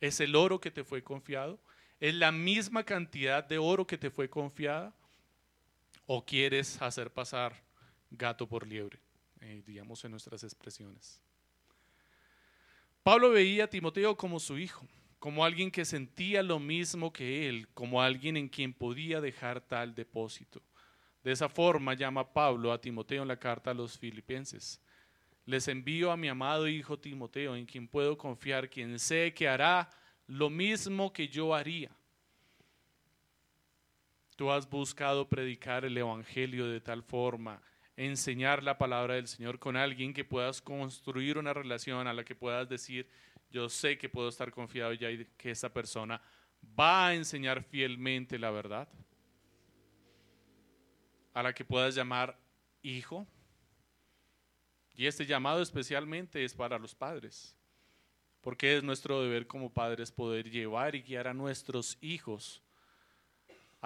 ¿Es 0.00 0.20
el 0.20 0.36
oro 0.36 0.60
que 0.60 0.70
te 0.70 0.84
fue 0.84 1.02
confiado? 1.02 1.58
¿Es 1.98 2.14
la 2.14 2.30
misma 2.30 2.84
cantidad 2.84 3.42
de 3.42 3.58
oro 3.58 3.84
que 3.84 3.98
te 3.98 4.10
fue 4.10 4.30
confiada? 4.30 4.94
¿O 6.06 6.24
quieres 6.24 6.80
hacer 6.80 7.12
pasar 7.12 7.62
gato 8.10 8.48
por 8.48 8.66
liebre? 8.66 8.98
Eh, 9.40 9.62
digamos 9.66 10.04
en 10.04 10.12
nuestras 10.12 10.42
expresiones. 10.44 11.20
Pablo 13.02 13.30
veía 13.30 13.64
a 13.64 13.70
Timoteo 13.70 14.16
como 14.16 14.40
su 14.40 14.58
hijo, 14.58 14.86
como 15.18 15.44
alguien 15.44 15.70
que 15.70 15.84
sentía 15.84 16.42
lo 16.42 16.58
mismo 16.58 17.12
que 17.12 17.48
él, 17.48 17.68
como 17.74 18.02
alguien 18.02 18.36
en 18.36 18.48
quien 18.48 18.72
podía 18.72 19.20
dejar 19.20 19.60
tal 19.60 19.94
depósito. 19.94 20.62
De 21.22 21.32
esa 21.32 21.48
forma 21.48 21.94
llama 21.94 22.32
Pablo 22.32 22.72
a 22.72 22.80
Timoteo 22.80 23.22
en 23.22 23.28
la 23.28 23.38
carta 23.38 23.72
a 23.72 23.74
los 23.74 23.98
filipenses 23.98 24.80
les 25.46 25.68
envío 25.68 26.10
a 26.10 26.16
mi 26.16 26.28
amado 26.28 26.68
hijo 26.68 26.98
Timoteo, 26.98 27.54
en 27.54 27.64
quien 27.66 27.86
puedo 27.86 28.18
confiar, 28.18 28.68
quien 28.68 28.98
sé 28.98 29.32
que 29.32 29.48
hará 29.48 29.88
lo 30.26 30.50
mismo 30.50 31.12
que 31.12 31.28
yo 31.28 31.54
haría. 31.54 31.95
Tú 34.36 34.50
has 34.50 34.68
buscado 34.68 35.26
predicar 35.26 35.86
el 35.86 35.96
Evangelio 35.96 36.66
de 36.66 36.82
tal 36.82 37.02
forma, 37.02 37.62
enseñar 37.96 38.62
la 38.62 38.76
palabra 38.76 39.14
del 39.14 39.26
Señor 39.26 39.58
con 39.58 39.76
alguien 39.76 40.12
que 40.12 40.24
puedas 40.24 40.60
construir 40.60 41.38
una 41.38 41.54
relación 41.54 42.06
a 42.06 42.12
la 42.12 42.22
que 42.22 42.34
puedas 42.34 42.68
decir, 42.68 43.08
yo 43.50 43.70
sé 43.70 43.96
que 43.96 44.10
puedo 44.10 44.28
estar 44.28 44.50
confiado 44.50 44.92
ya 44.92 45.10
y 45.10 45.24
que 45.38 45.50
esa 45.50 45.72
persona 45.72 46.20
va 46.78 47.06
a 47.06 47.14
enseñar 47.14 47.62
fielmente 47.62 48.38
la 48.38 48.50
verdad. 48.50 48.88
A 51.32 51.42
la 51.42 51.54
que 51.54 51.64
puedas 51.64 51.94
llamar 51.94 52.38
hijo, 52.82 53.26
y 54.94 55.06
este 55.06 55.24
llamado 55.24 55.62
especialmente 55.62 56.44
es 56.44 56.54
para 56.54 56.78
los 56.78 56.94
padres, 56.94 57.56
porque 58.42 58.76
es 58.76 58.82
nuestro 58.82 59.22
deber 59.22 59.46
como 59.46 59.72
padres 59.72 60.12
poder 60.12 60.50
llevar 60.50 60.94
y 60.94 61.02
guiar 61.02 61.26
a 61.28 61.34
nuestros 61.34 61.96
hijos 62.02 62.62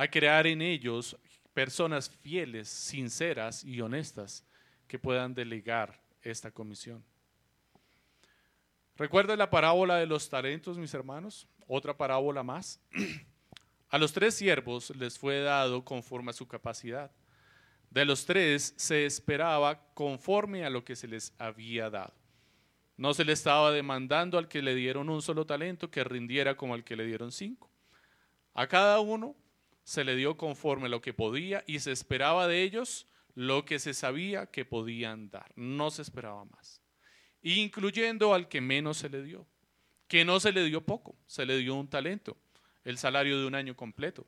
a 0.00 0.08
crear 0.08 0.46
en 0.46 0.62
ellos 0.62 1.14
personas 1.52 2.08
fieles, 2.08 2.70
sinceras 2.70 3.62
y 3.62 3.82
honestas 3.82 4.46
que 4.86 4.98
puedan 4.98 5.34
delegar 5.34 6.00
esta 6.22 6.50
comisión. 6.50 7.04
¿Recuerda 8.96 9.36
la 9.36 9.50
parábola 9.50 9.96
de 9.96 10.06
los 10.06 10.30
talentos, 10.30 10.78
mis 10.78 10.94
hermanos? 10.94 11.46
Otra 11.66 11.94
parábola 11.94 12.42
más. 12.42 12.80
A 13.90 13.98
los 13.98 14.14
tres 14.14 14.34
siervos 14.34 14.88
les 14.96 15.18
fue 15.18 15.40
dado 15.40 15.84
conforme 15.84 16.30
a 16.30 16.34
su 16.34 16.48
capacidad. 16.48 17.10
De 17.90 18.06
los 18.06 18.24
tres 18.24 18.72
se 18.76 19.04
esperaba 19.04 19.84
conforme 19.92 20.64
a 20.64 20.70
lo 20.70 20.84
que 20.84 20.94
se 20.94 21.08
les 21.08 21.34
había 21.38 21.90
dado. 21.90 22.14
No 22.96 23.12
se 23.12 23.24
le 23.24 23.32
estaba 23.32 23.72
demandando 23.72 24.38
al 24.38 24.46
que 24.46 24.62
le 24.62 24.76
dieron 24.76 25.10
un 25.10 25.20
solo 25.20 25.44
talento 25.44 25.90
que 25.90 26.04
rindiera 26.04 26.56
como 26.56 26.74
al 26.74 26.84
que 26.84 26.94
le 26.94 27.04
dieron 27.04 27.32
cinco. 27.32 27.68
A 28.54 28.68
cada 28.68 29.00
uno 29.00 29.34
se 29.84 30.04
le 30.04 30.16
dio 30.16 30.36
conforme 30.36 30.88
lo 30.88 31.00
que 31.00 31.12
podía 31.12 31.64
y 31.66 31.80
se 31.80 31.92
esperaba 31.92 32.46
de 32.46 32.62
ellos 32.62 33.06
lo 33.34 33.64
que 33.64 33.78
se 33.78 33.94
sabía 33.94 34.46
que 34.46 34.64
podían 34.64 35.30
dar. 35.30 35.52
No 35.56 35.90
se 35.90 36.02
esperaba 36.02 36.44
más. 36.44 36.80
Incluyendo 37.42 38.34
al 38.34 38.48
que 38.48 38.60
menos 38.60 38.98
se 38.98 39.08
le 39.08 39.22
dio, 39.22 39.46
que 40.08 40.24
no 40.24 40.40
se 40.40 40.52
le 40.52 40.64
dio 40.64 40.84
poco, 40.84 41.16
se 41.26 41.46
le 41.46 41.56
dio 41.58 41.74
un 41.74 41.88
talento, 41.88 42.36
el 42.84 42.98
salario 42.98 43.40
de 43.40 43.46
un 43.46 43.54
año 43.54 43.76
completo. 43.76 44.26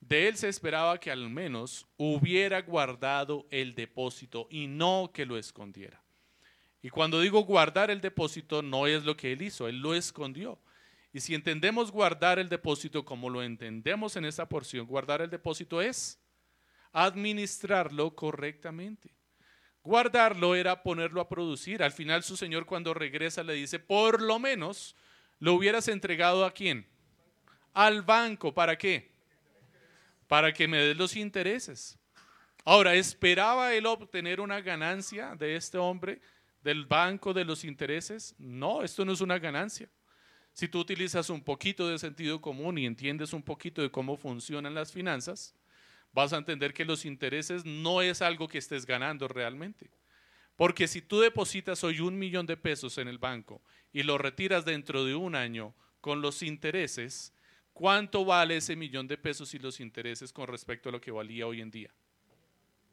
De 0.00 0.28
él 0.28 0.36
se 0.36 0.48
esperaba 0.48 1.00
que 1.00 1.10
al 1.10 1.28
menos 1.28 1.86
hubiera 1.96 2.62
guardado 2.62 3.46
el 3.50 3.74
depósito 3.74 4.46
y 4.50 4.66
no 4.68 5.10
que 5.12 5.26
lo 5.26 5.36
escondiera. 5.36 6.00
Y 6.80 6.90
cuando 6.90 7.20
digo 7.20 7.40
guardar 7.40 7.90
el 7.90 8.00
depósito, 8.00 8.62
no 8.62 8.86
es 8.86 9.04
lo 9.04 9.16
que 9.16 9.32
él 9.32 9.42
hizo, 9.42 9.66
él 9.66 9.80
lo 9.80 9.94
escondió. 9.94 10.60
Y 11.12 11.20
si 11.20 11.34
entendemos 11.34 11.90
guardar 11.90 12.38
el 12.38 12.48
depósito 12.48 13.04
como 13.04 13.30
lo 13.30 13.42
entendemos 13.42 14.16
en 14.16 14.24
esta 14.24 14.48
porción, 14.48 14.86
guardar 14.86 15.22
el 15.22 15.30
depósito 15.30 15.80
es 15.80 16.20
administrarlo 16.92 18.14
correctamente. 18.14 19.14
Guardarlo 19.82 20.54
era 20.54 20.82
ponerlo 20.82 21.20
a 21.20 21.28
producir. 21.28 21.82
Al 21.82 21.92
final 21.92 22.22
su 22.22 22.36
señor 22.36 22.66
cuando 22.66 22.92
regresa 22.92 23.42
le 23.42 23.54
dice, 23.54 23.78
por 23.78 24.20
lo 24.20 24.38
menos 24.38 24.96
lo 25.38 25.54
hubieras 25.54 25.88
entregado 25.88 26.44
a 26.44 26.52
quién? 26.52 26.86
Al 27.72 28.02
banco. 28.02 28.52
¿Para 28.52 28.76
qué? 28.76 29.18
para 30.28 30.52
que 30.52 30.68
me 30.68 30.76
des 30.78 30.96
los 30.96 31.16
intereses. 31.16 31.98
Ahora, 32.64 32.94
¿esperaba 32.94 33.72
él 33.72 33.86
obtener 33.86 34.40
una 34.40 34.60
ganancia 34.60 35.34
de 35.34 35.56
este 35.56 35.78
hombre 35.78 36.20
del 36.62 36.84
banco 36.84 37.32
de 37.32 37.46
los 37.46 37.64
intereses? 37.64 38.34
No, 38.38 38.82
esto 38.82 39.04
no 39.04 39.12
es 39.12 39.22
una 39.22 39.38
ganancia. 39.38 39.90
Si 40.58 40.66
tú 40.66 40.80
utilizas 40.80 41.30
un 41.30 41.40
poquito 41.40 41.86
de 41.86 42.00
sentido 42.00 42.40
común 42.40 42.78
y 42.78 42.84
entiendes 42.84 43.32
un 43.32 43.44
poquito 43.44 43.80
de 43.80 43.92
cómo 43.92 44.16
funcionan 44.16 44.74
las 44.74 44.90
finanzas, 44.90 45.54
vas 46.12 46.32
a 46.32 46.38
entender 46.38 46.74
que 46.74 46.84
los 46.84 47.04
intereses 47.04 47.64
no 47.64 48.02
es 48.02 48.22
algo 48.22 48.48
que 48.48 48.58
estés 48.58 48.84
ganando 48.84 49.28
realmente. 49.28 49.88
Porque 50.56 50.88
si 50.88 51.00
tú 51.00 51.20
depositas 51.20 51.84
hoy 51.84 52.00
un 52.00 52.18
millón 52.18 52.44
de 52.46 52.56
pesos 52.56 52.98
en 52.98 53.06
el 53.06 53.18
banco 53.18 53.62
y 53.92 54.02
lo 54.02 54.18
retiras 54.18 54.64
dentro 54.64 55.04
de 55.04 55.14
un 55.14 55.36
año 55.36 55.76
con 56.00 56.22
los 56.22 56.42
intereses, 56.42 57.32
¿Cuánto 57.72 58.24
vale 58.24 58.56
ese 58.56 58.74
millón 58.74 59.06
de 59.06 59.16
pesos 59.16 59.54
y 59.54 59.60
los 59.60 59.78
intereses 59.78 60.32
con 60.32 60.48
respecto 60.48 60.88
a 60.88 60.92
lo 60.92 61.00
que 61.00 61.12
valía 61.12 61.46
hoy 61.46 61.60
en 61.60 61.70
día? 61.70 61.94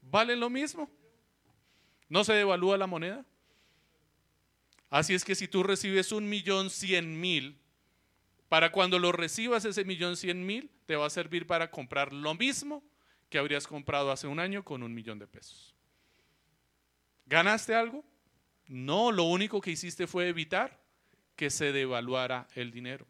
¿Valen 0.03 0.39
lo 0.39 0.47
mismo? 0.47 0.88
¿No 2.07 2.24
se 2.24 2.34
devalúa 2.34 2.78
la 2.78 2.86
moneda? 2.86 3.26
Así 4.89 5.13
es 5.13 5.25
que 5.25 5.36
si 5.36 5.47
tú 5.47 5.63
recibes 5.63 6.11
un 6.11 6.29
millón 6.29 6.69
cien 6.69 7.19
mil, 7.19 7.57
para 8.49 8.71
cuando 8.71 8.99
lo 8.99 9.11
recibas 9.11 9.65
ese 9.65 9.83
millón 9.86 10.17
cien 10.17 10.45
mil, 10.45 10.69
te 10.86 10.95
va 10.95 11.07
a 11.07 11.09
servir 11.09 11.47
para 11.47 11.71
comprar 11.71 12.13
lo 12.13 12.36
mismo 12.36 12.83
que 13.29 13.38
habrías 13.38 13.67
comprado 13.67 14.11
hace 14.11 14.27
un 14.27 14.39
año 14.39 14.63
con 14.63 14.83
un 14.83 14.93
millón 14.93 15.19
de 15.19 15.27
pesos. 15.27 15.73
¿Ganaste 17.25 17.73
algo? 17.73 18.05
No, 18.67 19.11
lo 19.11 19.23
único 19.23 19.61
que 19.61 19.71
hiciste 19.71 20.07
fue 20.07 20.27
evitar 20.27 20.79
que 21.36 21.49
se 21.49 21.71
devaluara 21.71 22.47
el 22.55 22.71
dinero. 22.71 23.07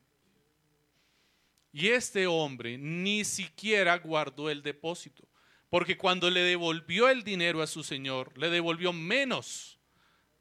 Y 1.71 1.89
este 1.89 2.25
hombre 2.25 2.77
ni 2.77 3.25
siquiera 3.25 3.97
guardó 3.97 4.49
el 4.49 4.63
depósito, 4.63 5.27
porque 5.69 5.97
cuando 5.97 6.29
le 6.29 6.39
devolvió 6.39 7.09
el 7.09 7.23
dinero 7.23 7.61
a 7.61 7.67
su 7.67 7.83
señor, 7.83 8.37
le 8.37 8.49
devolvió 8.49 8.93
menos 8.93 9.77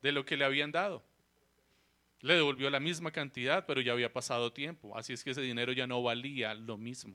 de 0.00 0.12
lo 0.12 0.24
que 0.24 0.36
le 0.36 0.44
habían 0.44 0.70
dado. 0.70 1.04
Le 2.24 2.36
devolvió 2.36 2.70
la 2.70 2.80
misma 2.80 3.10
cantidad, 3.10 3.66
pero 3.66 3.82
ya 3.82 3.92
había 3.92 4.10
pasado 4.10 4.50
tiempo, 4.50 4.96
así 4.96 5.12
es 5.12 5.22
que 5.22 5.32
ese 5.32 5.42
dinero 5.42 5.72
ya 5.72 5.86
no 5.86 6.02
valía 6.02 6.54
lo 6.54 6.78
mismo. 6.78 7.14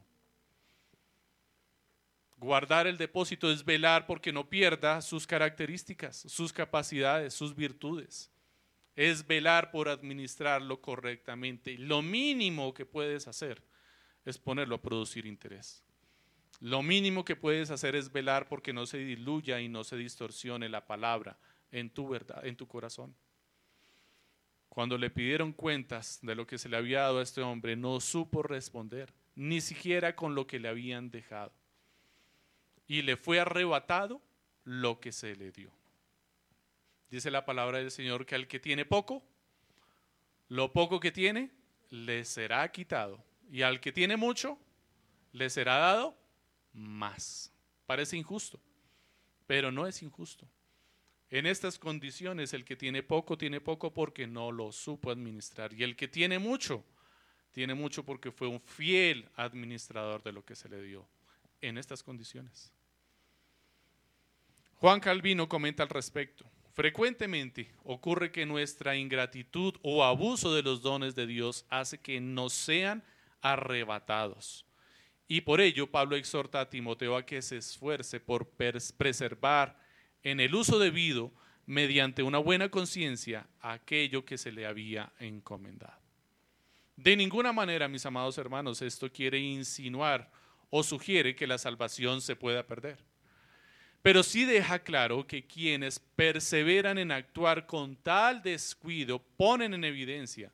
Guardar 2.38 2.86
el 2.86 2.95
depósito 2.95 3.51
es 3.51 3.66
velar 3.66 4.05
porque 4.05 4.32
no 4.32 4.47
pierda 4.47 5.01
sus 5.01 5.26
características, 5.26 6.16
sus 6.28 6.53
capacidades, 6.53 7.34
sus 7.34 7.55
virtudes. 7.55 8.30
es 8.95 9.26
velar 9.26 9.72
por 9.72 9.89
administrarlo 9.89 10.80
correctamente. 10.80 11.76
Lo 11.80 12.03
mínimo 12.03 12.76
que 12.76 12.86
puedes 12.86 13.28
hacer 13.28 13.64
es 14.26 14.38
ponerlo 14.38 14.76
a 14.76 14.82
producir 14.82 15.26
interés. 15.26 15.84
Lo 16.60 16.84
mínimo 16.84 17.26
que 17.26 17.36
puedes 17.36 17.72
hacer 17.72 17.95
es 17.95 18.12
velar 18.12 18.47
porque 18.47 18.74
no 18.74 18.86
se 18.86 18.99
diluya 18.99 19.60
y 19.60 19.70
no 19.70 19.84
se 19.84 19.97
distorsione 19.97 20.70
la 20.70 20.86
palabra 20.86 21.39
en 21.72 21.89
tu 21.89 22.07
verdad, 22.07 22.45
en 22.45 22.55
tu 22.55 22.68
corazón. 22.68 23.16
Cuando 24.70 24.97
le 24.97 25.09
pidieron 25.09 25.51
cuentas 25.51 26.20
de 26.22 26.36
lo 26.36 26.47
que 26.47 26.57
se 26.57 26.70
le 26.70 26.78
había 26.78 27.01
dado 27.01 27.20
a 27.20 27.24
este 27.24 27.41
hombre, 27.41 27.76
no 27.76 27.99
supo 27.99 28.43
responder, 28.43 29.11
ni 29.36 29.61
siquiera 29.61 30.15
con 30.15 30.36
lo 30.36 30.47
que 30.47 30.59
le 30.59 30.70
habían 30.70 31.11
dejado. 31.11 31.51
Y 32.88 33.01
le 33.01 33.17
fue 33.17 33.39
arrebatado 33.39 34.22
lo 34.63 34.99
que 34.99 35.11
se 35.11 35.36
le 35.36 35.51
dio. 35.51 35.72
Dice 37.09 37.32
la 37.32 37.45
palabra 37.45 37.80
del 37.80 37.91
Señor 37.91 38.26
que 38.26 38.36
al 38.36 38.47
que 38.47 38.59
tiene 38.59 38.86
poco, 38.86 39.24
lo 40.47 40.72
poco 40.72 40.99
que 40.99 41.11
tiene, 41.11 41.51
le 41.89 42.24
será 42.24 42.72
quitado. 42.72 43.24
Y 43.51 43.63
al 43.63 43.80
que 43.80 43.91
tiene 43.91 44.15
mucho, 44.15 44.59
le 45.32 45.49
será 45.49 45.78
dado 45.78 46.15
más. 46.74 47.51
Parece 47.86 48.17
injusto, 48.17 48.59
pero 49.47 49.72
no 49.72 49.88
es 49.88 50.01
injusto. 50.03 50.47
En 51.32 51.45
estas 51.45 51.77
condiciones, 51.77 52.53
el 52.53 52.65
que 52.65 52.75
tiene 52.75 53.03
poco, 53.03 53.38
tiene 53.38 53.61
poco 53.61 53.93
porque 53.93 54.25
no 54.25 54.51
lo 54.51 54.71
supo 54.71 55.11
administrar. 55.11 55.73
Y 55.73 55.84
el 55.84 55.95
que 55.95 56.07
tiene 56.07 56.39
mucho, 56.39 56.84
tiene 57.51 57.75
mucho 57.75 58.03
porque 58.03 58.32
fue 58.32 58.47
un 58.47 58.59
fiel 58.59 59.30
administrador 59.36 60.23
de 60.23 60.32
lo 60.32 60.43
que 60.43 60.55
se 60.55 60.69
le 60.69 60.82
dio 60.82 61.07
en 61.61 61.77
estas 61.77 62.01
condiciones. 62.01 62.71
Juan 64.75 64.99
Calvino 64.99 65.47
comenta 65.47 65.84
al 65.84 65.89
respecto. 65.89 66.45
Frecuentemente 66.73 67.73
ocurre 67.84 68.32
que 68.32 68.45
nuestra 68.45 68.95
ingratitud 68.95 69.75
o 69.82 70.03
abuso 70.03 70.53
de 70.55 70.63
los 70.63 70.82
dones 70.82 71.13
de 71.13 71.27
Dios 71.27 71.65
hace 71.69 71.99
que 71.99 72.21
nos 72.21 72.53
sean 72.53 73.03
arrebatados. 73.41 74.65
Y 75.27 75.41
por 75.41 75.61
ello 75.61 75.91
Pablo 75.91 76.15
exhorta 76.15 76.61
a 76.61 76.69
Timoteo 76.69 77.15
a 77.15 77.25
que 77.25 77.41
se 77.41 77.57
esfuerce 77.57 78.19
por 78.19 78.49
preservar 78.49 79.78
en 80.24 80.39
el 80.39 80.55
uso 80.55 80.80
debido, 80.80 81.32
mediante 81.65 82.24
una 82.24 82.39
buena 82.39 82.70
conciencia, 82.70 83.47
aquello 83.61 84.26
que 84.26 84.38
se 84.38 84.51
le 84.51 84.65
había 84.65 85.11
encomendado. 85.20 85.99
De 86.95 87.15
ninguna 87.15 87.53
manera, 87.53 87.88
mis 87.88 88.05
amados 88.05 88.38
hermanos, 88.38 88.82
esto 88.82 89.11
quiere 89.11 89.39
insinuar 89.39 90.32
o 90.70 90.84
sugiere 90.84 91.36
que 91.36 91.47
la 91.47 91.57
salvación 91.57 92.22
se 92.22 92.36
pueda 92.36 92.65
perder. 92.65 92.97
Pero 94.01 94.24
sí 94.24 94.45
deja 94.45 94.80
claro 94.80 95.28
que 95.28 95.45
quienes 95.45 95.99
perseveran 95.99 96.97
en 96.97 97.11
actuar 97.11 97.67
con 97.67 97.95
tal 97.97 98.41
descuido 98.41 99.20
ponen 99.38 99.74
en 99.74 99.84
evidencia 99.84 100.51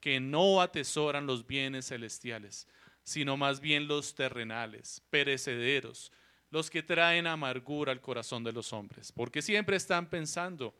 que 0.00 0.18
no 0.18 0.60
atesoran 0.60 1.26
los 1.26 1.46
bienes 1.46 1.88
celestiales, 1.88 2.66
sino 3.02 3.36
más 3.36 3.60
bien 3.60 3.86
los 3.86 4.14
terrenales, 4.14 5.02
perecederos, 5.10 6.12
los 6.50 6.68
que 6.70 6.82
traen 6.82 7.26
amargura 7.26 7.92
al 7.92 8.00
corazón 8.00 8.44
de 8.44 8.52
los 8.52 8.72
hombres, 8.72 9.12
porque 9.12 9.42
siempre 9.42 9.76
están 9.76 10.08
pensando 10.08 10.74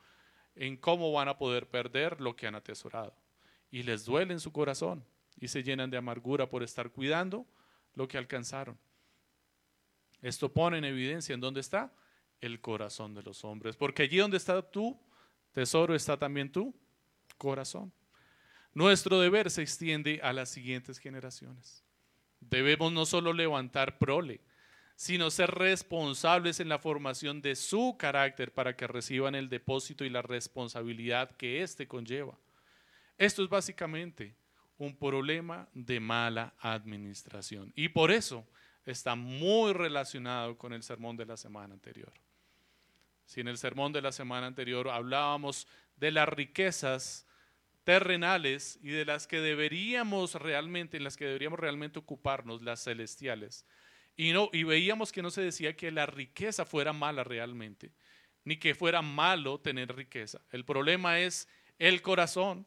en 0.56 0.76
cómo 0.76 1.12
van 1.12 1.28
a 1.28 1.38
poder 1.38 1.68
perder 1.68 2.20
lo 2.20 2.34
que 2.34 2.46
han 2.46 2.54
atesorado. 2.54 3.14
Y 3.70 3.82
les 3.82 4.04
duele 4.04 4.32
en 4.32 4.40
su 4.40 4.52
corazón 4.52 5.04
y 5.38 5.48
se 5.48 5.62
llenan 5.62 5.90
de 5.90 5.96
amargura 5.96 6.48
por 6.48 6.62
estar 6.62 6.90
cuidando 6.90 7.46
lo 7.94 8.08
que 8.08 8.18
alcanzaron. 8.18 8.76
Esto 10.22 10.52
pone 10.52 10.78
en 10.78 10.84
evidencia 10.84 11.34
en 11.34 11.40
dónde 11.40 11.60
está 11.60 11.92
el 12.40 12.60
corazón 12.60 13.14
de 13.14 13.22
los 13.22 13.44
hombres, 13.44 13.76
porque 13.76 14.02
allí 14.02 14.18
donde 14.18 14.36
está 14.36 14.60
tu 14.62 14.98
tesoro 15.52 15.94
está 15.94 16.16
también 16.16 16.50
tu 16.50 16.74
corazón. 17.38 17.92
Nuestro 18.72 19.20
deber 19.20 19.50
se 19.50 19.62
extiende 19.62 20.20
a 20.22 20.32
las 20.32 20.48
siguientes 20.48 20.98
generaciones. 20.98 21.84
Debemos 22.40 22.92
no 22.92 23.04
solo 23.04 23.32
levantar 23.32 23.98
prole, 23.98 24.40
sino 25.00 25.30
ser 25.30 25.52
responsables 25.52 26.60
en 26.60 26.68
la 26.68 26.78
formación 26.78 27.40
de 27.40 27.56
su 27.56 27.96
carácter 27.98 28.52
para 28.52 28.76
que 28.76 28.86
reciban 28.86 29.34
el 29.34 29.48
depósito 29.48 30.04
y 30.04 30.10
la 30.10 30.20
responsabilidad 30.20 31.34
que 31.38 31.62
éste 31.62 31.88
conlleva. 31.88 32.38
Esto 33.16 33.42
es 33.42 33.48
básicamente 33.48 34.36
un 34.76 34.94
problema 34.94 35.66
de 35.72 36.00
mala 36.00 36.52
administración 36.58 37.72
y 37.74 37.88
por 37.88 38.10
eso 38.10 38.46
está 38.84 39.14
muy 39.14 39.72
relacionado 39.72 40.58
con 40.58 40.74
el 40.74 40.82
sermón 40.82 41.16
de 41.16 41.24
la 41.24 41.38
semana 41.38 41.72
anterior. 41.72 42.12
Si 43.24 43.40
en 43.40 43.48
el 43.48 43.56
sermón 43.56 43.94
de 43.94 44.02
la 44.02 44.12
semana 44.12 44.48
anterior 44.48 44.90
hablábamos 44.90 45.66
de 45.96 46.10
las 46.10 46.28
riquezas 46.28 47.26
terrenales 47.84 48.78
y 48.82 48.90
de 48.90 49.06
las 49.06 49.26
que 49.26 49.40
deberíamos 49.40 50.34
realmente, 50.34 50.98
en 50.98 51.04
las 51.04 51.16
que 51.16 51.24
deberíamos 51.24 51.58
realmente 51.58 51.98
ocuparnos, 51.98 52.60
las 52.60 52.84
celestiales, 52.84 53.64
y, 54.20 54.34
no, 54.34 54.50
y 54.52 54.64
veíamos 54.64 55.12
que 55.12 55.22
no 55.22 55.30
se 55.30 55.40
decía 55.40 55.74
que 55.74 55.90
la 55.90 56.04
riqueza 56.04 56.66
fuera 56.66 56.92
mala 56.92 57.24
realmente, 57.24 57.90
ni 58.44 58.58
que 58.58 58.74
fuera 58.74 59.00
malo 59.00 59.58
tener 59.58 59.96
riqueza. 59.96 60.42
El 60.50 60.66
problema 60.66 61.20
es 61.20 61.48
el 61.78 62.02
corazón. 62.02 62.66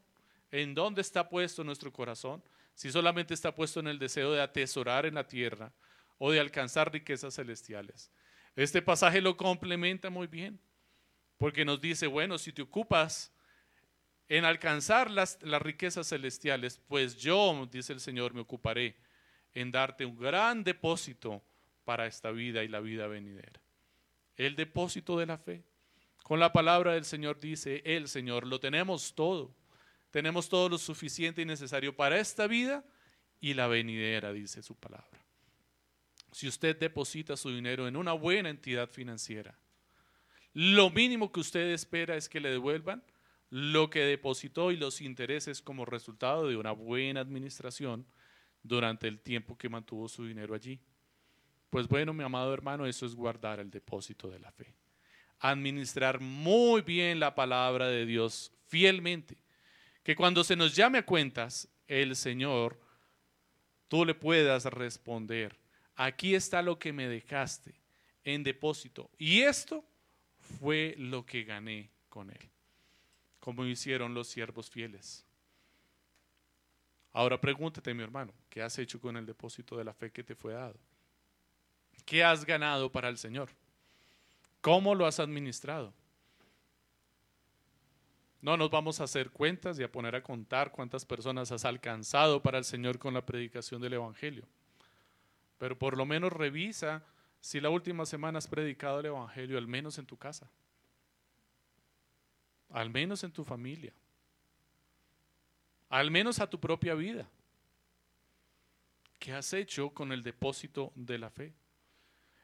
¿En 0.50 0.74
dónde 0.74 1.02
está 1.02 1.30
puesto 1.30 1.64
nuestro 1.64 1.94
corazón? 1.94 2.44
Si 2.74 2.92
solamente 2.92 3.36
está 3.36 3.54
puesto 3.54 3.80
en 3.82 3.88
el 3.88 4.00
deseo 4.00 4.32
de 4.32 4.42
atesorar 4.42 5.06
en 5.06 5.14
la 5.14 5.28
tierra 5.28 5.72
o 6.18 6.32
de 6.32 6.40
alcanzar 6.40 6.92
riquezas 6.92 7.36
celestiales. 7.36 8.10
Este 8.56 8.82
pasaje 8.82 9.22
lo 9.22 9.38
complementa 9.38 10.10
muy 10.10 10.26
bien, 10.26 10.60
porque 11.38 11.66
nos 11.66 11.80
dice, 11.80 12.08
bueno, 12.08 12.40
si 12.40 12.52
te 12.52 12.64
ocupas 12.64 13.32
en 14.28 14.44
alcanzar 14.44 15.12
las, 15.12 15.38
las 15.44 15.62
riquezas 15.62 16.10
celestiales, 16.10 16.82
pues 16.88 17.16
yo, 17.16 17.70
dice 17.72 17.94
el 17.94 18.00
Señor, 18.00 18.34
me 18.34 18.42
ocuparé 18.42 18.96
en 19.54 19.72
darte 19.72 20.06
un 20.06 20.18
gran 20.18 20.64
depósito 20.64 21.44
para 21.86 22.08
esta 22.08 22.32
vida 22.32 22.64
y 22.64 22.68
la 22.68 22.80
vida 22.80 23.08
venidera. 23.08 23.62
El 24.36 24.56
depósito 24.56 25.18
de 25.18 25.26
la 25.26 25.38
fe. 25.38 25.64
Con 26.24 26.40
la 26.40 26.54
palabra 26.54 26.94
del 26.94 27.06
Señor 27.06 27.40
dice 27.40 27.82
el 27.86 28.08
Señor, 28.08 28.48
lo 28.48 28.60
tenemos 28.60 29.14
todo. 29.14 29.54
Tenemos 30.12 30.48
todo 30.48 30.70
lo 30.70 30.78
suficiente 30.78 31.42
y 31.42 31.46
necesario 31.46 31.96
para 31.96 32.20
esta 32.20 32.48
vida 32.48 32.86
y 33.42 33.54
la 33.54 33.68
venidera, 33.68 34.32
dice 34.32 34.64
su 34.64 34.76
palabra. 34.76 35.26
Si 36.32 36.48
usted 36.48 36.78
deposita 36.78 37.36
su 37.36 37.50
dinero 37.50 37.88
en 37.88 37.96
una 37.96 38.14
buena 38.14 38.50
entidad 38.50 38.90
financiera, 38.90 39.58
lo 40.54 40.90
mínimo 40.90 41.32
que 41.32 41.40
usted 41.40 41.72
espera 41.72 42.16
es 42.16 42.30
que 42.30 42.40
le 42.40 42.50
devuelvan 42.50 43.04
lo 43.50 43.90
que 43.90 44.00
depositó 44.00 44.72
y 44.72 44.78
los 44.78 45.02
intereses 45.02 45.62
como 45.62 45.86
resultado 45.86 46.48
de 46.48 46.58
una 46.58 46.72
buena 46.72 47.22
administración 47.22 48.06
durante 48.64 49.08
el 49.08 49.20
tiempo 49.20 49.58
que 49.58 49.70
mantuvo 49.70 50.08
su 50.08 50.26
dinero 50.26 50.56
allí. 50.56 50.80
Pues 51.70 51.88
bueno, 51.88 52.14
mi 52.14 52.24
amado 52.24 52.54
hermano, 52.54 52.86
eso 52.86 53.06
es 53.06 53.14
guardar 53.14 53.60
el 53.60 53.70
depósito 53.70 54.30
de 54.30 54.40
la 54.40 54.52
fe. 54.52 54.74
Administrar 55.40 56.20
muy 56.22 56.82
bien 56.82 57.20
la 57.20 57.36
palabra 57.36 57.88
de 57.88 58.06
Dios 58.06 58.54
fielmente. 58.68 59.38
Que 60.04 60.16
cuando 60.16 60.44
se 60.44 60.56
nos 60.56 60.76
llame 60.76 61.00
a 61.00 61.06
cuentas, 61.06 61.68
el 61.88 62.16
Señor, 62.16 62.80
tú 63.88 64.06
le 64.06 64.16
puedas 64.16 64.66
responder, 64.66 65.60
aquí 65.96 66.36
está 66.36 66.62
lo 66.62 66.80
que 66.80 66.94
me 66.94 67.08
dejaste 67.08 67.76
en 68.24 68.44
depósito. 68.44 69.10
Y 69.18 69.42
esto 69.42 69.86
fue 70.60 70.96
lo 70.98 71.26
que 71.26 71.44
gané 71.44 71.90
con 72.10 72.30
él, 72.30 72.50
como 73.40 73.66
hicieron 73.66 74.14
los 74.14 74.28
siervos 74.28 74.70
fieles. 74.70 75.26
Ahora 77.14 77.40
pregúntate, 77.40 77.94
mi 77.94 78.02
hermano, 78.02 78.34
¿qué 78.50 78.64
has 78.64 78.78
hecho 78.80 79.00
con 79.00 79.16
el 79.16 79.26
depósito 79.26 79.78
de 79.78 79.84
la 79.84 79.94
fe 79.94 80.12
que 80.12 80.24
te 80.24 80.34
fue 80.34 80.54
dado? 80.54 80.76
¿Qué 82.06 82.24
has 82.24 82.44
ganado 82.44 82.92
para 82.92 83.08
el 83.08 83.20
Señor? 83.20 83.50
¿Cómo 84.62 84.96
lo 84.96 85.06
has 85.06 85.20
administrado? 85.20 85.94
No 88.42 88.58
nos 88.58 88.72
vamos 88.72 89.00
a 89.00 89.04
hacer 89.04 89.30
cuentas 89.30 89.80
y 89.80 89.84
a 89.84 89.92
poner 89.92 90.16
a 90.16 90.24
contar 90.24 90.72
cuántas 90.72 91.06
personas 91.06 91.52
has 91.52 91.66
alcanzado 91.66 92.42
para 92.42 92.58
el 92.58 92.64
Señor 92.64 92.98
con 92.98 93.14
la 93.14 93.26
predicación 93.26 93.80
del 93.80 93.94
Evangelio. 93.94 94.48
Pero 95.60 95.78
por 95.78 95.96
lo 95.96 96.06
menos 96.06 96.34
revisa 96.34 97.06
si 97.40 97.62
la 97.62 97.70
última 97.70 98.06
semana 98.06 98.40
has 98.40 98.48
predicado 98.48 99.00
el 99.00 99.06
Evangelio, 99.06 99.58
al 99.58 99.68
menos 99.68 100.00
en 100.00 100.08
tu 100.08 100.18
casa, 100.18 100.50
al 102.70 102.90
menos 102.90 103.24
en 103.24 103.32
tu 103.32 103.44
familia 103.44 103.94
al 105.94 106.10
menos 106.10 106.40
a 106.40 106.50
tu 106.50 106.60
propia 106.60 106.96
vida. 106.96 107.30
¿Qué 109.20 109.32
has 109.32 109.54
hecho 109.54 109.92
con 109.92 110.12
el 110.12 110.24
depósito 110.24 110.92
de 110.96 111.20
la 111.20 111.30
fe? 111.30 111.54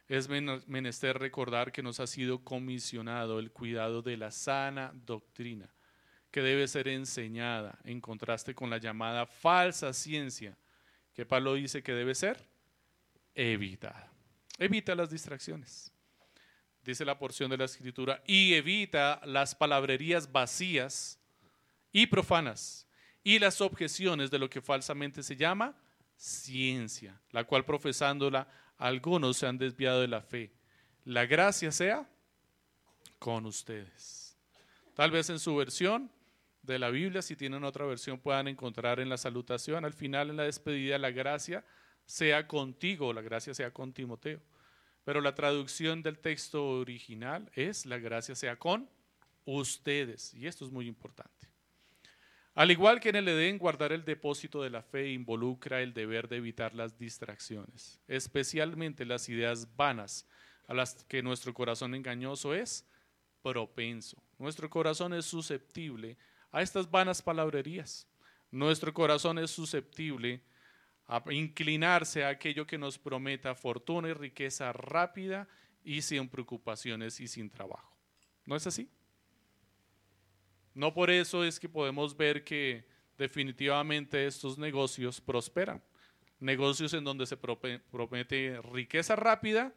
Es 0.08 0.30
menester 0.30 1.18
recordar 1.18 1.72
que 1.72 1.82
nos 1.82 2.00
ha 2.00 2.06
sido 2.06 2.44
comisionado 2.44 3.40
el 3.40 3.52
cuidado 3.52 4.04
de 4.04 4.18
la 4.18 4.30
sana 4.30 4.92
doctrina, 4.94 5.68
que 6.30 6.44
debe 6.44 6.68
ser 6.68 6.90
enseñada 6.90 7.80
en 7.86 8.00
contraste 8.02 8.54
con 8.54 8.70
la 8.70 8.78
llamada 8.78 9.26
falsa 9.26 9.94
ciencia, 9.94 10.56
que 11.16 11.26
Pablo 11.26 11.56
dice 11.56 11.82
que 11.82 11.94
debe 11.94 12.14
ser 12.14 12.48
evitada. 13.34 14.12
Evita 14.60 14.94
las 14.94 15.10
distracciones, 15.10 15.92
dice 16.84 17.04
la 17.04 17.18
porción 17.18 17.50
de 17.50 17.58
la 17.58 17.66
escritura, 17.66 18.22
y 18.28 18.54
evita 18.54 19.20
las 19.26 19.56
palabrerías 19.56 20.32
vacías 20.32 21.20
y 21.92 22.06
profanas, 22.06 22.86
y 23.30 23.38
las 23.38 23.62
objeciones 23.62 24.32
de 24.32 24.40
lo 24.40 24.50
que 24.50 24.60
falsamente 24.60 25.22
se 25.22 25.36
llama 25.36 25.76
ciencia, 26.16 27.22
la 27.30 27.44
cual 27.44 27.64
profesándola 27.64 28.48
algunos 28.76 29.38
se 29.38 29.46
han 29.46 29.60
desviado 29.60 30.02
de 30.02 30.08
la 30.08 30.24
fe. 30.24 30.52
La 31.06 31.28
gracia 31.28 31.72
sea 31.72 32.10
con 33.20 33.46
ustedes. 33.46 34.36
Tal 34.96 35.12
vez 35.12 35.30
en 35.30 35.38
su 35.38 35.56
versión 35.56 36.12
de 36.64 36.80
la 36.80 36.90
Biblia, 36.90 37.22
si 37.22 37.36
tienen 37.36 37.64
otra 37.64 37.86
versión, 37.86 38.18
puedan 38.18 38.48
encontrar 38.48 39.00
en 39.00 39.10
la 39.10 39.18
salutación, 39.18 39.86
al 39.86 39.94
final 39.94 40.32
en 40.32 40.38
la 40.38 40.44
despedida, 40.46 40.98
la 40.98 41.12
gracia 41.12 41.64
sea 42.08 42.48
contigo, 42.48 43.14
la 43.14 43.22
gracia 43.22 43.54
sea 43.54 43.72
con 43.72 43.94
Timoteo. 43.94 44.42
Pero 45.04 45.22
la 45.22 45.36
traducción 45.36 46.02
del 46.02 46.18
texto 46.18 46.68
original 46.68 47.52
es 47.54 47.86
la 47.86 48.00
gracia 48.00 48.34
sea 48.34 48.56
con 48.56 48.90
ustedes. 49.46 50.34
Y 50.34 50.48
esto 50.48 50.66
es 50.66 50.72
muy 50.72 50.88
importante. 50.88 51.49
Al 52.60 52.72
igual 52.72 53.00
que 53.00 53.08
en 53.08 53.16
el 53.16 53.30
Edén, 53.30 53.58
guardar 53.58 53.94
el 53.94 54.04
depósito 54.04 54.62
de 54.62 54.70
la 54.70 54.82
fe 54.84 55.12
involucra 55.12 55.82
el 55.82 55.94
deber 55.94 56.28
de 56.28 56.36
evitar 56.36 56.76
las 56.76 57.00
distracciones, 57.00 58.02
especialmente 58.06 59.06
las 59.06 59.30
ideas 59.30 59.78
vanas 59.78 60.28
a 60.68 60.74
las 60.74 61.06
que 61.06 61.24
nuestro 61.24 61.54
corazón 61.54 61.96
engañoso 61.96 62.54
es 62.54 62.86
propenso. 63.42 64.22
Nuestro 64.38 64.70
corazón 64.70 65.14
es 65.14 65.24
susceptible 65.24 66.18
a 66.52 66.62
estas 66.62 66.92
vanas 66.92 67.22
palabrerías. 67.22 68.06
Nuestro 68.52 68.94
corazón 68.94 69.40
es 69.40 69.52
susceptible 69.52 70.42
a 71.08 71.24
inclinarse 71.32 72.26
a 72.26 72.28
aquello 72.28 72.68
que 72.68 72.78
nos 72.78 73.00
prometa 73.00 73.56
fortuna 73.56 74.10
y 74.10 74.14
riqueza 74.14 74.74
rápida 74.74 75.48
y 75.82 76.02
sin 76.02 76.28
preocupaciones 76.28 77.22
y 77.22 77.30
sin 77.30 77.50
trabajo. 77.50 77.96
¿No 78.44 78.58
es 78.58 78.68
así? 78.68 78.90
No 80.80 80.94
por 80.94 81.10
eso 81.10 81.44
es 81.44 81.60
que 81.60 81.68
podemos 81.68 82.16
ver 82.16 82.46
que 82.46 82.86
definitivamente 83.18 84.26
estos 84.26 84.58
negocios 84.58 85.20
prosperan. 85.20 85.84
Negocios 86.40 86.94
en 86.94 87.04
donde 87.04 87.26
se 87.26 87.36
promete 87.36 88.62
riqueza 88.62 89.18
rápida, 89.18 89.74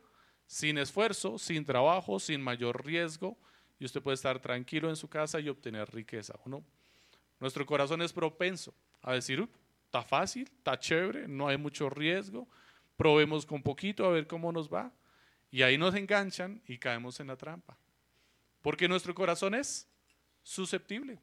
sin 0.47 0.79
esfuerzo, 0.79 1.41
sin 1.41 1.65
trabajo, 1.65 2.21
sin 2.21 2.41
mayor 2.41 2.87
riesgo, 2.87 3.37
y 3.81 3.85
usted 3.85 4.01
puede 4.01 4.15
estar 4.15 4.39
tranquilo 4.39 4.89
en 4.91 4.95
su 4.95 5.09
casa 5.09 5.41
y 5.41 5.49
obtener 5.49 5.93
riqueza, 5.93 6.39
¿o 6.45 6.49
no? 6.49 6.65
Nuestro 7.41 7.67
corazón 7.67 8.01
es 8.01 8.13
propenso 8.13 8.73
a 9.01 9.15
decir, 9.15 9.49
está 9.87 10.05
fácil, 10.05 10.49
está 10.57 10.79
chévere, 10.79 11.27
no 11.27 11.49
hay 11.49 11.57
mucho 11.57 11.91
riesgo, 11.91 12.47
probemos 12.97 13.45
con 13.45 13.61
poquito 13.61 14.07
a 14.07 14.11
ver 14.11 14.29
cómo 14.29 14.53
nos 14.53 14.73
va. 14.73 14.93
Y 15.51 15.63
ahí 15.63 15.77
nos 15.77 15.97
enganchan 15.97 16.63
y 16.65 16.79
caemos 16.79 17.19
en 17.19 17.27
la 17.27 17.37
trampa. 17.37 17.77
Porque 18.61 18.87
nuestro 18.87 19.17
corazón 19.17 19.57
es 19.57 19.89
susceptible. 20.43 21.21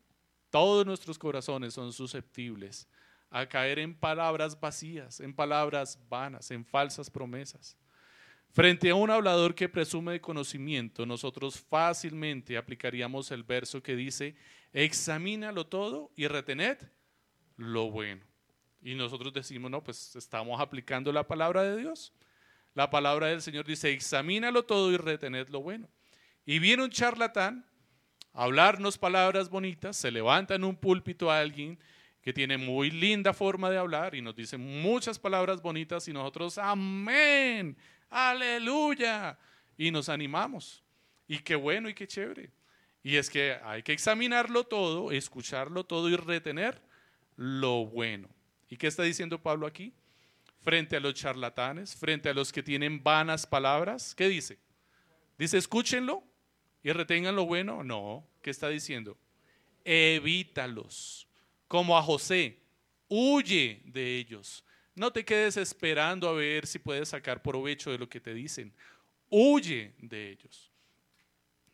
Todos 0.50 0.86
nuestros 0.86 1.18
corazones 1.20 1.74
son 1.74 1.94
susceptibles 1.94 2.88
a 3.30 3.48
caer 3.48 3.80
en 3.80 3.96
palabras 3.96 4.60
vacías, 4.60 5.20
en 5.20 5.34
palabras 5.34 6.00
vanas, 6.10 6.50
en 6.52 6.66
falsas 6.66 7.10
promesas. 7.10 7.78
Frente 8.52 8.90
a 8.90 8.96
un 8.96 9.12
hablador 9.12 9.54
que 9.54 9.70
presume 9.70 10.14
de 10.14 10.22
conocimiento, 10.22 11.06
nosotros 11.06 11.60
fácilmente 11.60 12.58
aplicaríamos 12.58 13.30
el 13.30 13.44
verso 13.44 13.84
que 13.84 13.96
dice, 13.96 14.36
examínalo 14.74 15.68
todo 15.68 16.12
y 16.16 16.28
retened 16.28 16.80
lo 17.58 17.92
bueno. 17.92 18.26
Y 18.82 18.96
nosotros 18.96 19.34
decimos, 19.34 19.70
no, 19.70 19.84
pues 19.84 20.16
estamos 20.16 20.60
aplicando 20.60 21.12
la 21.12 21.28
palabra 21.28 21.62
de 21.64 21.78
Dios. 21.78 22.14
La 22.74 22.90
palabra 22.90 23.28
del 23.28 23.42
Señor 23.42 23.66
dice, 23.66 23.92
examínalo 23.92 24.64
todo 24.66 24.92
y 24.92 24.98
retened 24.98 25.50
lo 25.50 25.62
bueno. 25.62 25.88
Y 26.46 26.58
viene 26.58 26.84
un 26.84 26.90
charlatán 26.90 27.69
hablarnos 28.34 28.98
palabras 28.98 29.50
bonitas, 29.50 29.98
se 29.98 30.12
levanta 30.12 30.56
en 30.56 30.64
un 30.64 30.76
púlpito 30.76 31.32
a 31.32 31.40
alguien 31.40 31.80
que 32.22 32.34
tiene 32.34 32.58
muy 32.58 32.92
linda 32.92 33.34
forma 33.34 33.70
de 33.70 33.78
hablar 33.78 34.16
y 34.16 34.22
nos 34.22 34.36
dice 34.36 34.58
muchas 34.58 35.18
palabras 35.18 35.62
bonitas 35.62 36.08
y 36.08 36.14
nosotros, 36.14 36.58
amén, 36.58 37.78
aleluya, 38.10 39.38
y 39.78 39.92
nos 39.92 40.10
animamos. 40.10 40.84
Y 41.28 41.40
qué 41.40 41.56
bueno 41.56 41.90
y 41.90 41.94
qué 41.94 42.08
chévere. 42.08 42.52
Y 43.02 43.16
es 43.16 43.30
que 43.30 43.58
hay 43.64 43.82
que 43.84 43.94
examinarlo 43.94 44.66
todo, 44.66 45.12
escucharlo 45.12 45.86
todo 45.86 46.10
y 46.10 46.16
retener 46.16 46.82
lo 47.38 47.86
bueno. 47.86 48.28
¿Y 48.70 48.78
qué 48.78 48.88
está 48.88 49.04
diciendo 49.04 49.42
Pablo 49.42 49.66
aquí? 49.66 49.94
Frente 50.62 50.98
a 50.98 51.00
los 51.00 51.14
charlatanes, 51.14 51.96
frente 51.96 52.30
a 52.30 52.34
los 52.34 52.52
que 52.52 52.62
tienen 52.62 53.02
vanas 53.02 53.48
palabras, 53.48 54.14
¿qué 54.14 54.28
dice? 54.28 54.60
Dice, 55.38 55.58
escúchenlo 55.58 56.24
y 56.84 56.92
retengan 56.92 57.36
lo 57.36 57.46
bueno. 57.46 57.84
No, 57.84 58.28
¿qué 58.42 58.50
está 58.50 58.70
diciendo? 58.70 59.18
Evítalos. 59.84 61.28
Como 61.68 61.98
a 61.98 62.02
José, 62.02 62.60
huye 63.08 63.82
de 63.86 64.18
ellos. 64.18 64.64
No 64.96 65.12
te 65.12 65.24
quedes 65.24 65.58
esperando 65.58 66.28
a 66.28 66.34
ver 66.34 66.68
si 66.68 66.80
puedes 66.80 67.10
sacar 67.10 67.42
provecho 67.42 67.92
de 67.92 67.98
lo 67.98 68.10
que 68.10 68.20
te 68.20 68.34
dicen. 68.34 68.74
Huye 69.30 69.94
de 70.00 70.32
ellos. 70.32 70.72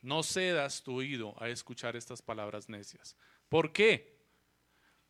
No 0.02 0.22
cedas 0.22 0.84
tu 0.84 0.98
oído 0.98 1.34
a 1.42 1.50
escuchar 1.50 1.96
estas 1.96 2.22
palabras 2.22 2.70
necias. 2.70 3.16
¿Por 3.50 3.72
qué? 3.72 4.20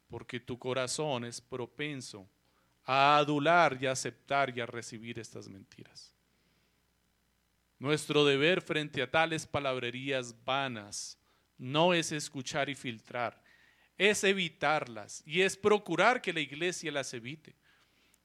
Porque 0.07 0.39
tu 0.39 0.57
corazón 0.57 1.25
es 1.25 1.41
propenso 1.41 2.29
a 2.85 3.17
adular 3.17 3.77
y 3.81 3.87
aceptar 3.87 4.55
y 4.55 4.61
a 4.61 4.65
recibir 4.65 5.19
estas 5.19 5.49
mentiras. 5.49 6.13
Nuestro 7.77 8.23
deber 8.23 8.61
frente 8.61 9.01
a 9.01 9.09
tales 9.09 9.45
palabrerías 9.45 10.35
vanas 10.45 11.17
no 11.57 11.93
es 11.93 12.11
escuchar 12.11 12.69
y 12.69 12.75
filtrar, 12.75 13.41
es 13.97 14.23
evitarlas 14.23 15.23
y 15.25 15.41
es 15.41 15.57
procurar 15.57 16.21
que 16.21 16.33
la 16.33 16.39
iglesia 16.39 16.91
las 16.91 17.13
evite. 17.13 17.55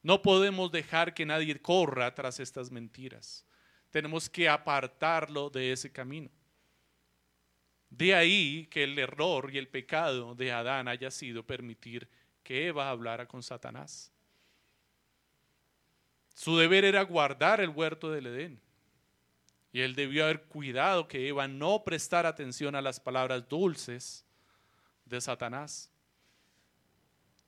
No 0.03 0.21
podemos 0.21 0.71
dejar 0.71 1.13
que 1.13 1.25
nadie 1.25 1.61
corra 1.61 2.13
tras 2.15 2.39
estas 2.39 2.71
mentiras. 2.71 3.45
Tenemos 3.91 4.29
que 4.29 4.49
apartarlo 4.49 5.49
de 5.49 5.71
ese 5.71 5.91
camino. 5.91 6.31
De 7.89 8.15
ahí 8.15 8.67
que 8.71 8.85
el 8.85 8.97
error 8.97 9.53
y 9.53 9.57
el 9.57 9.67
pecado 9.67 10.33
de 10.33 10.51
Adán 10.51 10.87
haya 10.87 11.11
sido 11.11 11.45
permitir 11.45 12.07
que 12.41 12.67
Eva 12.67 12.89
hablara 12.89 13.27
con 13.27 13.43
Satanás. 13.43 14.11
Su 16.33 16.57
deber 16.57 16.85
era 16.85 17.03
guardar 17.03 17.59
el 17.59 17.69
huerto 17.69 18.09
del 18.09 18.27
Edén. 18.27 18.70
Y 19.73 19.81
él 19.81 19.95
debió 19.95 20.25
haber 20.25 20.43
cuidado 20.43 21.07
que 21.07 21.27
Eva 21.27 21.47
no 21.47 21.83
prestara 21.83 22.29
atención 22.29 22.75
a 22.75 22.81
las 22.81 22.99
palabras 22.99 23.47
dulces 23.47 24.25
de 25.05 25.21
Satanás. 25.21 25.89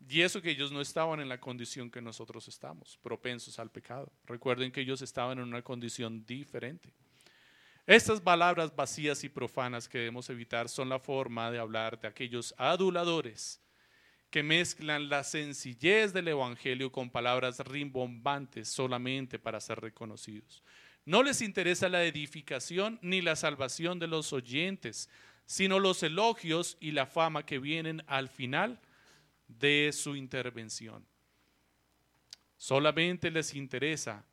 Y 0.08 0.22
eso 0.22 0.42
que 0.42 0.52
ellos 0.52 0.72
no 0.72 0.82
estaban 0.82 1.20
en 1.20 1.30
la 1.30 1.40
condición 1.40 1.90
que 1.90 2.02
nosotros 2.02 2.48
estamos, 2.48 2.98
propensos 3.02 3.60
al 3.60 3.72
pecado. 3.72 4.12
Recuerden 4.26 4.72
que 4.72 4.82
ellos 4.82 5.02
estaban 5.02 5.40
en 5.40 5.46
una 5.46 5.62
condición 5.62 6.26
diferente. 6.26 6.94
Estas 7.86 8.22
palabras 8.22 8.74
vacías 8.74 9.24
y 9.24 9.30
profanas 9.30 9.90
que 9.90 9.98
debemos 9.98 10.30
evitar 10.30 10.70
son 10.70 10.90
la 10.90 11.00
forma 11.00 11.52
de 11.52 11.60
hablar 11.60 12.00
de 12.00 12.08
aquellos 12.08 12.54
aduladores 12.58 13.62
que 14.30 14.42
mezclan 14.42 15.10
la 15.10 15.24
sencillez 15.24 16.14
del 16.14 16.30
Evangelio 16.30 16.92
con 16.92 17.10
palabras 17.10 17.60
rimbombantes 17.60 18.70
solamente 18.70 19.38
para 19.38 19.60
ser 19.60 19.80
reconocidos. 19.80 20.64
No 21.06 21.24
les 21.24 21.42
interesa 21.42 21.90
la 21.90 22.04
edificación 22.04 23.00
ni 23.02 23.22
la 23.22 23.36
salvación 23.36 24.00
de 24.00 24.08
los 24.08 24.32
oyentes, 24.32 25.10
sino 25.46 25.80
los 25.80 26.02
elogios 26.04 26.78
y 26.80 26.92
la 26.92 27.06
fama 27.06 27.46
que 27.46 27.60
vienen 27.60 28.04
al 28.08 28.30
final 28.30 28.80
de 29.48 29.92
su 29.94 30.16
intervención. 30.16 31.06
Solamente 32.58 33.30
les 33.30 33.54
interesa 33.54 34.26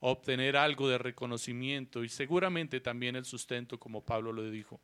obtener 0.00 0.56
algo 0.56 0.88
de 0.88 0.98
reconocimiento 0.98 2.02
y 2.02 2.08
seguramente 2.08 2.80
también 2.80 3.16
el 3.16 3.24
sustento, 3.24 3.78
como 3.78 4.04
Pablo 4.04 4.32
lo 4.32 4.50
dijo 4.50 4.80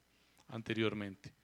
anteriormente. 0.49 1.35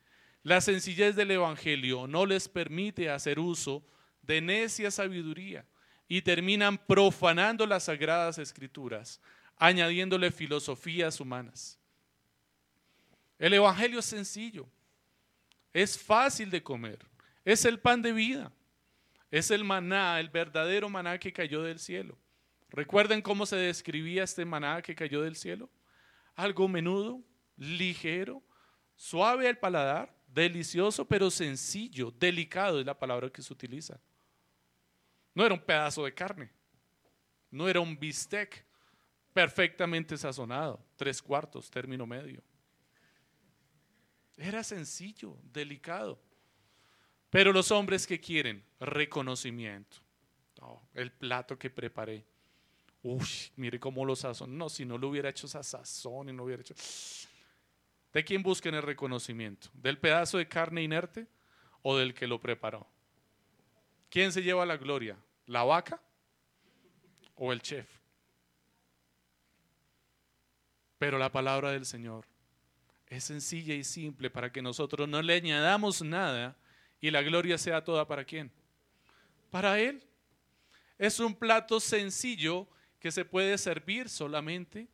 La 0.45 0.61
sencillez 0.61 1.17
del 1.17 1.33
Evangelio 1.33 2.07
no 2.07 2.25
les 2.25 2.49
permite 2.49 3.11
hacer 3.11 3.39
uso 3.39 3.85
de 4.23 4.41
necia 4.41 4.91
sabiduría 4.91 5.67
y 6.07 6.23
terminan 6.23 6.79
profanando 6.79 7.67
las 7.67 7.85
sagradas 7.85 8.39
escrituras 8.39 9.21
añadiéndole 9.59 10.31
filosofías 10.31 11.21
humanas. 11.21 11.79
El 13.39 13.55
Evangelio 13.55 14.01
es 14.01 14.07
sencillo, 14.07 14.67
es 15.73 15.99
fácil 15.99 16.51
de 16.51 16.63
comer, 16.63 16.99
es 17.45 17.65
el 17.65 17.79
pan 17.79 18.03
de 18.03 18.13
vida, 18.13 18.53
es 19.31 19.51
el 19.51 19.65
maná, 19.65 20.19
el 20.19 20.29
verdadero 20.29 20.89
maná 20.89 21.19
que 21.19 21.33
cayó 21.33 21.63
del 21.63 21.79
cielo. 21.79 22.19
¿Recuerden 22.71 23.23
cómo 23.23 23.47
se 23.47 23.57
describía 23.57 24.25
este 24.25 24.45
maná 24.45 24.83
que 24.83 24.95
cayó 24.95 25.23
del 25.23 25.37
cielo? 25.37 25.71
Algo 26.35 26.69
menudo, 26.69 27.23
ligero, 27.57 28.43
suave 28.95 29.49
al 29.49 29.59
paladar, 29.59 30.15
delicioso, 30.27 31.07
pero 31.07 31.31
sencillo, 31.31 32.11
delicado 32.11 32.81
es 32.81 32.87
la 32.87 32.99
palabra 32.99 33.31
que 33.31 33.43
se 33.43 33.53
utiliza. 33.53 34.01
No 35.35 35.45
era 35.45 35.55
un 35.55 35.61
pedazo 35.61 36.05
de 36.05 36.13
carne, 36.13 36.51
no 37.51 37.69
era 37.69 37.81
un 37.81 37.99
bistec, 37.99 38.68
perfectamente 39.39 40.19
sazonado, 40.19 40.85
tres 40.97 41.23
cuartos, 41.23 41.71
término 41.71 42.05
medio. 42.05 42.43
Era 44.37 44.65
sencillo, 44.65 45.39
delicado. 45.53 46.21
Pero 47.31 47.53
los 47.53 47.71
hombres 47.71 48.05
que 48.05 48.19
quieren 48.19 48.65
reconocimiento. 48.81 49.99
el 50.93 51.13
plato 51.13 51.57
que 51.57 51.71
preparé. 51.71 52.27
Uy, 53.01 53.29
mire 53.55 53.79
cómo 53.79 54.05
lo 54.05 54.17
sazón. 54.17 54.59
No, 54.59 54.69
si 54.69 54.85
no 54.85 54.99
lo 54.99 55.07
hubiera 55.07 55.29
hecho 55.29 55.47
esa 55.47 55.63
sazón 55.63 56.31
y 56.31 56.33
no 56.33 56.43
hubiera 56.43 56.63
hecho. 56.63 56.75
¿De 58.13 58.25
quién 58.25 58.43
busquen 58.43 58.75
el 58.75 58.83
reconocimiento? 58.83 59.69
¿Del 59.73 59.99
pedazo 59.99 60.39
de 60.39 60.49
carne 60.49 60.83
inerte 60.83 61.29
o 61.83 61.97
del 61.97 62.13
que 62.13 62.27
lo 62.27 62.41
preparó? 62.41 62.89
¿Quién 64.11 64.33
se 64.33 64.43
lleva 64.43 64.67
la 64.67 64.79
gloria? 64.79 65.17
¿La 65.47 65.63
vaca 65.63 66.03
o 67.37 67.53
el 67.53 67.63
chef? 67.63 67.98
Pero 70.99 71.19
la 71.19 71.31
palabra 71.31 71.71
del 71.71 71.87
Señor 71.87 72.27
es 73.07 73.25
sencilla 73.25 73.75
y 73.75 73.85
simple 73.85 74.31
para 74.31 74.53
que 74.53 74.63
nosotros 74.63 75.09
no 75.09 75.23
le 75.23 75.35
añadamos 75.35 76.03
nada 76.03 76.57
y 77.01 77.11
la 77.11 77.23
gloria 77.23 77.57
sea 77.57 77.85
toda 77.85 78.07
para 78.07 78.25
quién? 78.25 78.51
Para 79.51 79.81
Él. 79.81 80.03
Es 80.99 81.21
un 81.21 81.35
plato 81.35 81.79
sencillo 81.81 82.69
que 82.99 83.13
se 83.13 83.25
puede 83.25 83.57
servir 83.57 84.09
solamente 84.09 84.89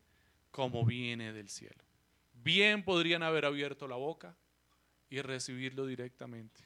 como 0.51 0.85
viene 0.85 1.33
del 1.33 1.49
cielo. 1.49 1.83
Bien 2.35 2.85
podrían 2.85 3.23
haber 3.23 3.47
abierto 3.47 3.89
la 3.89 3.97
boca 3.97 4.37
y 5.09 5.23
recibirlo 5.23 5.87
directamente. 5.87 6.61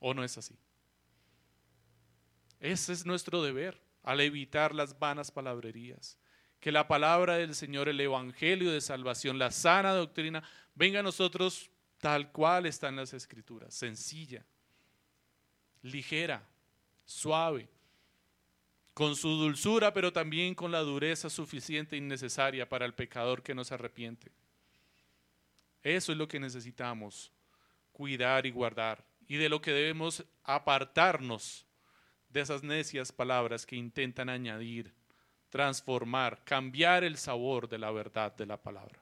¿O 0.00 0.14
no 0.14 0.24
es 0.24 0.36
así? 0.38 0.56
Ese 2.58 2.92
es 2.92 3.04
nuestro 3.04 3.42
deber 3.42 3.80
al 4.02 4.20
evitar 4.20 4.74
las 4.74 4.98
vanas 4.98 5.30
palabrerías. 5.30 6.18
Que 6.64 6.72
la 6.72 6.88
palabra 6.88 7.36
del 7.36 7.54
Señor, 7.54 7.90
el 7.90 8.00
Evangelio 8.00 8.72
de 8.72 8.80
salvación, 8.80 9.38
la 9.38 9.50
sana 9.50 9.92
doctrina, 9.92 10.42
venga 10.74 11.00
a 11.00 11.02
nosotros 11.02 11.70
tal 11.98 12.32
cual 12.32 12.64
está 12.64 12.88
en 12.88 12.96
las 12.96 13.12
Escrituras, 13.12 13.74
sencilla, 13.74 14.46
ligera, 15.82 16.42
suave, 17.04 17.68
con 18.94 19.14
su 19.14 19.28
dulzura, 19.28 19.92
pero 19.92 20.10
también 20.10 20.54
con 20.54 20.72
la 20.72 20.80
dureza 20.80 21.28
suficiente 21.28 21.98
y 21.98 22.00
necesaria 22.00 22.66
para 22.66 22.86
el 22.86 22.94
pecador 22.94 23.42
que 23.42 23.54
nos 23.54 23.70
arrepiente. 23.70 24.32
Eso 25.82 26.12
es 26.12 26.16
lo 26.16 26.28
que 26.28 26.40
necesitamos 26.40 27.30
cuidar 27.92 28.46
y 28.46 28.50
guardar 28.50 29.04
y 29.28 29.36
de 29.36 29.50
lo 29.50 29.60
que 29.60 29.72
debemos 29.72 30.24
apartarnos 30.44 31.66
de 32.30 32.40
esas 32.40 32.62
necias 32.62 33.12
palabras 33.12 33.66
que 33.66 33.76
intentan 33.76 34.30
añadir, 34.30 34.94
transformar, 35.54 36.42
cambiar 36.42 37.04
el 37.04 37.16
sabor 37.16 37.68
de 37.68 37.78
la 37.78 37.92
verdad 37.92 38.34
de 38.34 38.46
la 38.46 38.60
palabra. 38.60 39.00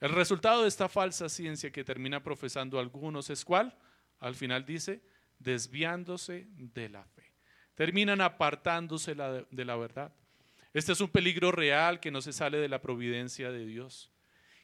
El 0.00 0.10
resultado 0.10 0.62
de 0.62 0.68
esta 0.68 0.88
falsa 0.88 1.28
ciencia 1.28 1.70
que 1.70 1.84
termina 1.84 2.20
profesando 2.20 2.80
algunos 2.80 3.30
es 3.30 3.44
cuál? 3.44 3.78
Al 4.18 4.34
final 4.34 4.66
dice, 4.66 5.00
desviándose 5.38 6.48
de 6.50 6.88
la 6.88 7.04
fe 7.04 7.28
terminan 7.78 8.20
apartándose 8.20 9.14
de 9.14 9.64
la 9.64 9.76
verdad. 9.76 10.12
Este 10.74 10.90
es 10.90 11.00
un 11.00 11.10
peligro 11.10 11.52
real 11.52 12.00
que 12.00 12.10
no 12.10 12.20
se 12.20 12.32
sale 12.32 12.58
de 12.58 12.68
la 12.68 12.82
providencia 12.82 13.52
de 13.52 13.64
Dios. 13.64 14.10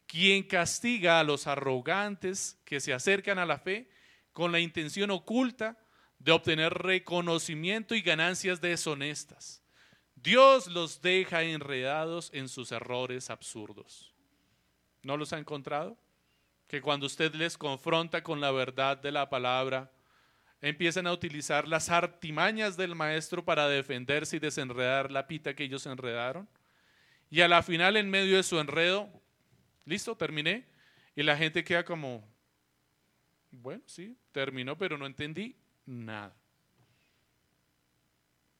Quien 0.08 0.42
castiga 0.42 1.20
a 1.20 1.22
los 1.22 1.46
arrogantes 1.46 2.58
que 2.64 2.80
se 2.80 2.92
acercan 2.92 3.38
a 3.38 3.46
la 3.46 3.60
fe 3.60 3.88
con 4.32 4.50
la 4.50 4.58
intención 4.58 5.12
oculta 5.12 5.78
de 6.18 6.32
obtener 6.32 6.74
reconocimiento 6.74 7.94
y 7.94 8.00
ganancias 8.02 8.60
deshonestas. 8.60 9.62
Dios 10.24 10.68
los 10.68 11.02
deja 11.02 11.42
enredados 11.42 12.30
en 12.32 12.48
sus 12.48 12.72
errores 12.72 13.28
absurdos. 13.28 14.10
¿No 15.02 15.18
los 15.18 15.34
ha 15.34 15.38
encontrado? 15.38 15.98
Que 16.66 16.80
cuando 16.80 17.04
usted 17.04 17.34
les 17.34 17.58
confronta 17.58 18.22
con 18.22 18.40
la 18.40 18.50
verdad 18.50 18.96
de 18.96 19.12
la 19.12 19.28
palabra, 19.28 19.92
empiezan 20.62 21.06
a 21.06 21.12
utilizar 21.12 21.68
las 21.68 21.90
artimañas 21.90 22.78
del 22.78 22.94
maestro 22.94 23.44
para 23.44 23.68
defenderse 23.68 24.36
y 24.36 24.40
desenredar 24.40 25.10
la 25.10 25.26
pita 25.26 25.54
que 25.54 25.64
ellos 25.64 25.84
enredaron. 25.84 26.48
Y 27.28 27.42
a 27.42 27.48
la 27.48 27.62
final, 27.62 27.98
en 27.98 28.08
medio 28.08 28.38
de 28.38 28.44
su 28.44 28.58
enredo, 28.58 29.10
listo, 29.84 30.16
terminé. 30.16 30.64
Y 31.14 31.22
la 31.22 31.36
gente 31.36 31.62
queda 31.62 31.84
como, 31.84 32.26
bueno, 33.50 33.82
sí, 33.84 34.16
terminó, 34.32 34.78
pero 34.78 34.96
no 34.96 35.04
entendí 35.04 35.54
nada. 35.84 36.34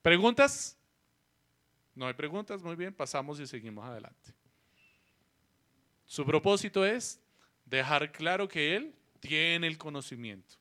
¿Preguntas? 0.03 0.77
No 1.95 2.07
hay 2.07 2.15
preguntas, 2.15 2.63
muy 2.63 2.77
bien, 2.77 2.93
pasamos 2.93 3.39
y 3.41 3.47
seguimos 3.47 3.85
adelante. 3.85 4.35
Su 6.07 6.25
propósito 6.25 6.85
es 6.85 7.21
dejar 7.65 8.13
claro 8.13 8.49
que 8.49 8.77
Él 8.77 8.95
tiene 9.21 9.67
el 9.67 9.79
conocimiento. 9.79 10.57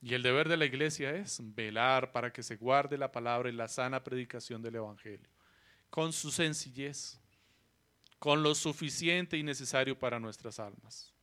Y 0.00 0.12
el 0.12 0.22
deber 0.22 0.48
de 0.48 0.58
la 0.58 0.66
iglesia 0.66 1.14
es 1.14 1.40
velar 1.42 2.12
para 2.12 2.30
que 2.30 2.42
se 2.42 2.56
guarde 2.56 2.98
la 2.98 3.10
palabra 3.10 3.48
y 3.48 3.52
la 3.52 3.68
sana 3.68 4.04
predicación 4.04 4.60
del 4.60 4.74
Evangelio, 4.74 5.28
con 5.88 6.12
su 6.12 6.30
sencillez, 6.30 7.18
con 8.18 8.42
lo 8.42 8.54
suficiente 8.54 9.38
y 9.38 9.42
necesario 9.42 9.98
para 9.98 10.20
nuestras 10.20 10.60
almas. 10.60 11.14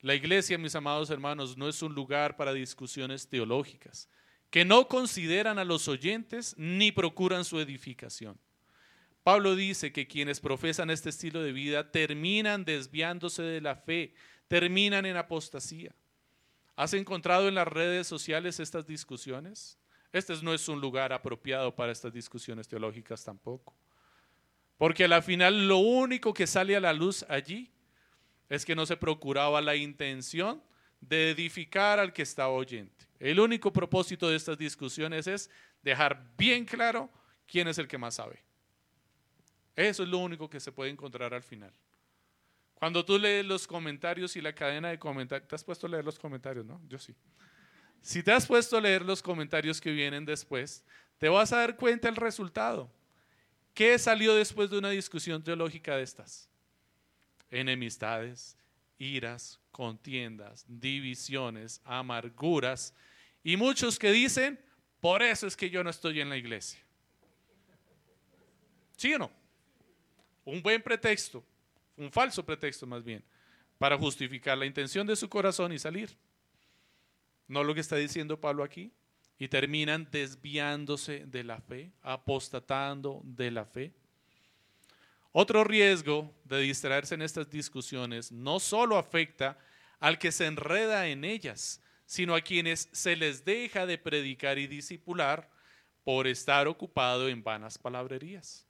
La 0.00 0.14
iglesia, 0.14 0.58
mis 0.58 0.74
amados 0.74 1.08
hermanos, 1.10 1.56
no 1.56 1.68
es 1.68 1.82
un 1.82 1.94
lugar 1.94 2.36
para 2.36 2.52
discusiones 2.52 3.28
teológicas, 3.28 4.08
que 4.54 4.64
no 4.64 4.86
consideran 4.86 5.58
a 5.58 5.64
los 5.64 5.88
oyentes 5.88 6.54
ni 6.56 6.92
procuran 6.92 7.44
su 7.44 7.58
edificación. 7.58 8.38
Pablo 9.24 9.56
dice 9.56 9.92
que 9.92 10.06
quienes 10.06 10.38
profesan 10.38 10.90
este 10.90 11.08
estilo 11.08 11.42
de 11.42 11.50
vida 11.50 11.90
terminan 11.90 12.64
desviándose 12.64 13.42
de 13.42 13.60
la 13.60 13.74
fe, 13.74 14.14
terminan 14.46 15.06
en 15.06 15.16
apostasía. 15.16 15.92
¿Has 16.76 16.94
encontrado 16.94 17.48
en 17.48 17.56
las 17.56 17.66
redes 17.66 18.06
sociales 18.06 18.60
estas 18.60 18.86
discusiones? 18.86 19.76
Este 20.12 20.32
no 20.40 20.54
es 20.54 20.68
un 20.68 20.80
lugar 20.80 21.12
apropiado 21.12 21.74
para 21.74 21.90
estas 21.90 22.12
discusiones 22.12 22.68
teológicas 22.68 23.24
tampoco. 23.24 23.74
Porque 24.78 25.06
a 25.06 25.08
la 25.08 25.20
final 25.20 25.66
lo 25.66 25.78
único 25.78 26.32
que 26.32 26.46
sale 26.46 26.76
a 26.76 26.80
la 26.80 26.92
luz 26.92 27.26
allí 27.28 27.72
es 28.48 28.64
que 28.64 28.76
no 28.76 28.86
se 28.86 28.96
procuraba 28.96 29.60
la 29.60 29.74
intención 29.74 30.62
de 31.00 31.32
edificar 31.32 31.98
al 31.98 32.12
que 32.12 32.22
estaba 32.22 32.50
oyente. 32.50 33.04
El 33.24 33.40
único 33.40 33.72
propósito 33.72 34.28
de 34.28 34.36
estas 34.36 34.58
discusiones 34.58 35.26
es 35.26 35.48
dejar 35.80 36.22
bien 36.36 36.66
claro 36.66 37.10
quién 37.46 37.66
es 37.68 37.78
el 37.78 37.88
que 37.88 37.96
más 37.96 38.16
sabe. 38.16 38.44
Eso 39.74 40.02
es 40.02 40.10
lo 40.10 40.18
único 40.18 40.50
que 40.50 40.60
se 40.60 40.70
puede 40.70 40.90
encontrar 40.90 41.32
al 41.32 41.42
final. 41.42 41.72
Cuando 42.74 43.02
tú 43.02 43.18
lees 43.18 43.46
los 43.46 43.66
comentarios 43.66 44.36
y 44.36 44.42
la 44.42 44.54
cadena 44.54 44.90
de 44.90 44.98
comentarios, 44.98 45.48
te 45.48 45.54
has 45.54 45.64
puesto 45.64 45.86
a 45.86 45.90
leer 45.90 46.04
los 46.04 46.18
comentarios, 46.18 46.66
¿no? 46.66 46.82
Yo 46.86 46.98
sí. 46.98 47.14
Si 48.02 48.22
te 48.22 48.30
has 48.30 48.46
puesto 48.46 48.76
a 48.76 48.80
leer 48.82 49.00
los 49.00 49.22
comentarios 49.22 49.80
que 49.80 49.90
vienen 49.90 50.26
después, 50.26 50.84
te 51.16 51.30
vas 51.30 51.50
a 51.54 51.60
dar 51.60 51.78
cuenta 51.78 52.08
del 52.08 52.16
resultado. 52.16 52.92
¿Qué 53.72 53.98
salió 53.98 54.34
después 54.34 54.68
de 54.68 54.76
una 54.76 54.90
discusión 54.90 55.42
teológica 55.42 55.96
de 55.96 56.02
estas? 56.02 56.50
Enemistades, 57.50 58.54
iras, 58.98 59.58
contiendas, 59.70 60.66
divisiones, 60.68 61.80
amarguras 61.86 62.92
y 63.44 63.56
muchos 63.56 63.98
que 63.98 64.10
dicen, 64.10 64.58
por 65.00 65.22
eso 65.22 65.46
es 65.46 65.56
que 65.56 65.70
yo 65.70 65.84
no 65.84 65.90
estoy 65.90 66.20
en 66.20 66.30
la 66.30 66.36
iglesia. 66.36 66.80
¿Sí 68.96 69.14
o 69.14 69.18
no? 69.18 69.30
Un 70.44 70.60
buen 70.62 70.82
pretexto 70.82 71.44
un 71.96 72.10
falso 72.10 72.44
pretexto 72.44 72.86
más 72.86 73.04
bien, 73.04 73.24
para 73.78 73.98
justificar 73.98 74.56
la 74.56 74.66
intención 74.66 75.06
de 75.06 75.16
su 75.16 75.28
corazón 75.28 75.72
y 75.72 75.78
salir. 75.78 76.16
¿No 77.46 77.62
lo 77.62 77.74
que 77.74 77.80
está 77.80 77.96
diciendo 77.96 78.40
Pablo 78.40 78.64
aquí? 78.64 78.92
Y 79.38 79.48
terminan 79.48 80.08
desviándose 80.10 81.24
de 81.26 81.44
la 81.44 81.60
fe, 81.60 81.92
apostatando 82.02 83.20
de 83.24 83.50
la 83.50 83.64
fe. 83.64 83.92
Otro 85.32 85.64
riesgo 85.64 86.32
de 86.44 86.60
distraerse 86.60 87.14
en 87.14 87.22
estas 87.22 87.50
discusiones 87.50 88.30
no 88.30 88.60
solo 88.60 88.96
afecta 88.96 89.58
al 89.98 90.18
que 90.18 90.30
se 90.30 90.46
enreda 90.46 91.08
en 91.08 91.24
ellas, 91.24 91.80
sino 92.06 92.34
a 92.34 92.40
quienes 92.40 92.88
se 92.92 93.16
les 93.16 93.44
deja 93.44 93.86
de 93.86 93.98
predicar 93.98 94.58
y 94.58 94.66
discipular 94.66 95.48
por 96.04 96.26
estar 96.26 96.68
ocupado 96.68 97.28
en 97.28 97.42
vanas 97.42 97.78
palabrerías. 97.78 98.66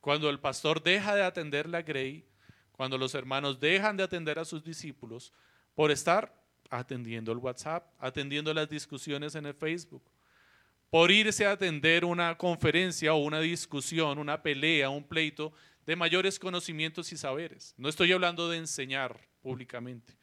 Cuando 0.00 0.30
el 0.30 0.40
pastor 0.40 0.82
deja 0.82 1.14
de 1.14 1.22
atender 1.22 1.68
la 1.68 1.82
grey, 1.82 2.24
cuando 2.72 2.98
los 2.98 3.14
hermanos 3.14 3.60
dejan 3.60 3.96
de 3.96 4.02
atender 4.02 4.38
a 4.38 4.44
sus 4.44 4.64
discípulos 4.64 5.32
por 5.74 5.90
estar 5.90 6.34
atendiendo 6.70 7.32
el 7.32 7.38
WhatsApp, 7.38 7.86
atendiendo 7.98 8.52
las 8.54 8.68
discusiones 8.68 9.34
en 9.34 9.46
el 9.46 9.54
Facebook, 9.54 10.02
por 10.90 11.10
irse 11.10 11.46
a 11.46 11.52
atender 11.52 12.04
una 12.04 12.36
conferencia 12.36 13.14
o 13.14 13.18
una 13.18 13.40
discusión, 13.40 14.18
una 14.18 14.42
pelea, 14.42 14.90
un 14.90 15.04
pleito 15.04 15.52
de 15.86 15.96
mayores 15.96 16.38
conocimientos 16.38 17.12
y 17.12 17.16
saberes. 17.16 17.74
No 17.76 17.88
estoy 17.88 18.12
hablando 18.12 18.48
de 18.48 18.58
enseñar 18.58 19.18
públicamente. 19.42 20.14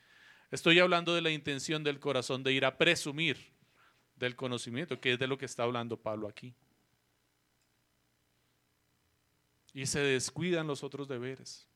Estoy 0.51 0.79
hablando 0.79 1.13
de 1.13 1.21
la 1.21 1.31
intención 1.31 1.83
del 1.83 1.99
corazón 1.99 2.43
de 2.43 2.53
ir 2.53 2.65
a 2.65 2.77
presumir 2.77 3.53
del 4.15 4.35
conocimiento, 4.35 4.99
que 4.99 5.13
es 5.13 5.19
de 5.19 5.27
lo 5.27 5.37
que 5.37 5.45
está 5.45 5.63
hablando 5.63 5.97
Pablo 5.97 6.27
aquí. 6.27 6.53
y 9.73 9.85
se 9.85 9.99
descuidan 9.99 10.67
los 10.67 10.83
otros 10.83 11.07
deberes. 11.07 11.67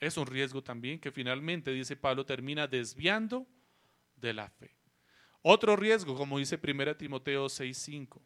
Es 0.00 0.16
un 0.16 0.26
riesgo 0.26 0.62
también 0.62 0.98
que 0.98 1.10
finalmente, 1.10 1.72
dice 1.72 1.96
Pablo, 1.96 2.26
termina 2.26 2.66
desviando 2.66 3.46
de 4.16 4.34
la 4.34 4.48
fe. 4.48 4.74
Otro 5.42 5.76
riesgo, 5.76 6.16
como 6.16 6.38
dice 6.38 6.58
1 6.58 6.96
Timoteo 6.96 7.48
6:5, 7.48 8.20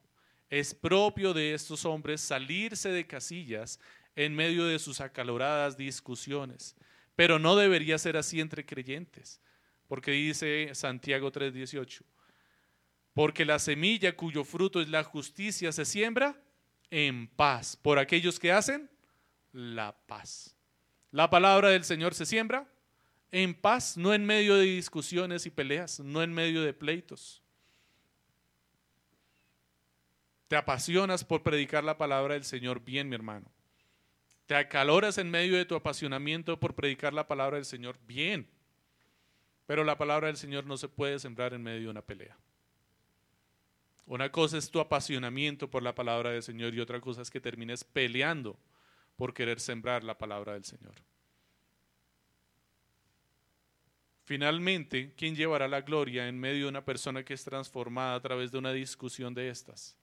es 0.50 0.74
propio 0.74 1.34
de 1.34 1.54
estos 1.54 1.84
hombres 1.84 2.20
salirse 2.20 2.90
de 2.90 3.06
casillas 3.06 3.78
en 4.16 4.34
medio 4.34 4.64
de 4.64 4.78
sus 4.78 5.00
acaloradas 5.00 5.76
discusiones, 5.76 6.74
pero 7.14 7.38
no 7.38 7.54
debería 7.56 7.98
ser 7.98 8.16
así 8.16 8.40
entre 8.40 8.64
creyentes, 8.64 9.40
porque 9.88 10.12
dice 10.12 10.70
Santiago 10.74 11.32
3:18, 11.32 12.04
porque 13.14 13.44
la 13.44 13.58
semilla 13.58 14.14
cuyo 14.14 14.44
fruto 14.44 14.80
es 14.80 14.88
la 14.88 15.02
justicia 15.02 15.72
se 15.72 15.84
siembra 15.84 16.40
en 16.90 17.26
paz 17.26 17.76
por 17.76 17.98
aquellos 17.98 18.38
que 18.38 18.52
hacen 18.52 18.88
la 19.52 19.96
paz. 20.06 20.54
La 21.10 21.30
palabra 21.30 21.70
del 21.70 21.84
Señor 21.84 22.14
se 22.14 22.26
siembra 22.26 22.68
en 23.30 23.54
paz, 23.54 23.96
no 23.96 24.14
en 24.14 24.24
medio 24.24 24.56
de 24.56 24.64
discusiones 24.64 25.46
y 25.46 25.50
peleas, 25.50 26.00
no 26.00 26.22
en 26.22 26.32
medio 26.32 26.62
de 26.62 26.72
pleitos. 26.72 27.42
Te 30.48 30.56
apasionas 30.56 31.24
por 31.24 31.42
predicar 31.42 31.84
la 31.84 31.98
palabra 31.98 32.34
del 32.34 32.44
Señor 32.44 32.82
bien, 32.82 33.08
mi 33.08 33.14
hermano. 33.14 33.50
Te 34.46 34.54
acaloras 34.54 35.18
en 35.18 35.30
medio 35.30 35.56
de 35.56 35.66
tu 35.66 35.74
apasionamiento 35.74 36.58
por 36.58 36.74
predicar 36.74 37.12
la 37.12 37.28
palabra 37.28 37.56
del 37.56 37.66
Señor 37.66 37.98
bien. 38.06 38.48
Pero 39.68 39.84
la 39.84 39.98
palabra 39.98 40.28
del 40.28 40.38
Señor 40.38 40.64
no 40.64 40.78
se 40.78 40.88
puede 40.88 41.18
sembrar 41.18 41.52
en 41.52 41.62
medio 41.62 41.82
de 41.82 41.88
una 41.90 42.00
pelea. 42.00 42.38
Una 44.06 44.32
cosa 44.32 44.56
es 44.56 44.70
tu 44.70 44.80
apasionamiento 44.80 45.68
por 45.68 45.82
la 45.82 45.94
palabra 45.94 46.30
del 46.30 46.42
Señor 46.42 46.72
y 46.72 46.80
otra 46.80 47.02
cosa 47.02 47.20
es 47.20 47.30
que 47.30 47.38
termines 47.38 47.84
peleando 47.84 48.58
por 49.14 49.34
querer 49.34 49.60
sembrar 49.60 50.04
la 50.04 50.16
palabra 50.16 50.54
del 50.54 50.64
Señor. 50.64 50.94
Finalmente, 54.24 55.12
¿quién 55.18 55.36
llevará 55.36 55.68
la 55.68 55.82
gloria 55.82 56.28
en 56.28 56.40
medio 56.40 56.64
de 56.64 56.70
una 56.70 56.86
persona 56.86 57.22
que 57.22 57.34
es 57.34 57.44
transformada 57.44 58.14
a 58.14 58.22
través 58.22 58.50
de 58.50 58.56
una 58.56 58.72
discusión 58.72 59.34
de 59.34 59.50
estas? 59.50 59.98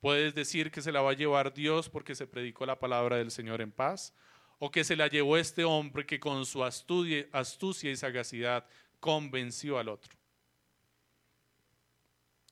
Puedes 0.00 0.34
decir 0.34 0.70
que 0.70 0.80
se 0.80 0.90
la 0.90 1.02
va 1.02 1.10
a 1.10 1.14
llevar 1.14 1.52
Dios 1.52 1.90
porque 1.90 2.14
se 2.14 2.26
predicó 2.26 2.64
la 2.64 2.80
palabra 2.80 3.18
del 3.18 3.30
Señor 3.30 3.60
en 3.60 3.72
paz, 3.72 4.14
o 4.60 4.70
que 4.70 4.84
se 4.84 4.94
la 4.94 5.08
llevó 5.08 5.38
este 5.38 5.64
hombre 5.64 6.04
que 6.04 6.20
con 6.20 6.44
su 6.44 6.62
astucia 6.62 7.90
y 7.90 7.96
sagacidad 7.96 8.66
convenció 9.00 9.78
al 9.78 9.88
otro. 9.88 10.14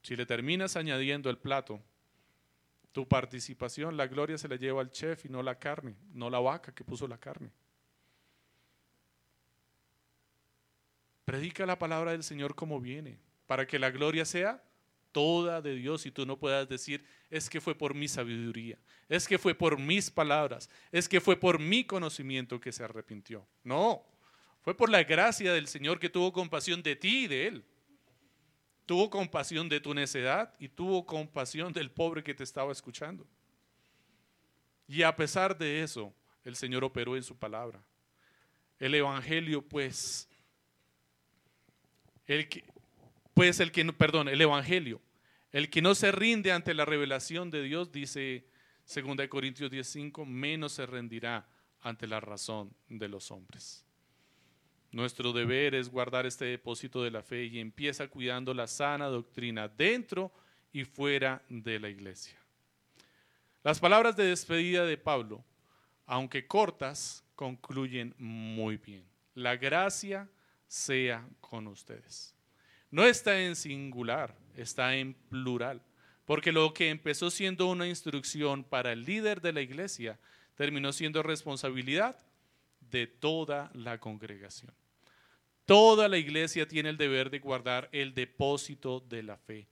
Si 0.03 0.17
le 0.17 0.25
terminas 0.25 0.75
añadiendo 0.77 1.29
el 1.29 1.37
plato, 1.37 1.83
tu 2.93 3.07
participación, 3.07 3.99
la 3.99 4.07
gloria 4.07 4.39
se 4.39 4.49
la 4.49 4.57
lleva 4.57 4.81
al 4.81 4.91
chef 4.91 5.27
y 5.27 5.29
no 5.29 5.43
la 5.43 5.59
carne, 5.59 5.97
no 6.15 6.31
la 6.31 6.41
vaca 6.41 6.75
que 6.75 6.83
puso 6.83 7.07
la 7.07 7.19
carne. 7.19 7.53
Predica 11.27 11.67
la 11.67 11.79
palabra 11.79 12.13
del 12.13 12.23
Señor 12.25 12.55
como 12.55 12.81
viene, 12.81 13.19
para 13.47 13.67
que 13.67 13.79
la 13.79 13.91
gloria 13.91 14.25
sea 14.25 14.65
toda 15.13 15.61
de 15.61 15.75
Dios 15.75 16.07
y 16.07 16.11
tú 16.11 16.27
no 16.27 16.39
puedas 16.39 16.69
decir, 16.69 17.05
es 17.31 17.49
que 17.49 17.61
fue 17.61 17.75
por 17.75 17.95
mi 17.95 18.09
sabiduría, 18.09 18.79
es 19.09 19.27
que 19.27 19.39
fue 19.39 19.55
por 19.55 19.79
mis 19.79 20.11
palabras, 20.11 20.71
es 20.93 21.09
que 21.09 21.21
fue 21.21 21.37
por 21.37 21.59
mi 21.59 21.85
conocimiento 21.85 22.61
que 22.61 22.73
se 22.73 22.85
arrepintió. 22.85 23.47
No, 23.65 24.05
fue 24.63 24.77
por 24.77 24.91
la 24.91 25.03
gracia 25.03 25.53
del 25.53 25.67
Señor 25.67 25.99
que 25.99 26.11
tuvo 26.11 26.33
compasión 26.33 26.83
de 26.83 26.97
ti 26.97 27.25
y 27.25 27.27
de 27.27 27.47
Él. 27.47 27.65
Tuvo 28.87 29.11
compasión 29.11 29.69
de 29.69 29.81
tu 29.81 29.93
necedad 29.93 30.55
y 30.59 30.69
tuvo 30.69 31.05
compasión 31.05 31.73
del 31.73 31.91
pobre 31.91 32.23
que 32.23 32.35
te 32.35 32.45
estaba 32.45 32.73
escuchando. 32.73 33.27
Y 34.87 35.03
a 35.03 35.15
pesar 35.15 35.57
de 35.57 35.83
eso, 35.83 36.15
el 36.45 36.57
Señor 36.57 36.85
operó 36.85 37.15
en 37.15 37.23
su 37.23 37.37
palabra. 37.37 37.83
El 38.79 38.95
Evangelio, 38.95 39.61
pues, 39.61 40.29
el 42.27 42.49
que, 42.49 42.65
pues 43.39 43.61
el 43.61 43.71
que, 43.71 43.85
perdón, 43.93 44.29
el 44.29 44.41
Evangelio, 44.41 45.01
el 45.53 45.71
que 45.71 45.81
no 45.81 45.95
se 45.95 46.11
rinde 46.11 46.51
ante 46.51 46.75
la 46.75 46.85
revelación 46.85 47.53
de 47.53 47.63
Dios, 47.63 47.93
dice 47.93 48.49
2 48.93 49.29
Corintios 49.29 49.71
10:5, 49.71 50.27
menos 50.27 50.73
se 50.73 50.87
rendirá 50.87 51.49
ante 51.81 52.09
la 52.09 52.19
razón 52.19 52.75
de 52.89 53.07
los 53.07 53.31
hombres. 53.31 53.87
Nuestro 54.91 55.33
deber 55.33 55.77
es 55.77 55.89
guardar 55.89 56.27
este 56.27 56.47
depósito 56.47 57.05
de 57.05 57.13
la 57.13 57.23
fe 57.23 57.45
y 57.45 57.61
empieza 57.61 58.09
cuidando 58.09 58.53
la 58.55 58.67
sana 58.67 59.07
doctrina 59.07 59.69
dentro 59.69 60.33
y 60.73 60.85
fuera 60.85 61.41
de 61.49 61.79
la 61.79 61.91
iglesia. 61.91 62.41
Las 63.63 63.79
palabras 63.79 64.17
de 64.17 64.25
despedida 64.25 64.85
de 64.85 64.99
Pablo, 64.99 65.45
aunque 66.07 66.49
cortas, 66.49 67.25
concluyen 67.37 68.17
muy 68.19 68.79
bien. 68.79 69.05
La 69.35 69.55
gracia 69.57 70.29
sea 70.67 71.25
con 71.41 71.69
ustedes. 71.69 72.35
No 72.91 73.05
está 73.05 73.41
en 73.41 73.55
singular, 73.55 74.35
está 74.57 74.97
en 74.97 75.15
plural, 75.15 75.83
porque 76.25 76.53
lo 76.53 76.73
que 76.73 76.89
empezó 76.89 77.31
siendo 77.31 77.67
una 77.67 77.87
instrucción 77.87 78.65
para 78.65 78.93
el 78.93 79.05
líder 79.05 79.41
de 79.41 79.53
la 79.53 79.61
iglesia 79.61 80.19
terminó 80.55 80.93
siendo 80.93 81.23
responsabilidad 81.23 82.17
de 82.91 83.07
toda 83.07 83.71
la 83.75 83.99
congregación. 83.99 84.73
Toda 85.67 86.09
la 86.09 86.17
iglesia 86.17 86.67
tiene 86.67 86.89
el 86.89 86.97
deber 86.97 87.29
de 87.29 87.41
guardar 87.41 87.91
el 87.93 88.15
depósito 88.15 89.01
de 89.01 89.23
la 89.23 89.37
fe. 89.37 89.69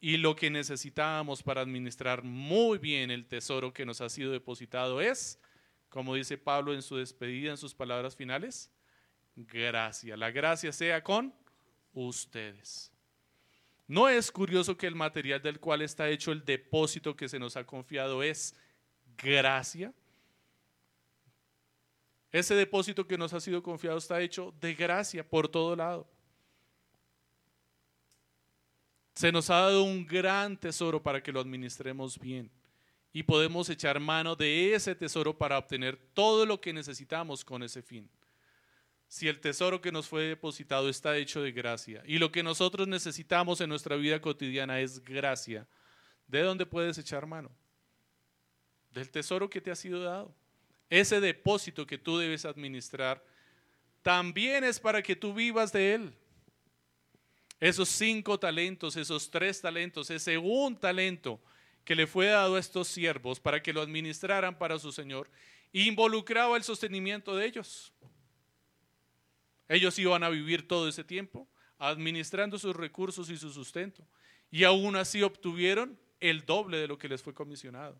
Y 0.00 0.18
lo 0.18 0.36
que 0.36 0.48
necesitamos 0.48 1.42
para 1.42 1.60
administrar 1.60 2.22
muy 2.22 2.78
bien 2.78 3.10
el 3.10 3.26
tesoro 3.26 3.72
que 3.72 3.84
nos 3.84 4.00
ha 4.00 4.08
sido 4.08 4.30
depositado 4.30 5.00
es, 5.00 5.40
como 5.88 6.14
dice 6.14 6.38
Pablo 6.38 6.72
en 6.72 6.82
su 6.82 6.96
despedida, 6.96 7.50
en 7.50 7.56
sus 7.56 7.74
palabras 7.74 8.14
finales, 8.14 8.70
gracia. 9.34 10.16
La 10.16 10.30
gracia 10.30 10.72
sea 10.72 11.02
con 11.02 11.34
ustedes. 11.94 12.92
¿No 13.86 14.08
es 14.08 14.30
curioso 14.30 14.76
que 14.76 14.86
el 14.86 14.94
material 14.94 15.42
del 15.42 15.60
cual 15.60 15.82
está 15.82 16.08
hecho 16.08 16.32
el 16.32 16.44
depósito 16.44 17.16
que 17.16 17.28
se 17.28 17.38
nos 17.38 17.56
ha 17.56 17.64
confiado 17.64 18.22
es 18.22 18.54
gracia? 19.18 19.92
Ese 22.32 22.54
depósito 22.54 23.06
que 23.06 23.18
nos 23.18 23.32
ha 23.32 23.40
sido 23.40 23.62
confiado 23.62 23.98
está 23.98 24.20
hecho 24.20 24.52
de 24.60 24.74
gracia 24.74 25.28
por 25.28 25.48
todo 25.48 25.76
lado. 25.76 26.08
Se 29.14 29.30
nos 29.30 29.50
ha 29.50 29.56
dado 29.56 29.84
un 29.84 30.04
gran 30.04 30.56
tesoro 30.56 31.00
para 31.00 31.22
que 31.22 31.30
lo 31.30 31.40
administremos 31.40 32.18
bien 32.18 32.50
y 33.12 33.22
podemos 33.22 33.68
echar 33.68 34.00
mano 34.00 34.34
de 34.34 34.74
ese 34.74 34.96
tesoro 34.96 35.36
para 35.36 35.56
obtener 35.58 35.96
todo 36.14 36.44
lo 36.44 36.60
que 36.60 36.72
necesitamos 36.72 37.44
con 37.44 37.62
ese 37.62 37.80
fin 37.82 38.10
si 39.14 39.28
el 39.28 39.38
tesoro 39.38 39.80
que 39.80 39.92
nos 39.92 40.08
fue 40.08 40.24
depositado 40.24 40.88
está 40.88 41.16
hecho 41.16 41.40
de 41.40 41.52
gracia 41.52 42.02
y 42.04 42.18
lo 42.18 42.32
que 42.32 42.42
nosotros 42.42 42.88
necesitamos 42.88 43.60
en 43.60 43.68
nuestra 43.68 43.94
vida 43.94 44.20
cotidiana 44.20 44.80
es 44.80 45.04
gracia, 45.04 45.68
¿de 46.26 46.40
dónde 46.40 46.66
puedes 46.66 46.98
echar 46.98 47.24
mano? 47.24 47.48
Del 48.90 49.08
tesoro 49.08 49.48
que 49.48 49.60
te 49.60 49.70
ha 49.70 49.76
sido 49.76 50.02
dado. 50.02 50.34
Ese 50.90 51.20
depósito 51.20 51.86
que 51.86 51.96
tú 51.96 52.18
debes 52.18 52.44
administrar 52.44 53.24
también 54.02 54.64
es 54.64 54.80
para 54.80 55.00
que 55.00 55.14
tú 55.14 55.32
vivas 55.32 55.70
de 55.70 55.94
él. 55.94 56.12
Esos 57.60 57.90
cinco 57.90 58.36
talentos, 58.36 58.96
esos 58.96 59.30
tres 59.30 59.60
talentos, 59.60 60.10
ese 60.10 60.38
un 60.38 60.76
talento 60.76 61.40
que 61.84 61.94
le 61.94 62.08
fue 62.08 62.26
dado 62.26 62.56
a 62.56 62.58
estos 62.58 62.88
siervos 62.88 63.38
para 63.38 63.62
que 63.62 63.72
lo 63.72 63.80
administraran 63.80 64.58
para 64.58 64.76
su 64.76 64.90
Señor, 64.90 65.30
involucraba 65.72 66.56
el 66.56 66.64
sostenimiento 66.64 67.36
de 67.36 67.46
ellos. 67.46 67.92
Ellos 69.68 69.98
iban 69.98 70.22
a 70.22 70.28
vivir 70.28 70.68
todo 70.68 70.88
ese 70.88 71.04
tiempo 71.04 71.48
administrando 71.78 72.58
sus 72.58 72.74
recursos 72.74 73.30
y 73.30 73.36
su 73.36 73.50
sustento. 73.50 74.06
Y 74.50 74.64
aún 74.64 74.96
así 74.96 75.22
obtuvieron 75.22 75.98
el 76.20 76.44
doble 76.44 76.78
de 76.78 76.88
lo 76.88 76.98
que 76.98 77.08
les 77.08 77.22
fue 77.22 77.34
comisionado. 77.34 77.98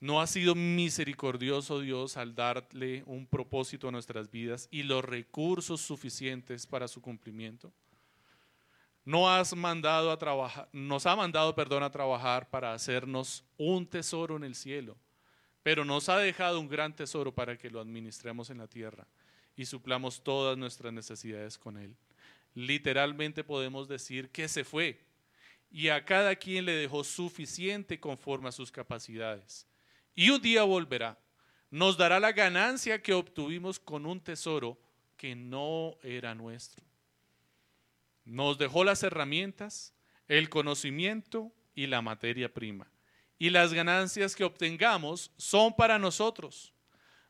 ¿No 0.00 0.20
ha 0.20 0.26
sido 0.26 0.54
misericordioso 0.54 1.80
Dios 1.80 2.16
al 2.16 2.34
darle 2.34 3.02
un 3.04 3.26
propósito 3.26 3.88
a 3.88 3.92
nuestras 3.92 4.30
vidas 4.30 4.66
y 4.70 4.82
los 4.82 5.04
recursos 5.04 5.82
suficientes 5.82 6.66
para 6.66 6.88
su 6.88 7.02
cumplimiento? 7.02 7.70
No 9.04 9.28
has 9.28 9.54
mandado 9.54 10.10
a 10.10 10.18
trabajar, 10.18 10.68
nos 10.72 11.04
ha 11.04 11.16
mandado, 11.16 11.54
perdón, 11.54 11.82
a 11.82 11.90
trabajar 11.90 12.48
para 12.48 12.72
hacernos 12.72 13.44
un 13.58 13.86
tesoro 13.86 14.36
en 14.36 14.44
el 14.44 14.54
cielo 14.54 14.96
pero 15.62 15.84
nos 15.84 16.08
ha 16.08 16.18
dejado 16.18 16.60
un 16.60 16.68
gran 16.68 16.94
tesoro 16.94 17.34
para 17.34 17.56
que 17.56 17.70
lo 17.70 17.80
administremos 17.80 18.50
en 18.50 18.58
la 18.58 18.66
tierra 18.66 19.06
y 19.56 19.66
suplamos 19.66 20.22
todas 20.22 20.56
nuestras 20.56 20.92
necesidades 20.92 21.58
con 21.58 21.76
él. 21.76 21.94
Literalmente 22.54 23.44
podemos 23.44 23.88
decir 23.88 24.30
que 24.30 24.48
se 24.48 24.64
fue 24.64 25.00
y 25.70 25.88
a 25.88 26.04
cada 26.04 26.34
quien 26.34 26.64
le 26.64 26.72
dejó 26.72 27.04
suficiente 27.04 28.00
conforme 28.00 28.48
a 28.48 28.52
sus 28.52 28.72
capacidades. 28.72 29.66
Y 30.14 30.30
un 30.30 30.40
día 30.40 30.62
volverá, 30.64 31.18
nos 31.70 31.96
dará 31.96 32.18
la 32.18 32.32
ganancia 32.32 33.00
que 33.02 33.12
obtuvimos 33.12 33.78
con 33.78 34.06
un 34.06 34.20
tesoro 34.20 34.78
que 35.16 35.36
no 35.36 35.96
era 36.02 36.34
nuestro. 36.34 36.84
Nos 38.24 38.58
dejó 38.58 38.82
las 38.82 39.02
herramientas, 39.02 39.94
el 40.26 40.48
conocimiento 40.48 41.52
y 41.74 41.86
la 41.86 42.02
materia 42.02 42.52
prima 42.52 42.90
y 43.40 43.48
las 43.48 43.72
ganancias 43.72 44.36
que 44.36 44.44
obtengamos 44.44 45.32
son 45.38 45.74
para 45.74 45.98
nosotros. 45.98 46.74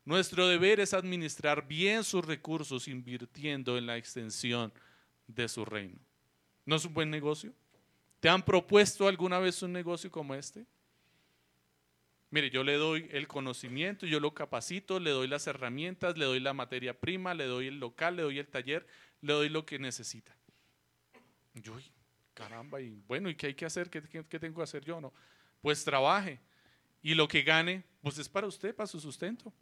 Nuestro 0.03 0.45
deber 0.49 0.81
es 0.81 0.93
administrar 0.93 1.65
bien 1.65 2.03
sus 2.03 2.25
recursos 2.25 2.89
invirtiendo 2.89 3.77
en 3.77 3.85
la 3.85 3.95
extensión 3.95 4.73
de 5.25 5.47
su 5.47 5.63
reino. 5.63 5.97
¿No 6.65 6.75
es 6.75 6.83
un 6.83 6.93
buen 6.93 7.09
negocio? 7.09 7.53
¿Te 8.19 8.27
han 8.27 8.43
propuesto 8.43 9.07
alguna 9.07 9.39
vez 9.39 9.63
un 9.63 9.71
negocio 9.71 10.11
como 10.11 10.35
este? 10.35 10.65
Mire, 12.29 12.49
yo 12.49 12.65
le 12.65 12.75
doy 12.75 13.07
el 13.11 13.27
conocimiento, 13.29 14.05
yo 14.05 14.19
lo 14.19 14.33
capacito, 14.33 14.99
le 14.99 15.11
doy 15.11 15.29
las 15.29 15.47
herramientas, 15.47 16.17
le 16.17 16.25
doy 16.25 16.41
la 16.41 16.53
materia 16.53 16.99
prima, 16.99 17.33
le 17.33 17.45
doy 17.45 17.67
el 17.67 17.79
local, 17.79 18.17
le 18.17 18.23
doy 18.23 18.37
el 18.37 18.47
taller, 18.47 18.85
le 19.21 19.31
doy 19.31 19.47
lo 19.47 19.65
que 19.65 19.79
necesita. 19.79 20.35
Yo, 21.53 21.73
caramba, 22.33 22.81
y 22.81 23.01
bueno, 23.07 23.29
¿y 23.29 23.35
qué 23.35 23.47
hay 23.47 23.53
que 23.53 23.65
hacer? 23.65 23.89
¿Qué, 23.89 24.01
tengo 24.01 24.57
que 24.57 24.63
hacer 24.63 24.83
yo? 24.83 24.99
No, 24.99 25.13
pues 25.61 25.83
trabaje. 25.83 26.39
Y 27.01 27.15
lo 27.15 27.27
que 27.27 27.43
gane, 27.43 27.83
pues 28.01 28.17
es 28.17 28.29
para 28.29 28.47
usted, 28.47 28.75
para 28.75 28.87
su 28.87 28.99
sustento. 28.99 29.53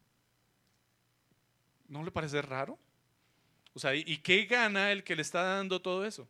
¿No 1.87 2.03
le 2.03 2.11
parece 2.11 2.41
raro? 2.41 2.77
O 3.73 3.79
sea, 3.79 3.95
¿y 3.95 4.17
qué 4.17 4.45
gana 4.45 4.91
el 4.91 5.03
que 5.03 5.15
le 5.15 5.21
está 5.21 5.43
dando 5.43 5.81
todo 5.81 6.05
eso? 6.05 6.27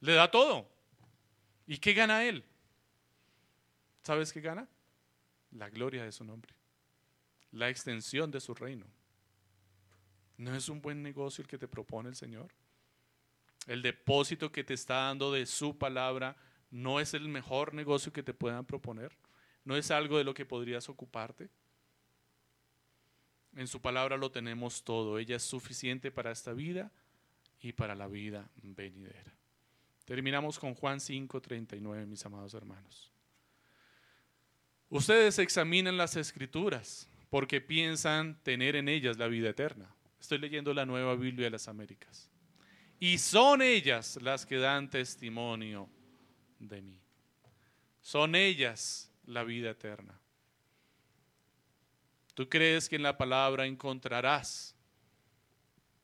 Le 0.00 0.12
da 0.14 0.30
todo. 0.30 0.68
¿Y 1.66 1.78
qué 1.78 1.94
gana 1.94 2.24
él? 2.24 2.44
¿Sabes 4.02 4.32
qué 4.32 4.40
gana? 4.40 4.68
La 5.52 5.70
gloria 5.70 6.04
de 6.04 6.12
su 6.12 6.24
nombre. 6.24 6.52
La 7.52 7.70
extensión 7.70 8.30
de 8.30 8.40
su 8.40 8.54
reino. 8.54 8.86
¿No 10.36 10.54
es 10.54 10.68
un 10.68 10.82
buen 10.82 11.02
negocio 11.02 11.42
el 11.42 11.48
que 11.48 11.58
te 11.58 11.68
propone 11.68 12.08
el 12.08 12.16
Señor? 12.16 12.52
El 13.66 13.80
depósito 13.80 14.52
que 14.52 14.64
te 14.64 14.74
está 14.74 14.94
dando 15.06 15.32
de 15.32 15.46
su 15.46 15.78
palabra 15.78 16.36
no 16.70 17.00
es 17.00 17.14
el 17.14 17.28
mejor 17.28 17.74
negocio 17.74 18.12
que 18.12 18.22
te 18.22 18.34
puedan 18.34 18.64
proponer. 18.64 19.16
No 19.64 19.76
es 19.76 19.90
algo 19.90 20.18
de 20.18 20.24
lo 20.24 20.34
que 20.34 20.44
podrías 20.44 20.88
ocuparte. 20.88 21.48
En 23.56 23.66
su 23.66 23.80
palabra 23.80 24.16
lo 24.16 24.30
tenemos 24.30 24.82
todo. 24.82 25.18
Ella 25.18 25.36
es 25.36 25.42
suficiente 25.42 26.10
para 26.10 26.32
esta 26.32 26.52
vida 26.52 26.90
y 27.60 27.72
para 27.72 27.94
la 27.94 28.08
vida 28.08 28.50
venidera. 28.62 29.34
Terminamos 30.04 30.58
con 30.58 30.74
Juan 30.74 31.00
5:39, 31.00 32.06
mis 32.06 32.24
amados 32.26 32.52
hermanos. 32.54 33.10
Ustedes 34.90 35.38
examinan 35.38 35.96
las 35.96 36.16
escrituras 36.16 37.08
porque 37.30 37.60
piensan 37.60 38.38
tener 38.42 38.76
en 38.76 38.88
ellas 38.88 39.16
la 39.16 39.28
vida 39.28 39.48
eterna. 39.48 39.94
Estoy 40.20 40.38
leyendo 40.38 40.74
la 40.74 40.86
nueva 40.86 41.16
Biblia 41.16 41.46
de 41.46 41.50
las 41.50 41.68
Américas. 41.68 42.30
Y 43.00 43.18
son 43.18 43.60
ellas 43.60 44.18
las 44.22 44.46
que 44.46 44.56
dan 44.56 44.88
testimonio 44.88 45.88
de 46.58 46.82
mí. 46.82 47.00
Son 48.00 48.34
ellas 48.34 49.10
la 49.26 49.44
vida 49.44 49.70
eterna. 49.70 50.18
Tú 52.34 52.48
crees 52.48 52.88
que 52.88 52.96
en 52.96 53.02
la 53.02 53.16
palabra 53.16 53.64
encontrarás 53.64 54.74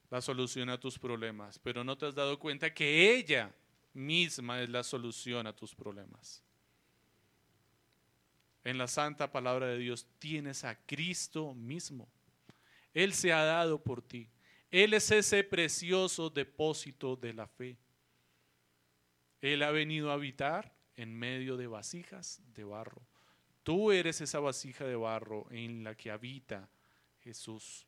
la 0.09 0.21
solución 0.21 0.69
a 0.69 0.79
tus 0.79 0.97
problemas, 0.97 1.59
pero 1.59 1.83
no 1.83 1.97
te 1.97 2.05
has 2.05 2.15
dado 2.15 2.39
cuenta 2.39 2.73
que 2.73 3.15
ella 3.15 3.53
misma 3.93 4.61
es 4.61 4.69
la 4.69 4.83
solución 4.83 5.47
a 5.47 5.55
tus 5.55 5.75
problemas. 5.75 6.43
En 8.63 8.77
la 8.77 8.87
santa 8.87 9.31
palabra 9.31 9.67
de 9.67 9.77
Dios 9.77 10.07
tienes 10.19 10.63
a 10.63 10.75
Cristo 10.85 11.53
mismo. 11.53 12.07
Él 12.93 13.13
se 13.13 13.33
ha 13.33 13.43
dado 13.43 13.81
por 13.81 14.01
ti. 14.01 14.29
Él 14.69 14.93
es 14.93 15.11
ese 15.11 15.43
precioso 15.43 16.29
depósito 16.29 17.15
de 17.15 17.33
la 17.33 17.47
fe. 17.47 17.77
Él 19.41 19.63
ha 19.63 19.71
venido 19.71 20.11
a 20.11 20.13
habitar 20.13 20.73
en 20.95 21.17
medio 21.17 21.57
de 21.57 21.67
vasijas 21.67 22.41
de 22.53 22.63
barro. 22.63 23.01
Tú 23.63 23.91
eres 23.91 24.21
esa 24.21 24.39
vasija 24.39 24.85
de 24.85 24.95
barro 24.95 25.47
en 25.51 25.83
la 25.83 25.95
que 25.95 26.11
habita 26.11 26.69
Jesús. 27.19 27.85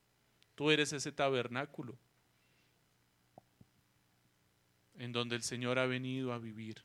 Tú 0.55 0.71
eres 0.71 0.93
ese 0.93 1.11
tabernáculo 1.11 1.97
en 4.97 5.11
donde 5.11 5.35
el 5.35 5.43
Señor 5.43 5.79
ha 5.79 5.85
venido 5.85 6.33
a 6.33 6.37
vivir. 6.37 6.83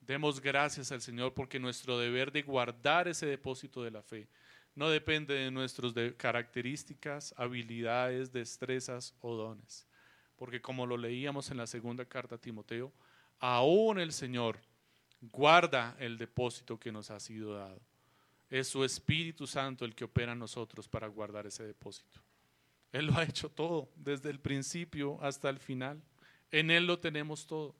Demos 0.00 0.40
gracias 0.40 0.92
al 0.92 1.02
Señor 1.02 1.34
porque 1.34 1.58
nuestro 1.58 1.98
deber 1.98 2.32
de 2.32 2.42
guardar 2.42 3.08
ese 3.08 3.26
depósito 3.26 3.82
de 3.82 3.90
la 3.90 4.02
fe 4.02 4.28
no 4.74 4.88
depende 4.88 5.34
de 5.34 5.50
nuestras 5.50 5.92
características, 6.16 7.34
habilidades, 7.36 8.30
destrezas 8.30 9.14
o 9.20 9.34
dones. 9.34 9.86
Porque 10.36 10.60
como 10.60 10.86
lo 10.86 10.96
leíamos 10.96 11.50
en 11.50 11.56
la 11.56 11.66
segunda 11.66 12.04
carta 12.04 12.36
a 12.36 12.38
Timoteo, 12.38 12.92
aún 13.38 13.98
el 13.98 14.12
Señor 14.12 14.58
guarda 15.20 15.96
el 15.98 16.18
depósito 16.18 16.78
que 16.78 16.92
nos 16.92 17.10
ha 17.10 17.18
sido 17.20 17.54
dado. 17.54 17.80
Es 18.48 18.68
su 18.68 18.84
Espíritu 18.84 19.46
Santo 19.46 19.84
el 19.84 19.94
que 19.94 20.04
opera 20.04 20.32
en 20.32 20.38
nosotros 20.38 20.88
para 20.88 21.08
guardar 21.08 21.46
ese 21.46 21.64
depósito. 21.64 22.20
Él 22.92 23.06
lo 23.06 23.14
ha 23.18 23.24
hecho 23.24 23.48
todo, 23.50 23.90
desde 23.96 24.30
el 24.30 24.38
principio 24.38 25.18
hasta 25.20 25.50
el 25.50 25.58
final. 25.58 26.00
En 26.50 26.70
Él 26.70 26.86
lo 26.86 26.98
tenemos 26.98 27.46
todo. 27.46 27.74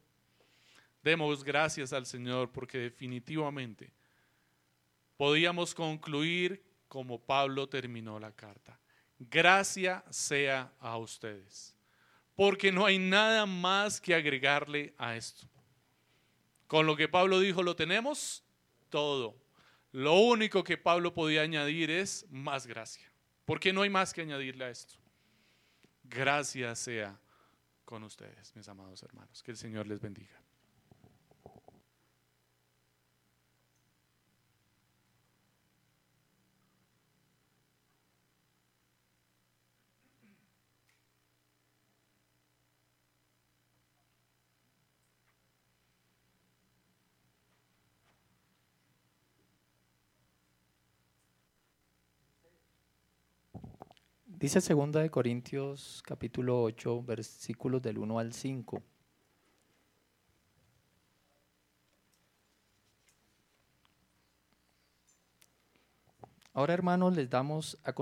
Demos 1.02 1.44
gracias 1.44 1.92
al 1.92 2.04
Señor 2.04 2.50
porque 2.50 2.78
definitivamente 2.78 3.92
podíamos 5.16 5.72
concluir 5.72 6.64
como 6.88 7.20
Pablo 7.20 7.68
terminó 7.68 8.18
la 8.18 8.32
carta. 8.32 8.78
Gracia 9.18 10.04
sea 10.10 10.72
a 10.80 10.98
ustedes, 10.98 11.75
porque 12.36 12.70
no 12.70 12.86
hay 12.86 12.98
nada 12.98 13.46
más 13.46 14.00
que 14.00 14.14
agregarle 14.14 14.94
a 14.98 15.16
esto. 15.16 15.48
Con 16.66 16.86
lo 16.86 16.96
que 16.96 17.08
Pablo 17.08 17.40
dijo, 17.40 17.62
lo 17.62 17.74
tenemos 17.74 18.44
todo. 18.90 19.36
Lo 19.92 20.14
único 20.14 20.62
que 20.62 20.76
Pablo 20.76 21.14
podía 21.14 21.42
añadir 21.42 21.90
es 21.90 22.26
más 22.28 22.66
gracia, 22.66 23.10
porque 23.46 23.72
no 23.72 23.82
hay 23.82 23.90
más 23.90 24.12
que 24.12 24.20
añadirle 24.20 24.66
a 24.66 24.70
esto. 24.70 24.94
Gracia 26.04 26.74
sea 26.74 27.18
con 27.84 28.04
ustedes, 28.04 28.54
mis 28.54 28.68
amados 28.68 29.02
hermanos. 29.02 29.42
Que 29.42 29.52
el 29.52 29.56
Señor 29.56 29.86
les 29.86 30.00
bendiga. 30.00 30.45
Dice 54.38 54.60
segunda 54.60 55.00
de 55.00 55.08
Corintios 55.08 56.02
capítulo 56.04 56.62
8 56.62 57.02
versículos 57.04 57.80
del 57.80 57.96
1 57.96 58.18
al 58.18 58.34
5. 58.34 58.82
Ahora 66.52 66.74
hermanos 66.74 67.16
les 67.16 67.30
damos 67.30 67.78
a 67.82 67.94